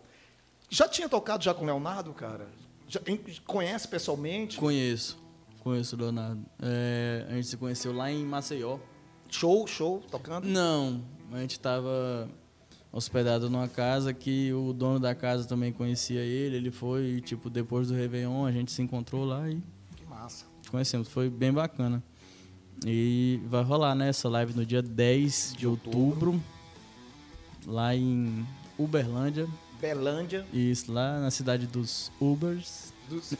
[0.69, 2.47] Já tinha tocado já com o Leonardo, cara?
[2.87, 2.99] Já,
[3.45, 4.57] conhece pessoalmente?
[4.57, 5.17] Conheço,
[5.59, 6.43] conheço o Leonardo.
[6.61, 8.77] É, a gente se conheceu lá em Maceió.
[9.29, 10.47] Show, show, tocando?
[10.47, 12.27] Não, a gente estava
[12.91, 16.55] hospedado numa casa que o dono da casa também conhecia ele.
[16.55, 19.61] Ele foi, e, tipo, depois do Réveillon, a gente se encontrou lá e
[19.95, 20.45] Que massa.
[20.71, 21.07] conhecemos.
[21.07, 22.03] Foi bem bacana.
[22.85, 26.41] E vai rolar, né, essa live no dia 10 de outubro,
[27.67, 28.45] lá em
[28.77, 29.47] Uberlândia.
[29.79, 30.45] Belândia.
[30.53, 32.93] Isso, lá na cidade dos Ubers.
[33.07, 33.33] Dos...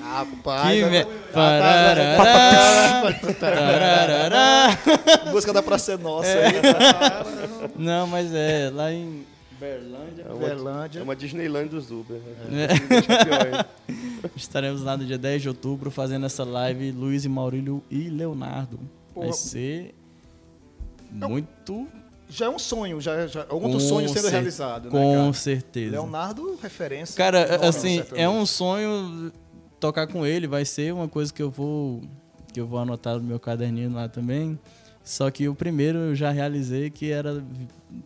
[0.00, 4.76] Rapaz, Que me- Ah, tá, tararará.
[4.76, 5.24] tá.
[5.32, 6.52] música da Praça é Nossa aí.
[7.76, 9.24] Não, mas é lá em
[9.58, 10.22] Berlândia.
[10.28, 11.00] É uma, Belândia.
[11.00, 12.18] é uma Disneyland dos Uber.
[12.48, 12.66] Né?
[12.66, 13.44] É.
[13.44, 13.66] Ainda.
[14.36, 18.78] Estaremos lá no dia 10 de outubro fazendo essa live Luiz e Maurílio e Leonardo.
[19.14, 19.32] Vai Porra.
[19.32, 19.94] ser
[21.10, 21.88] muito
[22.34, 25.32] Já é um sonho, já, já é outro Com sonho sendo realizado, né, com cara?
[25.34, 25.92] certeza.
[25.92, 27.16] Leonardo, referência.
[27.16, 29.30] Cara, assim, é um sonho
[29.78, 32.02] tocar com ele, vai ser uma coisa que eu vou
[32.52, 34.58] que eu vou anotar no meu caderninho lá também.
[35.04, 37.44] Só que o primeiro eu já realizei que era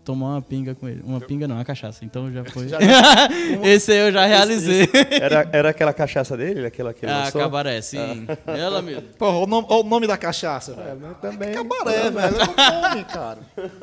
[0.04, 1.00] tomar uma pinga com ele.
[1.04, 2.04] Uma pinga não, uma cachaça.
[2.04, 2.68] Então já foi.
[2.68, 2.78] Já-
[3.62, 4.88] Esse aí eu já realizei.
[5.20, 6.66] Era, era aquela cachaça dele?
[6.66, 7.40] Aquela que ele Ah, lançou?
[7.40, 8.26] cabaré, sim.
[8.46, 9.02] Ela mesmo.
[9.18, 11.06] Porra, o nome, olha o nome da cachaça, velho.
[11.06, 11.52] É, também.
[11.52, 12.36] Cabaré, velho.
[12.36, 13.38] É o nome, cara.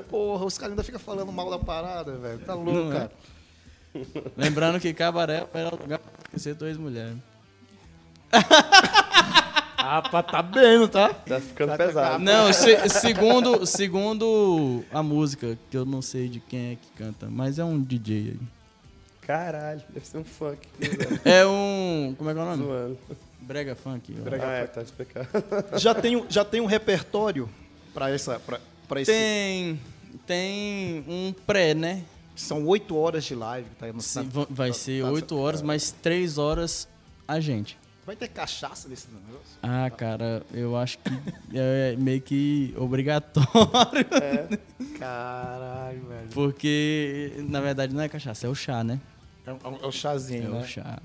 [0.10, 2.40] Porra, os caras ainda ficam falando mal da parada, velho.
[2.40, 2.96] Tá louco, Não é?
[3.00, 3.12] cara.
[4.36, 7.16] Lembrando que cabaré era o lugar pra esquecer duas mulheres.
[10.12, 11.14] Pá, tá bem, tá?
[11.14, 12.24] Tá ficando Tá- pesado.
[12.24, 17.28] Não, se- segundo, segundo a música, que eu não sei de quem é que canta,
[17.30, 18.40] mas é um DJ aí.
[19.22, 20.60] Caralho, deve ser um funk.
[21.24, 22.14] É um.
[22.18, 22.64] Como é que é o nome?
[22.64, 22.98] Zoando.
[23.42, 24.12] Brega funk.
[24.14, 25.28] Brega Ah, é, tá explicado.
[25.78, 27.50] Já tem, um- já tem um repertório
[27.94, 29.12] pra, essa, pra, pra esse...
[29.12, 29.80] Tem.
[30.28, 32.04] Tem um pré, né?
[32.36, 33.70] São oito horas de live.
[33.70, 36.38] que Tá aí no, Se- na- va- vai tá- ser tá- 8 horas, mas 3
[36.38, 36.88] horas
[37.28, 37.78] a gente.
[38.06, 39.58] Vai ter cachaça nesse negócio?
[39.64, 41.10] Ah, cara, eu acho que
[41.56, 44.06] é meio que obrigatório.
[45.00, 46.28] Caralho, velho.
[46.34, 49.00] Porque, na verdade, não é cachaça, é o chá, né?
[49.46, 50.60] É, o- é o chazinho, É né?
[50.60, 51.00] o chá.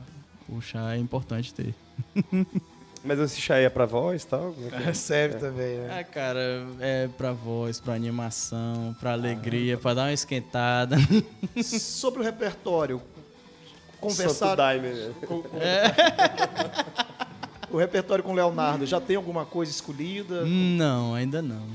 [0.48, 1.74] O chá é importante ter.
[3.02, 4.54] Mas esse chá aí é pra voz e tal?
[4.84, 4.92] É é?
[4.92, 5.98] Serve também, né?
[6.00, 10.96] Ah, cara, é pra voz, pra animação, pra alegria, pra dar uma esquentada.
[11.64, 13.00] Sobre o repertório,
[14.08, 15.12] Santo conversar Daime, né?
[17.70, 20.44] o repertório com o Leonardo, já tem alguma coisa escolhida?
[20.46, 21.66] não, ainda não.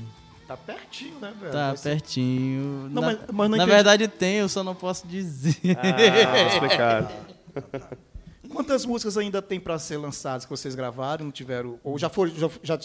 [0.46, 1.52] Tá pertinho, né, velho?
[1.52, 2.88] Tá Vai ser- pertinho.
[2.90, 5.56] Não, na mas- mas não na verdade tem, eu só não posso dizer.
[5.76, 7.08] Ah, tá explicado.
[8.48, 11.80] Quantas músicas ainda tem pra ser lançadas que vocês gravaram, não tiveram?
[11.82, 12.32] Ou já foram.
[12.36, 12.78] Já, já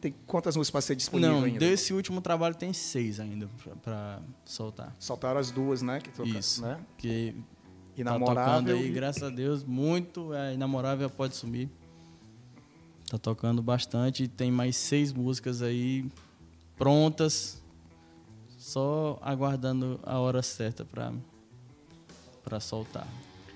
[0.00, 1.60] tem quantas músicas pra ser disponível não, ainda?
[1.60, 4.92] desse último trabalho tem seis ainda pra, pra soltar.
[4.98, 6.00] Soltaram as duas, né?
[6.00, 6.62] Que troca- Isso.
[6.62, 6.80] Né?
[6.98, 7.36] Que
[7.96, 8.62] tá Inamorável.
[8.62, 10.32] tocando aí, e- graças a Deus, muito.
[10.34, 11.68] É, Inamorável pode sumir.
[13.10, 14.26] Tá tocando bastante.
[14.28, 16.06] Tem mais seis músicas aí
[16.78, 17.60] prontas.
[18.56, 21.12] Só aguardando a hora certa pra,
[22.44, 23.06] pra soltar.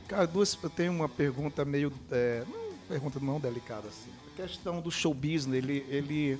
[0.09, 1.93] Cara, duas, eu tenho uma pergunta meio.
[2.11, 4.11] É, não, pergunta não delicada assim.
[4.35, 6.39] A questão do show business, ele, ele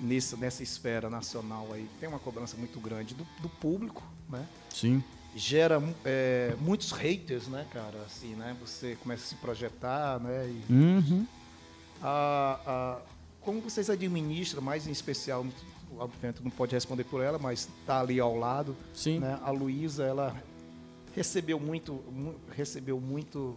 [0.00, 4.46] nessa, nessa esfera nacional aí, tem uma cobrança muito grande do, do público, né?
[4.70, 5.02] Sim.
[5.38, 7.96] Gera é, muitos haters, né, cara?
[8.04, 8.56] Assim, né?
[8.60, 10.46] Você começa a se projetar, né?
[10.68, 11.26] E Uhum.
[12.02, 13.00] a, a-
[13.40, 15.46] como vocês administram, mais em especial,
[15.96, 19.20] obviamente não pode responder por ela, mas está ali ao lado, Sim.
[19.20, 19.38] né?
[19.42, 20.36] A Luísa, ela
[21.14, 23.56] recebeu muito, mu- recebeu muito,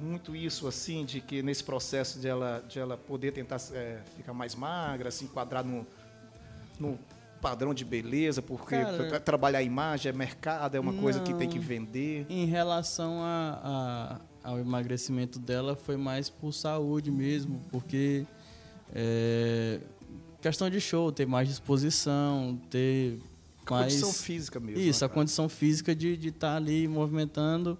[0.00, 4.32] muito isso assim, de que nesse processo de ela, de ela poder tentar é, ficar
[4.32, 5.86] mais magra, se enquadrar no,
[6.78, 6.98] no,
[7.40, 11.32] padrão de beleza, porque Cara- pra trabalhar a imagem é mercado, é uma coisa que
[11.34, 11.64] tem que Não.
[11.64, 12.26] vender.
[12.28, 18.24] Em relação a, a- ao emagrecimento dela, foi mais por saúde mesmo, porque
[18.94, 19.80] é,
[20.40, 23.18] questão de show, ter mais disposição, ter
[23.70, 24.80] mais Condição física mesmo.
[24.80, 25.20] isso, né, a cara?
[25.20, 27.76] condição física de estar ali movimentando,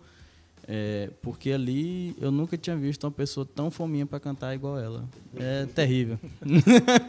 [0.66, 5.09] é, porque ali eu nunca tinha visto uma pessoa tão fominha para cantar igual ela.
[5.35, 6.18] É terrível.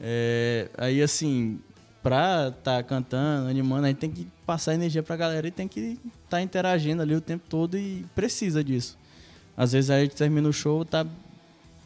[0.00, 1.58] É, aí assim,
[2.02, 5.98] pra estar cantando, animando, a gente tem que passar energia pra galera e tem que
[6.24, 8.96] estar interagindo ali o tempo todo e precisa disso.
[9.56, 11.04] Às vezes a gente termina o show tá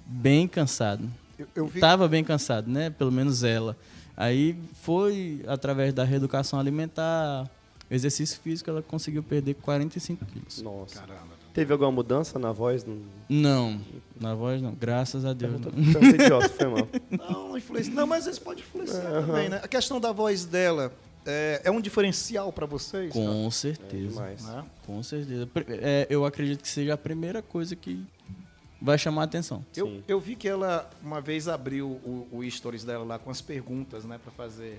[0.05, 1.09] bem cansado.
[1.39, 2.91] Eu, eu vi Tava bem cansado, né?
[2.91, 3.77] Pelo menos ela.
[4.17, 7.49] Aí foi através da reeducação alimentar,
[7.91, 10.61] exercício físico, ela conseguiu perder 45 quilos.
[10.61, 11.01] Nossa.
[11.01, 11.41] Caramba.
[11.55, 12.85] Teve alguma mudança na voz?
[12.85, 13.81] Não, Não,
[14.21, 15.53] na voz não, graças a Deus.
[15.61, 15.71] Não.
[15.73, 16.89] pergunta idiota, foi mal.
[17.11, 17.93] Não, influencia.
[17.95, 19.61] Não, mas isso pode influenciar também, né?
[19.63, 20.93] A questão da voz dela
[21.27, 23.13] é, é um diferencial pra vocês?
[23.13, 24.21] Com É certeza.
[24.21, 24.63] cara?
[24.63, 24.65] Né?
[24.87, 25.49] Com certeza.
[25.81, 28.05] É, eu acredito que seja a primeira coisa que
[28.81, 29.65] vai chamar a atenção.
[29.77, 30.03] Eu, Sim.
[30.09, 34.05] eu vi que ela uma vez abriu o, o stories dela lá com as perguntas,
[34.05, 34.79] né, Pra fazer.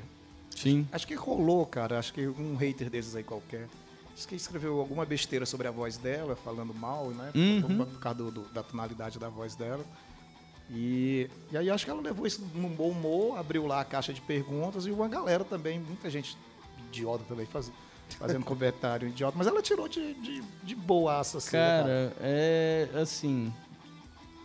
[0.55, 0.88] Sim.
[0.91, 1.97] Acho que rolou, cara.
[1.97, 3.68] Acho que um hater desses aí qualquer.
[4.16, 7.32] Acho que escreveu alguma besteira sobre a voz dela, falando mal, né?
[7.36, 7.78] Uhum.
[7.86, 9.84] Por, causa do- do- da tonalidade da voz dela.
[10.70, 14.14] E, e aí acho que ela levou isso num bom humor, abriu lá a caixa
[14.14, 16.38] de perguntas e uma galera também, muita gente
[16.88, 17.70] idiota também faz,
[18.18, 23.52] fazendo comentário idiota, mas ela tirou de, de, de boaça, assim, né, Cara, é assim,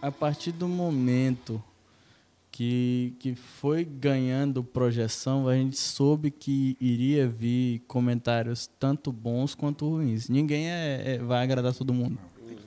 [0.02, 1.62] a partir do momento
[2.56, 9.86] que, que foi ganhando projeção, a gente soube que iria vir comentários tanto bons quanto
[9.86, 10.30] ruins.
[10.30, 12.18] Ninguém é, é- vai agradar todo mundo.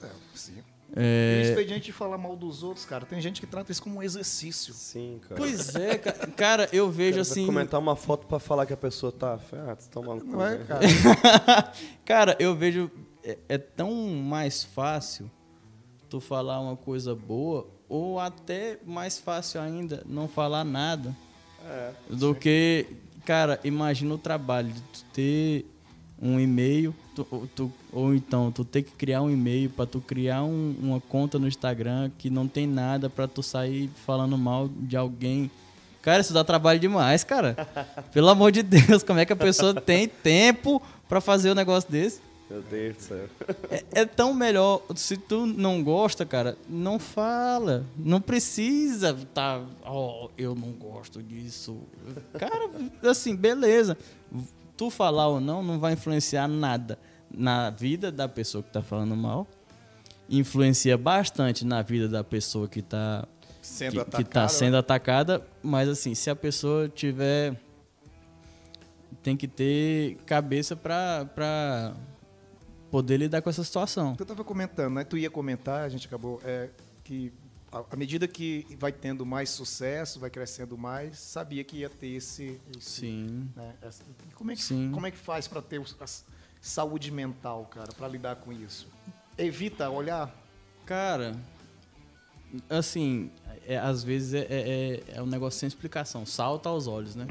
[0.03, 0.53] É, sim.
[0.95, 3.03] É, Isso tem gente que fala mal dos outros, cara.
[3.03, 4.75] Tem gente que trata isso como um exercício.
[4.75, 5.35] Sim, cara.
[5.41, 7.45] Pois é, ca- cara, eu vejo Cara, vai assim.
[7.47, 9.39] comentar uma foto pra falar que a pessoa tá.
[9.53, 10.27] Ah, você tá maluco.
[10.27, 10.65] Não é, né?
[10.67, 10.85] cara?
[12.05, 12.91] Cara, eu vejo.
[13.23, 15.31] É, é tão mais fácil
[16.07, 21.13] tu falar uma coisa boa, ou até mais fácil ainda não falar nada.
[21.65, 21.91] É.
[22.09, 22.85] Do que,
[23.25, 25.65] cara, imagina o trabalho de tu ter
[26.21, 29.99] um e-mail, tu- ou tu- ou então tu ter que criar um e-mail pra tu
[30.01, 34.67] criar um- uma conta no Instagram que não tem nada pra tu sair falando mal
[34.69, 35.49] de alguém.
[36.01, 37.55] Cara, isso dá trabalho demais, cara.
[38.13, 41.89] Pelo amor de Deus, como é que a pessoa tem tempo pra fazer um negócio
[41.91, 42.21] desse?
[42.49, 43.29] Meu Deus do céu.
[43.69, 44.81] É, é tão melhor.
[44.95, 47.85] Se tu não gosta, cara, não fala.
[47.95, 49.63] Não precisa tá.
[49.85, 51.77] Oh, eu não gosto disso.
[52.39, 52.69] Cara,
[53.03, 53.95] assim, beleza.
[54.75, 56.97] Tu falar ou não, não vai influenciar nada
[57.29, 59.45] na vida da pessoa que tá falando mal.
[60.27, 63.27] Influencia bastante na vida da pessoa que tá
[63.61, 64.29] Sendo que, que atacado.
[64.29, 67.55] tá sendo atacada, mas assim, se a pessoa tiver
[69.21, 71.93] tem que ter cabeça pra, pra
[72.91, 74.15] poder lidar com essa situação.
[74.19, 75.03] Eu tava comentando, né?
[75.03, 76.41] Tu ia comentar, a gente acabou.
[76.43, 76.69] É,
[77.03, 77.31] que
[77.71, 82.59] à medida que vai tendo mais sucesso, vai crescendo mais, sabia que ia ter esse.
[82.75, 83.49] esse Sim.
[83.55, 84.03] né, essa-
[84.33, 84.91] como, é que, Sim.
[84.91, 85.79] como é que faz para ter
[86.61, 88.87] saúde mental, cara, para lidar com isso?
[89.37, 90.35] Evita olhar.
[90.85, 91.35] Cara,
[92.69, 93.29] assim,
[93.67, 96.25] é, às vezes é, é, é- é um negócio sem explicação.
[96.25, 97.27] Salta aos olhos, né?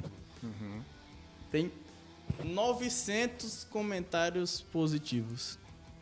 [1.51, 1.70] Tem
[2.44, 5.59] 900 comentários positivos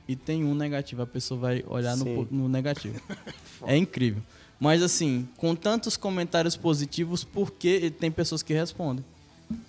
[0.09, 1.03] e tem um negativo.
[1.03, 3.01] A pessoa vai olhar no, no negativo.
[3.67, 4.23] é incrível.
[4.59, 9.05] Mas assim, com tantos comentários positivos, por que tem pessoas que respondem?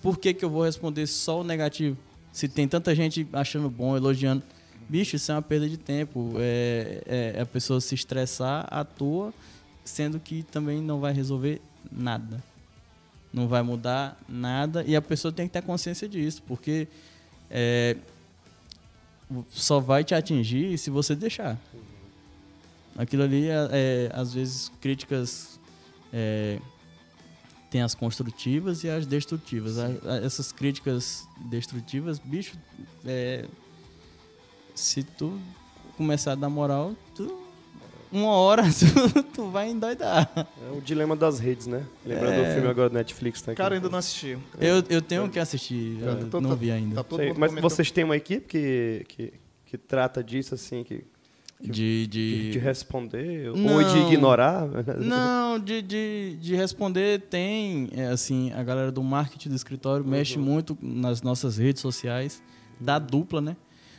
[0.02, 1.96] Por que, que eu vou responder só o negativo?
[2.32, 4.42] Se tem tanta gente achando bom, elogiando.
[4.88, 6.32] Bicho, isso é uma perda de tempo.
[6.36, 9.32] É, é a pessoa se estressar à toa,
[9.84, 11.60] sendo que também não vai resolver
[11.92, 12.42] nada.
[13.32, 14.82] Não vai mudar nada.
[14.86, 16.88] E a pessoa tem que ter consciência disso, porque
[17.50, 17.96] é,
[19.50, 21.58] só vai te atingir se você deixar.
[22.96, 25.60] Aquilo ali, é, é, às vezes, críticas
[26.12, 26.58] é,
[27.70, 29.78] tem as construtivas e as destrutivas.
[29.78, 32.56] A- a- essas críticas destrutivas, bicho,
[33.04, 33.44] é,
[34.74, 35.38] se tu
[35.96, 37.38] começar a dar moral, tu,
[38.10, 38.62] uma hora
[39.34, 40.30] tu, vai endoidar.
[40.36, 41.84] É o dilema das redes, né?
[42.04, 42.48] Lembrando É.
[42.48, 43.58] do filme agora do Netflix, tá aqui.
[43.60, 44.38] Cara, ainda não assisti.
[44.60, 46.96] Eu, eu tenho que assistir, eu Tá- não tá- vi ainda.
[46.96, 49.32] Tá todo Sei, mundo mas vocês têm uma equipe que, que,
[49.66, 51.04] que trata disso, assim, que,
[51.60, 53.82] De, de, de, de responder ou Não.
[53.82, 54.64] de ignorar?
[55.00, 60.38] Não, de, de, de responder tem, é, assim, a galera do marketing do escritório mexe
[60.38, 62.40] muito nas nossas redes sociais,
[62.80, 63.56] da dupla, né?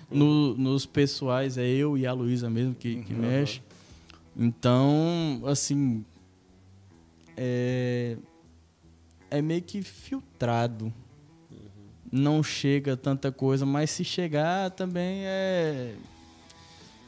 [0.10, 3.62] No- nos pessoais é eu e a Luísa mesmo que, que mexe.
[4.42, 6.06] Então, assim,
[7.36, 8.16] é,
[9.30, 10.94] é meio que filtrado.
[12.10, 15.94] Não chega tanta coisa, mas se chegar também é.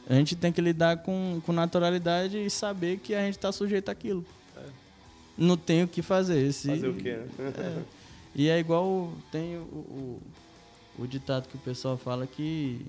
[0.06, 3.88] A gente tem que lidar com, com naturalidade e saber que a gente está sujeito
[3.88, 4.24] àquilo.
[5.36, 6.52] Não tem o que fazer.
[6.52, 7.18] Se, Fazer o quê?
[7.38, 7.52] né?
[7.56, 7.82] é.
[8.34, 10.22] E é igual tem o, o,
[11.00, 12.80] o ditado que o pessoal fala que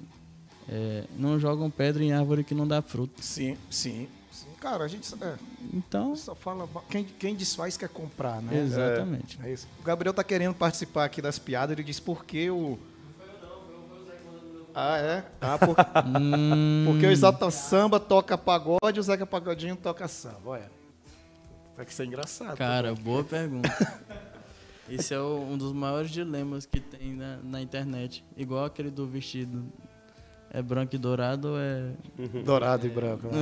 [0.70, 3.22] é, não jogam pedra em árvore que não dá fruto.
[3.22, 4.08] Sim, sim.
[4.34, 4.48] Sim.
[4.60, 5.36] Cara, a gente só, é,
[5.74, 6.68] Então, só fala.
[6.90, 8.58] Quem, quem desfaz quer comprar, né?
[8.60, 9.40] exatamente.
[9.44, 9.68] É isso.
[9.80, 12.78] O Gabriel tá querendo participar aqui das piadas, ele diz por que o.
[14.76, 15.24] Ah, é?
[15.40, 15.76] Ah, por...
[16.08, 20.40] Hum, porque o Exalta Samba toca pagode e o Zeca Pagodinho toca samba.
[20.46, 20.72] Olha.
[21.76, 22.58] Vai que ser engraçado.
[22.58, 23.70] cara, boa pergunta.
[24.90, 28.24] Esse é o- um dos maiores dilemas que tem na, na internet.
[28.36, 29.64] Igual aquele do vestido.
[30.56, 31.90] É branco e dourado ou é.
[32.46, 33.28] Dourado e branco.
[33.28, 33.42] né?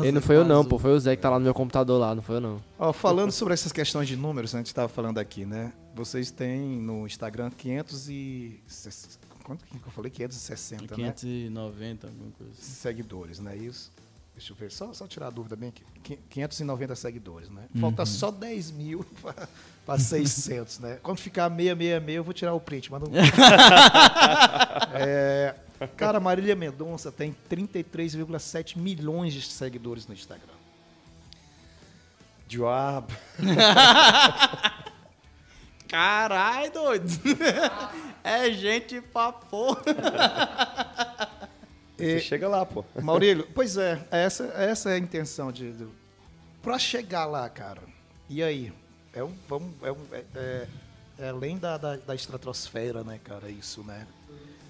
[0.00, 0.78] Ele não foi eu não, pô.
[0.78, 2.62] Foi o Zé que tá lá no meu computador lá, não foi eu não.
[2.78, 5.74] Ó, falando sobre essas questões de números, a gente estava falando aqui, né?
[5.94, 8.62] Vocês têm no Instagram 500 e...
[9.44, 10.10] Quanto que eu falei?
[10.10, 11.12] 560, né?
[11.12, 12.72] 590, alguma coisa assim.
[12.72, 13.92] Seguidores, não é isso?
[14.38, 15.82] Deixa eu ver, só, só tirar a dúvida bem aqui.
[16.00, 17.64] Qui- 590 seguidores, né?
[17.80, 19.04] Falta só 10 mil
[19.84, 21.00] para 600, né?
[21.02, 22.88] Quando ficar 666, eu vou tirar o print.
[22.88, 23.12] Manda um...
[24.94, 25.56] É,
[25.96, 30.54] cara, Marília Mendonça tem 33,7 milhões de seguidores no Instagram.
[32.46, 33.12] Diabo.
[35.88, 37.08] Carai, doido!
[38.22, 39.82] é gente pra porra.
[41.98, 42.84] Você chega lá, pô.
[43.02, 45.86] Maurílio, pois é, essa, essa é a intenção de, de
[46.62, 47.82] para chegar lá, cara.
[48.28, 48.72] E aí,
[49.12, 50.66] é um, vamos, é, um, é, é-
[51.20, 54.06] é além da, da, da estratosfera, né, cara, isso, né?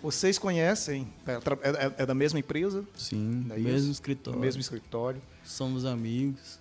[0.02, 1.06] Vocês conhecem?
[1.26, 3.90] É, é- é- é da mesma empresa, Sim, Não é mesmo isso?
[3.90, 4.38] escritório.
[4.38, 5.20] do mesmo escritório.
[5.44, 6.58] Somos amigos.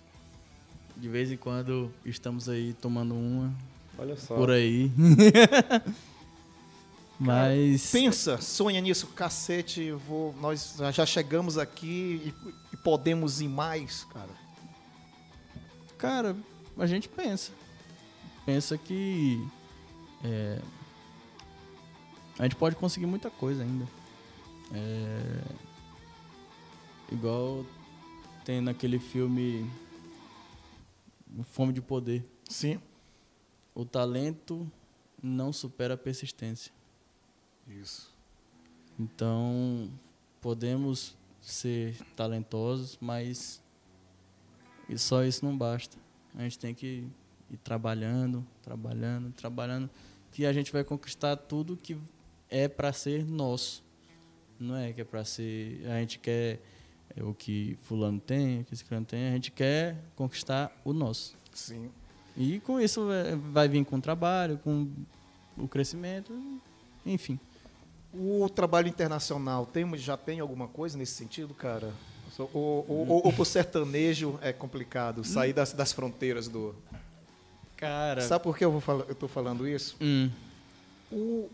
[0.96, 3.52] De vez em quando estamos aí tomando uma
[3.96, 4.34] Olha só.
[4.34, 4.90] por aí.
[7.18, 7.90] Mas.
[7.90, 9.90] Pensa, sonha nisso, cacete.
[9.92, 12.34] Vou, nós já chegamos aqui e,
[12.72, 14.30] e podemos ir mais, cara.
[15.96, 16.36] Cara,
[16.78, 17.50] a gente pensa.
[18.46, 19.44] Pensa que.
[20.24, 20.60] é,
[22.38, 23.86] a gente pode conseguir muita coisa ainda.
[24.72, 25.42] É,
[27.10, 27.66] igual
[28.44, 29.68] tem naquele filme
[31.50, 32.24] Fome de Poder.
[32.48, 32.80] Sim.
[33.74, 34.70] O talento
[35.22, 36.72] não supera a persistência.
[37.68, 38.12] Isso.
[38.98, 39.90] Então,
[40.40, 43.62] podemos ser talentosos, mas
[44.88, 45.96] e só isso não basta.
[46.34, 47.04] A gente tem que
[47.50, 49.90] ir trabalhando, trabalhando, trabalhando,
[50.32, 51.96] que a gente vai conquistar tudo que
[52.48, 53.84] é para ser nosso.
[54.58, 55.82] Não é que é para ser.
[55.86, 56.60] A gente quer
[57.14, 61.36] é, o que Fulano tem, o que Ciclano tem, a gente quer conquistar o nosso.
[61.52, 61.90] Sim.
[62.36, 63.06] E com isso
[63.52, 64.88] vai vir com o trabalho, com
[65.56, 66.32] o crescimento,
[67.04, 67.38] enfim.
[68.12, 71.92] O trabalho internacional tem, já tem alguma coisa nesse sentido, cara?
[72.38, 76.74] Ou, ou, ou, ou pro sertanejo é complicado sair das, das fronteiras do.
[77.76, 78.20] Cara.
[78.22, 79.96] Sabe por que eu, vou eu tô falando isso?
[80.00, 80.30] Hum.
[81.10, 81.48] O,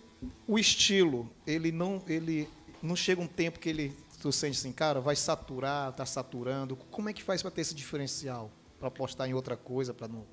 [0.46, 2.48] o estilo, ele não, ele
[2.82, 6.76] não chega um tempo que ele tu sente assim, cara, vai saturar, tá saturando.
[6.90, 8.50] Como é que faz para ter esse diferencial?
[8.78, 10.24] Para apostar em outra coisa, para não.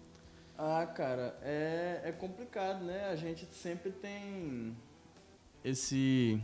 [0.57, 3.09] Ah, cara, é, é complicado, né?
[3.09, 4.77] A gente sempre tem
[5.63, 6.41] esse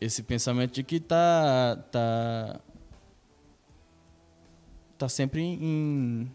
[0.00, 2.60] esse pensamento de que tá tá
[4.96, 6.30] tá sempre em,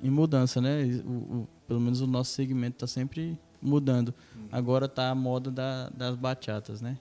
[0.00, 0.82] em mudança, né?
[1.04, 1.10] O,
[1.42, 4.12] o- pelo menos o nosso segmento tá sempre mudando.
[4.50, 6.98] Agora tá a moda da- das bachatas, né?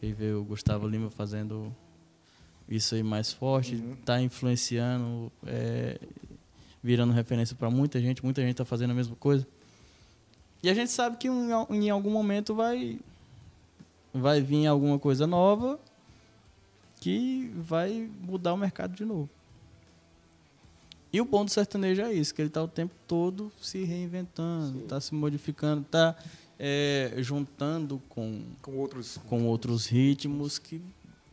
[0.00, 1.74] Que vê o Gustavo Lima fazendo
[2.68, 5.98] isso aí mais forte, tá influenciando, é,
[6.82, 9.46] virando referência para muita gente, muita gente está fazendo a mesma coisa.
[10.64, 12.98] E a gente sabe que em, al- em algum momento vai
[14.12, 15.78] vai vir alguma coisa nova
[17.00, 19.28] que vai mudar o mercado de novo.
[21.12, 24.80] E o bom do sertanejo é isso, que ele está o tempo todo se reinventando,
[24.80, 26.16] está se modificando, está
[27.18, 29.18] juntando com Com outros.
[29.28, 30.80] com outros ritmos que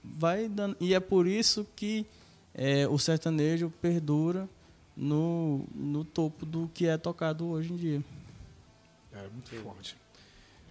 [0.04, 2.06] vai dando e é por isso que
[2.54, 4.50] é, o sertanejo perdura
[4.98, 8.04] no, no topo do que é tocado hoje em dia.
[9.14, 9.96] É muito forte.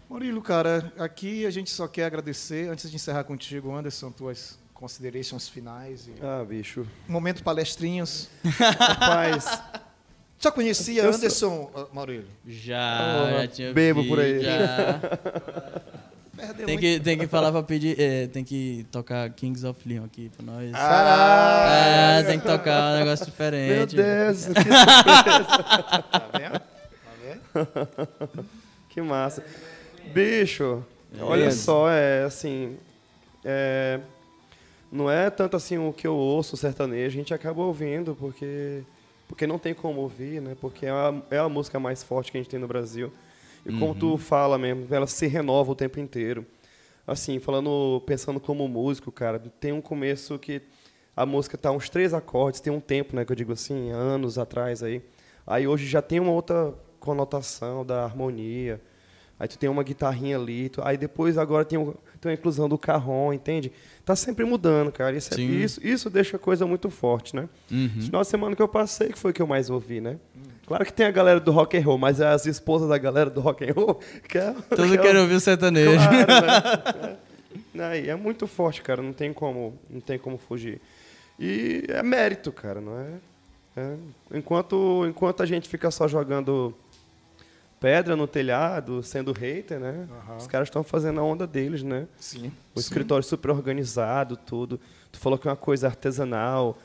[0.08, 5.48] Murilo, cara, aqui a gente só quer agradecer, antes de encerrar contigo, Anderson, tuas considerations
[5.48, 6.08] finais.
[6.08, 6.14] E...
[6.22, 6.86] Ah, bicho.
[7.06, 8.28] Momento palestrinhos.
[8.58, 9.62] Rapaz,
[10.38, 12.26] Já conhecia Eu sou- Anderson, ah, Maurílio?
[12.46, 14.42] Já, Oh, já tinha bebo por aí.
[14.42, 15.00] já.
[16.34, 18.00] Perdeu tem, que, tem que falar pra pedir.
[18.00, 20.72] é, tem que tocar Kings of Leon aqui pra nós.
[20.74, 23.94] Ah, É, tem que tocar um negócio meu diferente.
[23.94, 24.46] Deus.
[26.10, 26.49] tá vendo?
[28.88, 29.44] que massa.
[30.12, 30.84] Bicho,
[31.20, 32.76] olha só, é assim.
[33.44, 34.00] é,
[34.90, 38.82] não é tanto assim o que eu ouço sertanejo, a gente acaba ouvindo porque,
[39.28, 40.56] porque não tem como ouvir, né?
[40.60, 43.12] Porque é a, é a música mais forte que a gente tem no Brasil.
[43.64, 46.46] E como tu fala mesmo, ela se renova o tempo inteiro.
[47.06, 50.62] Assim, falando, pensando como músico, cara, tem um começo que
[51.16, 54.38] a música tá uns três acordes, tem um tempo, né, que eu digo assim, anos
[54.38, 55.02] atrás aí.
[55.46, 58.80] Aí hoje já tem uma outra conotação da harmonia.
[59.38, 62.68] Aí tu tem uma guitarrinha ali, tu- aí depois agora tem, um, tem a inclusão
[62.68, 63.72] do carrom, entende?
[64.04, 65.16] Tá sempre mudando, cara.
[65.16, 67.48] Isso, é- isso, isso deixa a coisa muito forte, né?
[67.70, 67.90] Uhum.
[67.96, 70.18] Esse final de semana que eu passei, que foi que eu mais ouvi, né?
[70.66, 73.40] Claro que tem a galera do rock and roll, mas as esposas da galera do
[73.40, 73.94] rock and roll
[74.28, 75.96] que é, Todos que é querem ouvir o sertanejo.
[75.96, 77.16] Claro, né?
[77.74, 78.08] É.
[78.08, 79.00] É muito forte, cara.
[79.00, 80.80] Não tem como, não tem como fugir.
[81.38, 83.06] E é mérito, cara, não é?
[83.76, 83.94] É.
[84.34, 86.74] Enquanto, enquanto a gente fica só jogando
[87.80, 90.06] pedra no telhado, sendo hater, né?
[90.10, 90.36] Aham.
[90.36, 92.06] Os caras estão fazendo a onda deles, né?
[92.20, 92.52] Sim.
[92.74, 94.78] O escritório super organizado, tudo.
[95.10, 96.78] Tu falou que é uma coisa artesanal.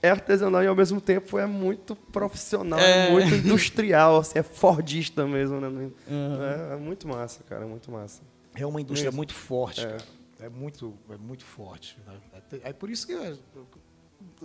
[0.00, 3.10] É artesanal e ao mesmo tempo é muito profissional, é, É.
[3.10, 5.66] muito industrial, assim, é fordista mesmo, né?
[5.68, 6.38] Uhum.
[6.70, 8.22] É, é muito massa, cara, é muito massa.
[8.54, 9.16] É uma indústria Isso.
[9.16, 9.86] muito forte, É.
[9.88, 10.04] cara.
[10.40, 11.98] É muito, é muito forte.
[12.06, 12.14] né?
[12.64, 13.12] É É por isso que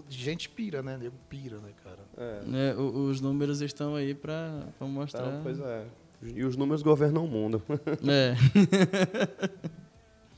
[0.10, 0.98] gente pira, né?
[0.98, 2.00] Nego pira, né, cara?
[2.18, 2.72] É.
[2.72, 5.28] É, os números estão aí pra, pra mostrar.
[5.28, 5.86] Então, pois é.
[6.22, 7.62] E os números governam o mundo.
[8.08, 8.36] É.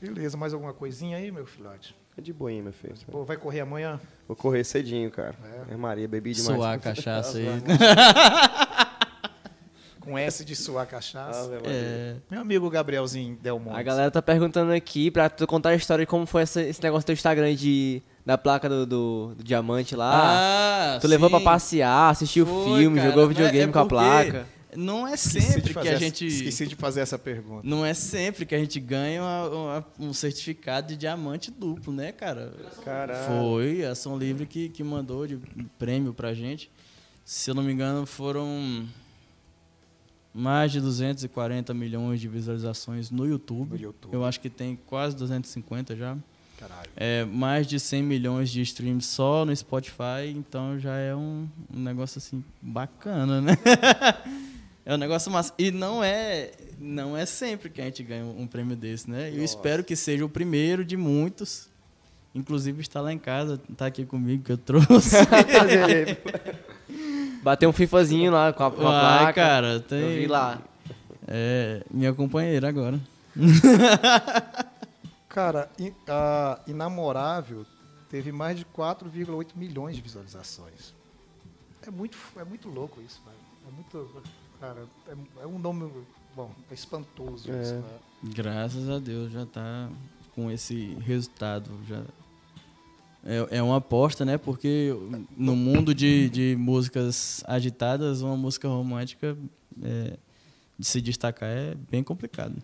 [0.00, 1.96] Beleza, mais alguma coisinha aí, meu filhote?
[2.18, 2.94] É de boinha, meu filho.
[3.10, 4.00] Pô, vai correr amanhã?
[4.28, 5.34] Vou correr cedinho, cara.
[5.68, 5.74] É.
[5.74, 6.56] É, Maria, bebi demais.
[6.56, 7.46] Suar a cachaça aí.
[10.00, 11.48] Com S de suar cachaça.
[11.48, 11.62] Maria.
[11.66, 12.16] É.
[12.30, 13.78] Meu amigo Gabrielzinho Delmonte.
[13.78, 17.04] A galera tá perguntando aqui pra tu contar a história de como foi esse negócio
[17.04, 20.96] do teu Instagram de, da placa do, do- do diamante lá.
[20.96, 23.86] Ah, tu levou pra passear, assistiu Foi, filme, cara, jogou mas videogame é com a
[23.86, 24.46] placa.
[24.74, 26.26] Não é sempre que a essa- gente.
[26.26, 27.62] Esqueci de fazer essa pergunta.
[27.66, 32.12] Não é sempre que a gente ganha uma- uma- um certificado de diamante duplo, né,
[32.12, 32.52] cara?
[32.84, 33.26] Caralho.
[33.26, 35.38] Foi a Ação Livre que, que mandou de
[35.78, 36.70] prêmio pra gente.
[37.24, 38.84] Se eu não me engano, foram
[40.34, 43.70] mais de 240 milhões de visualizações no YouTube.
[43.78, 44.12] No YouTube.
[44.12, 46.16] Eu acho que tem quase 250 já.
[46.58, 46.88] Caralho.
[46.96, 51.80] É, mais de 100 milhões de streams só no Spotify, então já é um, um
[51.80, 53.58] negócio assim bacana, né?
[54.84, 55.52] é um negócio massa.
[55.58, 59.30] E não é, não é sempre que a gente ganha um prêmio desse, né?
[59.34, 61.68] Eu espero que seja o primeiro de muitos.
[62.34, 65.16] Inclusive está lá em casa, tá aqui comigo que eu trouxe.
[67.42, 69.32] Bateu um fifazinho lá com a, com a Ai, placa.
[69.32, 70.00] cara, tem.
[70.00, 70.60] Eu vi lá.
[71.26, 73.00] É, minha companheira agora.
[75.36, 77.66] Cara, in- a Inamorável
[78.08, 80.94] teve mais de 4,8 milhões de visualizações.
[81.86, 83.36] É muito, é muito louco isso, velho.
[83.68, 84.22] É muito.
[84.58, 85.92] Cara, é, é um nome.
[86.34, 87.60] Bom, é espantoso É.
[87.62, 87.98] isso, né?
[88.34, 89.90] Graças a Deus já tá
[90.34, 91.70] com esse resultado.
[91.86, 92.02] Já
[93.22, 94.38] é, é uma aposta, né?
[94.38, 94.90] Porque
[95.36, 99.36] no mundo de, de músicas agitadas, uma música romântica
[99.82, 100.16] é,
[100.78, 102.56] de se destacar é bem complicado.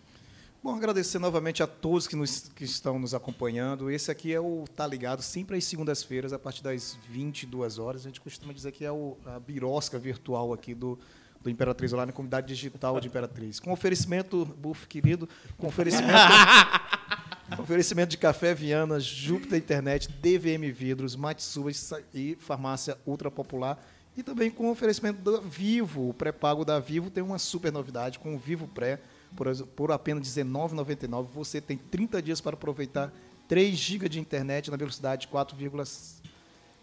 [0.63, 3.91] Bom, agradecer novamente a todos que, nos, que estão nos acompanhando.
[3.91, 8.03] Esse aqui é o Tá Ligado, sempre às segundas-feiras, a partir das 22 horas.
[8.03, 10.97] A gente costuma dizer que é o, a birosca virtual aqui do,
[11.41, 13.59] do Imperatriz Online, comunidade digital de Imperatriz.
[13.59, 15.29] Com oferecimento, Buf querido,
[15.59, 16.13] com oferecimento,
[17.57, 21.73] com oferecimento de Café Viana, Júpiter Internet, DVM Vidros, Matsuba
[22.15, 23.85] e Farmácia Ultra Popular.
[24.17, 28.37] E também com oferecimento da Vivo, o pré-pago da Vivo tem uma super novidade com
[28.37, 29.01] o Vivo Pré.
[29.37, 33.13] Por, por apenas R$19,99, você tem 30 dias para aproveitar
[33.49, 36.23] 3 GB de internet na velocidade 4,5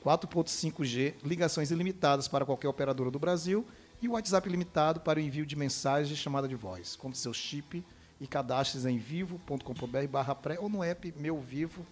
[0.04, 3.66] 4.5G, ligações ilimitadas para qualquer operadora do Brasil
[4.02, 6.96] e WhatsApp ilimitado para o envio de mensagens e chamada de voz.
[6.96, 7.84] Compre seu chip
[8.20, 11.86] e cadastre em vivo.com.br barra pré ou no app Meu Vivo,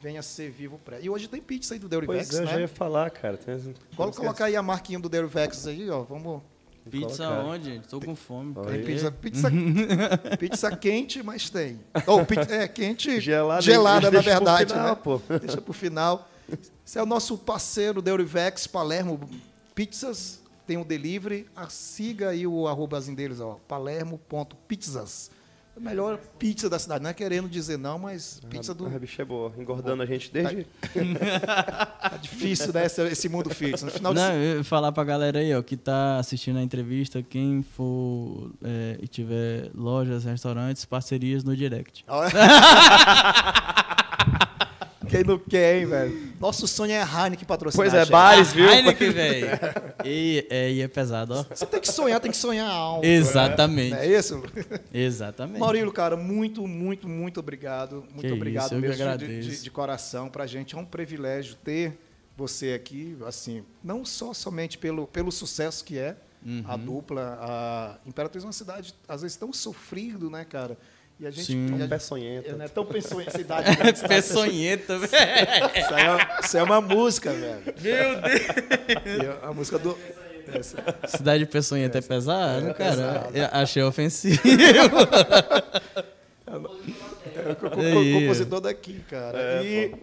[0.00, 1.00] venha ser Vivo Pré.
[1.02, 2.60] E hoje tem pizza aí do Deurivex, Pois é, eu já né?
[2.62, 3.36] ia falar, cara.
[3.36, 3.74] Tem...
[3.92, 6.02] Vamos colocar aí a marquinha do Deurivex aí, ó.
[6.02, 6.42] Vamos
[6.88, 7.44] Pizza colocar.
[7.44, 7.80] onde?
[7.88, 8.54] Tô com fome.
[8.66, 9.50] Tem pizza, pizza,
[10.38, 11.80] pizza quente, mas tem.
[12.06, 14.72] Ou pizza, é, quente, Gelada, gelada, na verdade.
[14.72, 14.94] final, né?
[15.02, 15.20] pô.
[15.38, 16.28] Deixa pro final.
[16.86, 19.20] Esse é o nosso parceiro Deurivex Palermo
[19.74, 20.40] Pizzas.
[20.66, 21.46] Tem o delivery.
[21.56, 23.58] Ah, siga aí o arrobazinho deles, ó.
[23.68, 25.30] Palermo.pizzas.
[25.78, 27.02] A melhor pizza da cidade.
[27.04, 28.86] Não é querendo dizer não, mas pizza do.
[28.86, 30.66] A bicha é boa, engordando a gente desde...
[32.00, 32.86] Tá difícil, né?
[32.86, 33.82] Esse, esse mundo fitness.
[33.82, 36.62] No final de Não, eu ia falar pra galera aí, ó, que tá assistindo a
[36.62, 42.04] entrevista, quem for é, e tiver lojas, restaurantes, parcerias no direct.
[45.08, 46.28] Quem Quem não quer, hein, velho?
[46.40, 47.84] Nosso sonho é a Heineken patrocinar.
[47.84, 48.10] Pois é, gente.
[48.12, 48.68] bares, viu?
[48.68, 49.48] Heineken, velho.
[50.04, 51.44] E, é, e é pesado, ó.
[51.54, 53.04] Você tem que sonhar, tem que sonhar alto.
[53.04, 53.90] Exatamente.
[53.90, 54.42] Não é isso?
[54.92, 55.58] Exatamente.
[55.60, 58.04] Maurílio, cara, muito, muito, muito obrigado.
[58.12, 60.28] Muito Que obrigado isso, mesmo de, de, de coração.
[60.28, 61.98] Pra gente é um privilégio ter
[62.36, 66.16] você aqui, assim, não só somente pelo, pelo sucesso que é
[66.46, 66.62] Uhum.
[66.68, 67.36] a dupla.
[67.40, 70.78] A Imperatriz é uma cidade, às vezes, tão sofrido, né, cara?
[71.20, 71.46] E a gente.
[71.46, 71.72] Sim.
[71.74, 72.50] Um gente- peçonhento.
[72.50, 75.10] é, né, tão peçonhenta, cidade grande, cidade Peçonheta, velho.
[75.76, 77.62] Isso, é, isso é uma música, velho.
[77.82, 78.40] Meu Deus.
[79.22, 79.98] E é a música do.
[80.52, 80.78] essa-
[81.08, 83.30] Cidade de Peçonheta é pesado, cara.
[83.34, 84.40] Eu achei ofensivo.
[86.46, 88.12] É o co- co- Aí.
[88.20, 89.62] compositor daqui, cara.
[89.62, 89.94] e,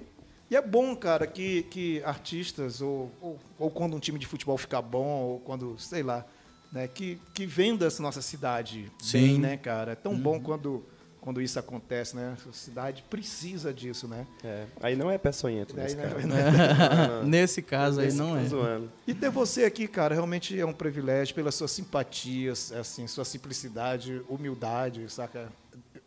[0.50, 4.58] e é bom, cara, que, que artistas, ou, ou, ou quando um time de futebol
[4.58, 6.24] fica bom, ou quando, sei lá,
[6.72, 9.40] né, que, que venda essa nossa cidade bem, Sim.
[9.40, 9.94] né, cara?
[9.94, 10.86] É tão bom quando,
[11.26, 12.38] quando isso acontece, né?
[12.48, 14.28] A cidade precisa disso, né?
[14.44, 16.28] É, aí não é peçonhento nesse né, caso.
[16.28, 17.24] né?
[17.26, 18.46] Nesse caso aí não Tô é.
[18.46, 18.92] zoando.
[19.08, 24.22] E ter você aqui, cara, realmente é um privilégio pela sua simpatia, assim, sua simplicidade,
[24.30, 25.52] humildade, saca?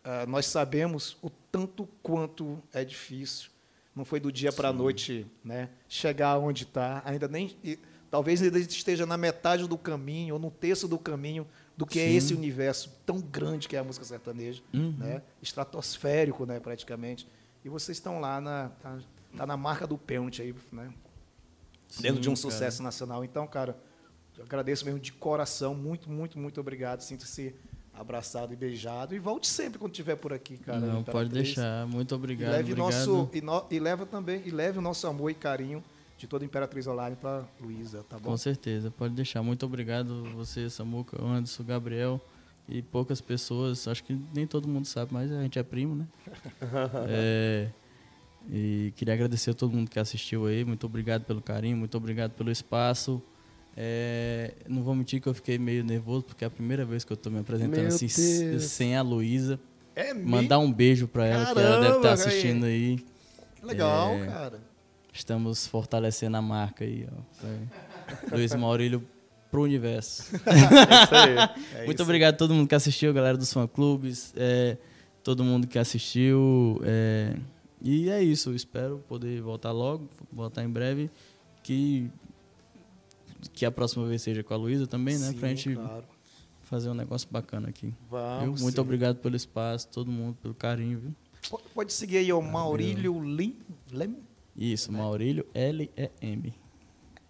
[0.04, 3.50] Ah, nós sabemos o tanto quanto é difícil.
[3.96, 5.68] Não foi do dia para a noite, né?
[5.88, 7.76] Chegar onde está, ainda nem e
[8.08, 11.44] talvez ainda esteja na metade do caminho ou no terço do caminho
[11.78, 12.16] do que é Sim.
[12.16, 14.94] esse universo tão grande que é a música sertaneja, Uhum.
[14.98, 15.22] né?
[15.40, 17.26] Estratosférico, né, praticamente.
[17.64, 18.98] E vocês estão lá na tá,
[19.36, 20.90] tá na marca do pênalti aí, né?
[22.00, 22.52] dentro de um Sim, cara.
[22.54, 23.24] sucesso nacional.
[23.24, 23.76] Então, cara,
[24.42, 25.74] agradeço mesmo de coração.
[25.74, 27.00] Muito, muito, muito obrigado.
[27.00, 27.54] Sinta-se
[27.94, 29.14] abraçado e beijado.
[29.14, 30.78] E volte sempre quando estiver por aqui, cara.
[30.80, 31.12] Não, Imperatriz.
[31.12, 31.86] pode deixar.
[31.86, 32.50] Muito E obrigado.
[32.52, 33.06] leve, obrigado.
[33.06, 35.82] nosso, e, no- e leva também, e leve o nosso amor e carinho
[36.18, 38.30] de toda a Imperatriz Online para Luísa, tá bom?
[38.30, 39.42] Com certeza, pode deixar.
[39.42, 42.20] Muito obrigado você, Samuca, Anderson, Gabriel
[42.68, 43.86] e poucas pessoas.
[43.88, 46.06] Acho que nem todo mundo sabe, mas a gente é primo, né?
[47.08, 47.68] É,
[48.50, 50.64] e queria agradecer a todo mundo que assistiu aí.
[50.64, 53.22] Muito obrigado pelo carinho, muito obrigado pelo espaço.
[53.76, 57.12] É, não vou mentir que eu fiquei meio nervoso, porque é a primeira vez que
[57.12, 58.64] eu tô me apresentando Meu assim, Deus.
[58.64, 59.60] sem a Luísa.
[59.94, 63.04] É Mandar um beijo pra ela, que ela deve Caramba, estar assistindo aí.
[63.62, 64.26] Legal, É.
[64.26, 64.67] cara.
[65.18, 68.34] Estamos fortalecendo a marca aí, ó.
[68.34, 69.04] Luiz Maurílio
[69.50, 70.22] pro universo.
[70.46, 71.36] É isso aí.
[71.74, 72.02] É Muito isso.
[72.04, 74.76] obrigado a todo mundo que assistiu, galera dos fã-clubes, é,
[75.24, 76.80] todo mundo que assistiu.
[76.84, 77.36] é,
[77.82, 81.10] e é isso, eu espero poder voltar logo, voltar em breve.
[81.62, 82.08] Que,
[83.52, 85.28] que a próxima vez seja com a Luísa também, né?
[85.28, 86.04] Sim, pra gente claro.
[86.62, 87.92] fazer um negócio bacana aqui.
[88.10, 88.62] Vamos.
[88.62, 88.80] Muito sim.
[88.80, 91.14] obrigado pelo espaço, todo mundo, pelo carinho, viu?
[91.50, 93.56] Po- Pode seguir aí, o Maurílio Lim.
[93.92, 94.16] Lem?
[94.58, 96.52] Isso, Maurílio L-E-M.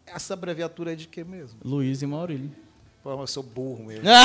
[0.06, 1.60] Essa abreviatura é de quê mesmo?
[1.62, 2.50] Luiz e Maurílio.
[3.02, 4.04] Pô, eu sou burro mesmo.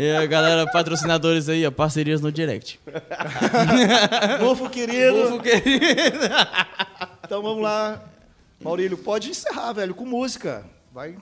[0.00, 2.78] E a galera, patrocinadores aí, ó, parcerias no direct.
[4.38, 5.22] Bufo querido.
[5.22, 5.88] Povo querido.
[7.24, 8.02] Então vamos lá.
[8.60, 10.64] Maurílio, pode encerrar, velho, com música.
[10.94, 11.18] Vai,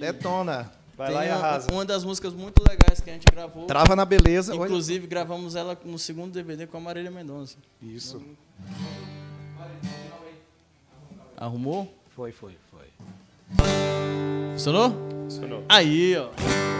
[0.00, 0.72] detona.
[0.98, 1.68] Vai lá e arrasa.
[1.70, 3.66] Uma das músicas muito legais que a gente gravou.
[3.66, 4.52] Trava na beleza.
[4.52, 4.64] Olha.
[4.64, 7.56] Inclusive, gravamos ela no segundo DVD com a Marília Mendonça.
[7.80, 8.20] Isso.
[11.36, 11.94] Arrumou?
[12.16, 12.86] Foi, foi, foi.
[14.54, 14.90] Funcionou?
[15.22, 15.64] Funcionou.
[15.68, 16.30] Aí, ó.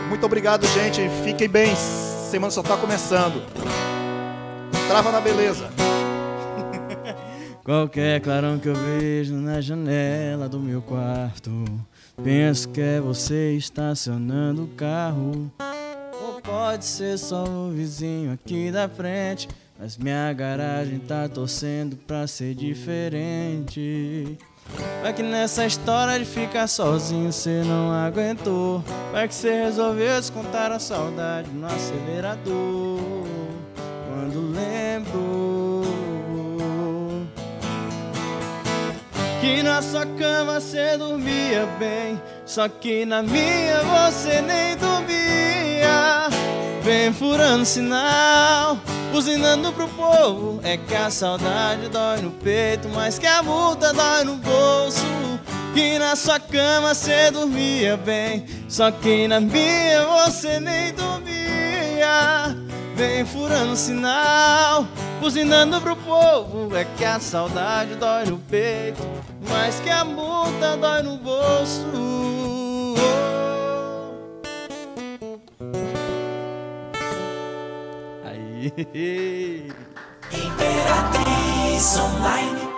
[0.08, 1.00] Muito obrigado, gente.
[1.22, 1.76] Fiquem bem.
[1.76, 3.40] Semana só tá começando.
[4.88, 5.70] Trava na beleza.
[7.62, 11.50] Qualquer clarão que eu vejo na janela do meu quarto,
[12.22, 15.50] penso que é você estacionando o carro.
[16.22, 22.26] Ou pode ser só o vizinho aqui da frente, mas minha garagem tá torcendo pra
[22.26, 24.36] ser diferente.
[25.02, 28.82] Vai que nessa história de ficar sozinho cê não aguentou.
[29.12, 33.00] Vai que cê resolveu descontar a saudade no acelerador.
[34.08, 35.37] Quando lembro
[39.40, 46.28] que na sua cama cê dormia bem, só que na minha você nem dormia.
[46.82, 48.78] Vem furando sinal,
[49.12, 50.60] buzinando pro povo.
[50.62, 55.06] É que a saudade dói no peito, mas que a multa dói no bolso.
[55.74, 62.67] Que na sua cama cê dormia bem, só que na minha você nem dormia.
[62.98, 64.84] Vem furando sinal,
[65.20, 66.74] buzinando pro povo.
[66.74, 69.00] É que a saudade dói no peito,
[69.48, 71.86] mas que a multa dói no bolso.
[78.24, 79.72] Aí.
[80.32, 82.68] Imperatriz Online.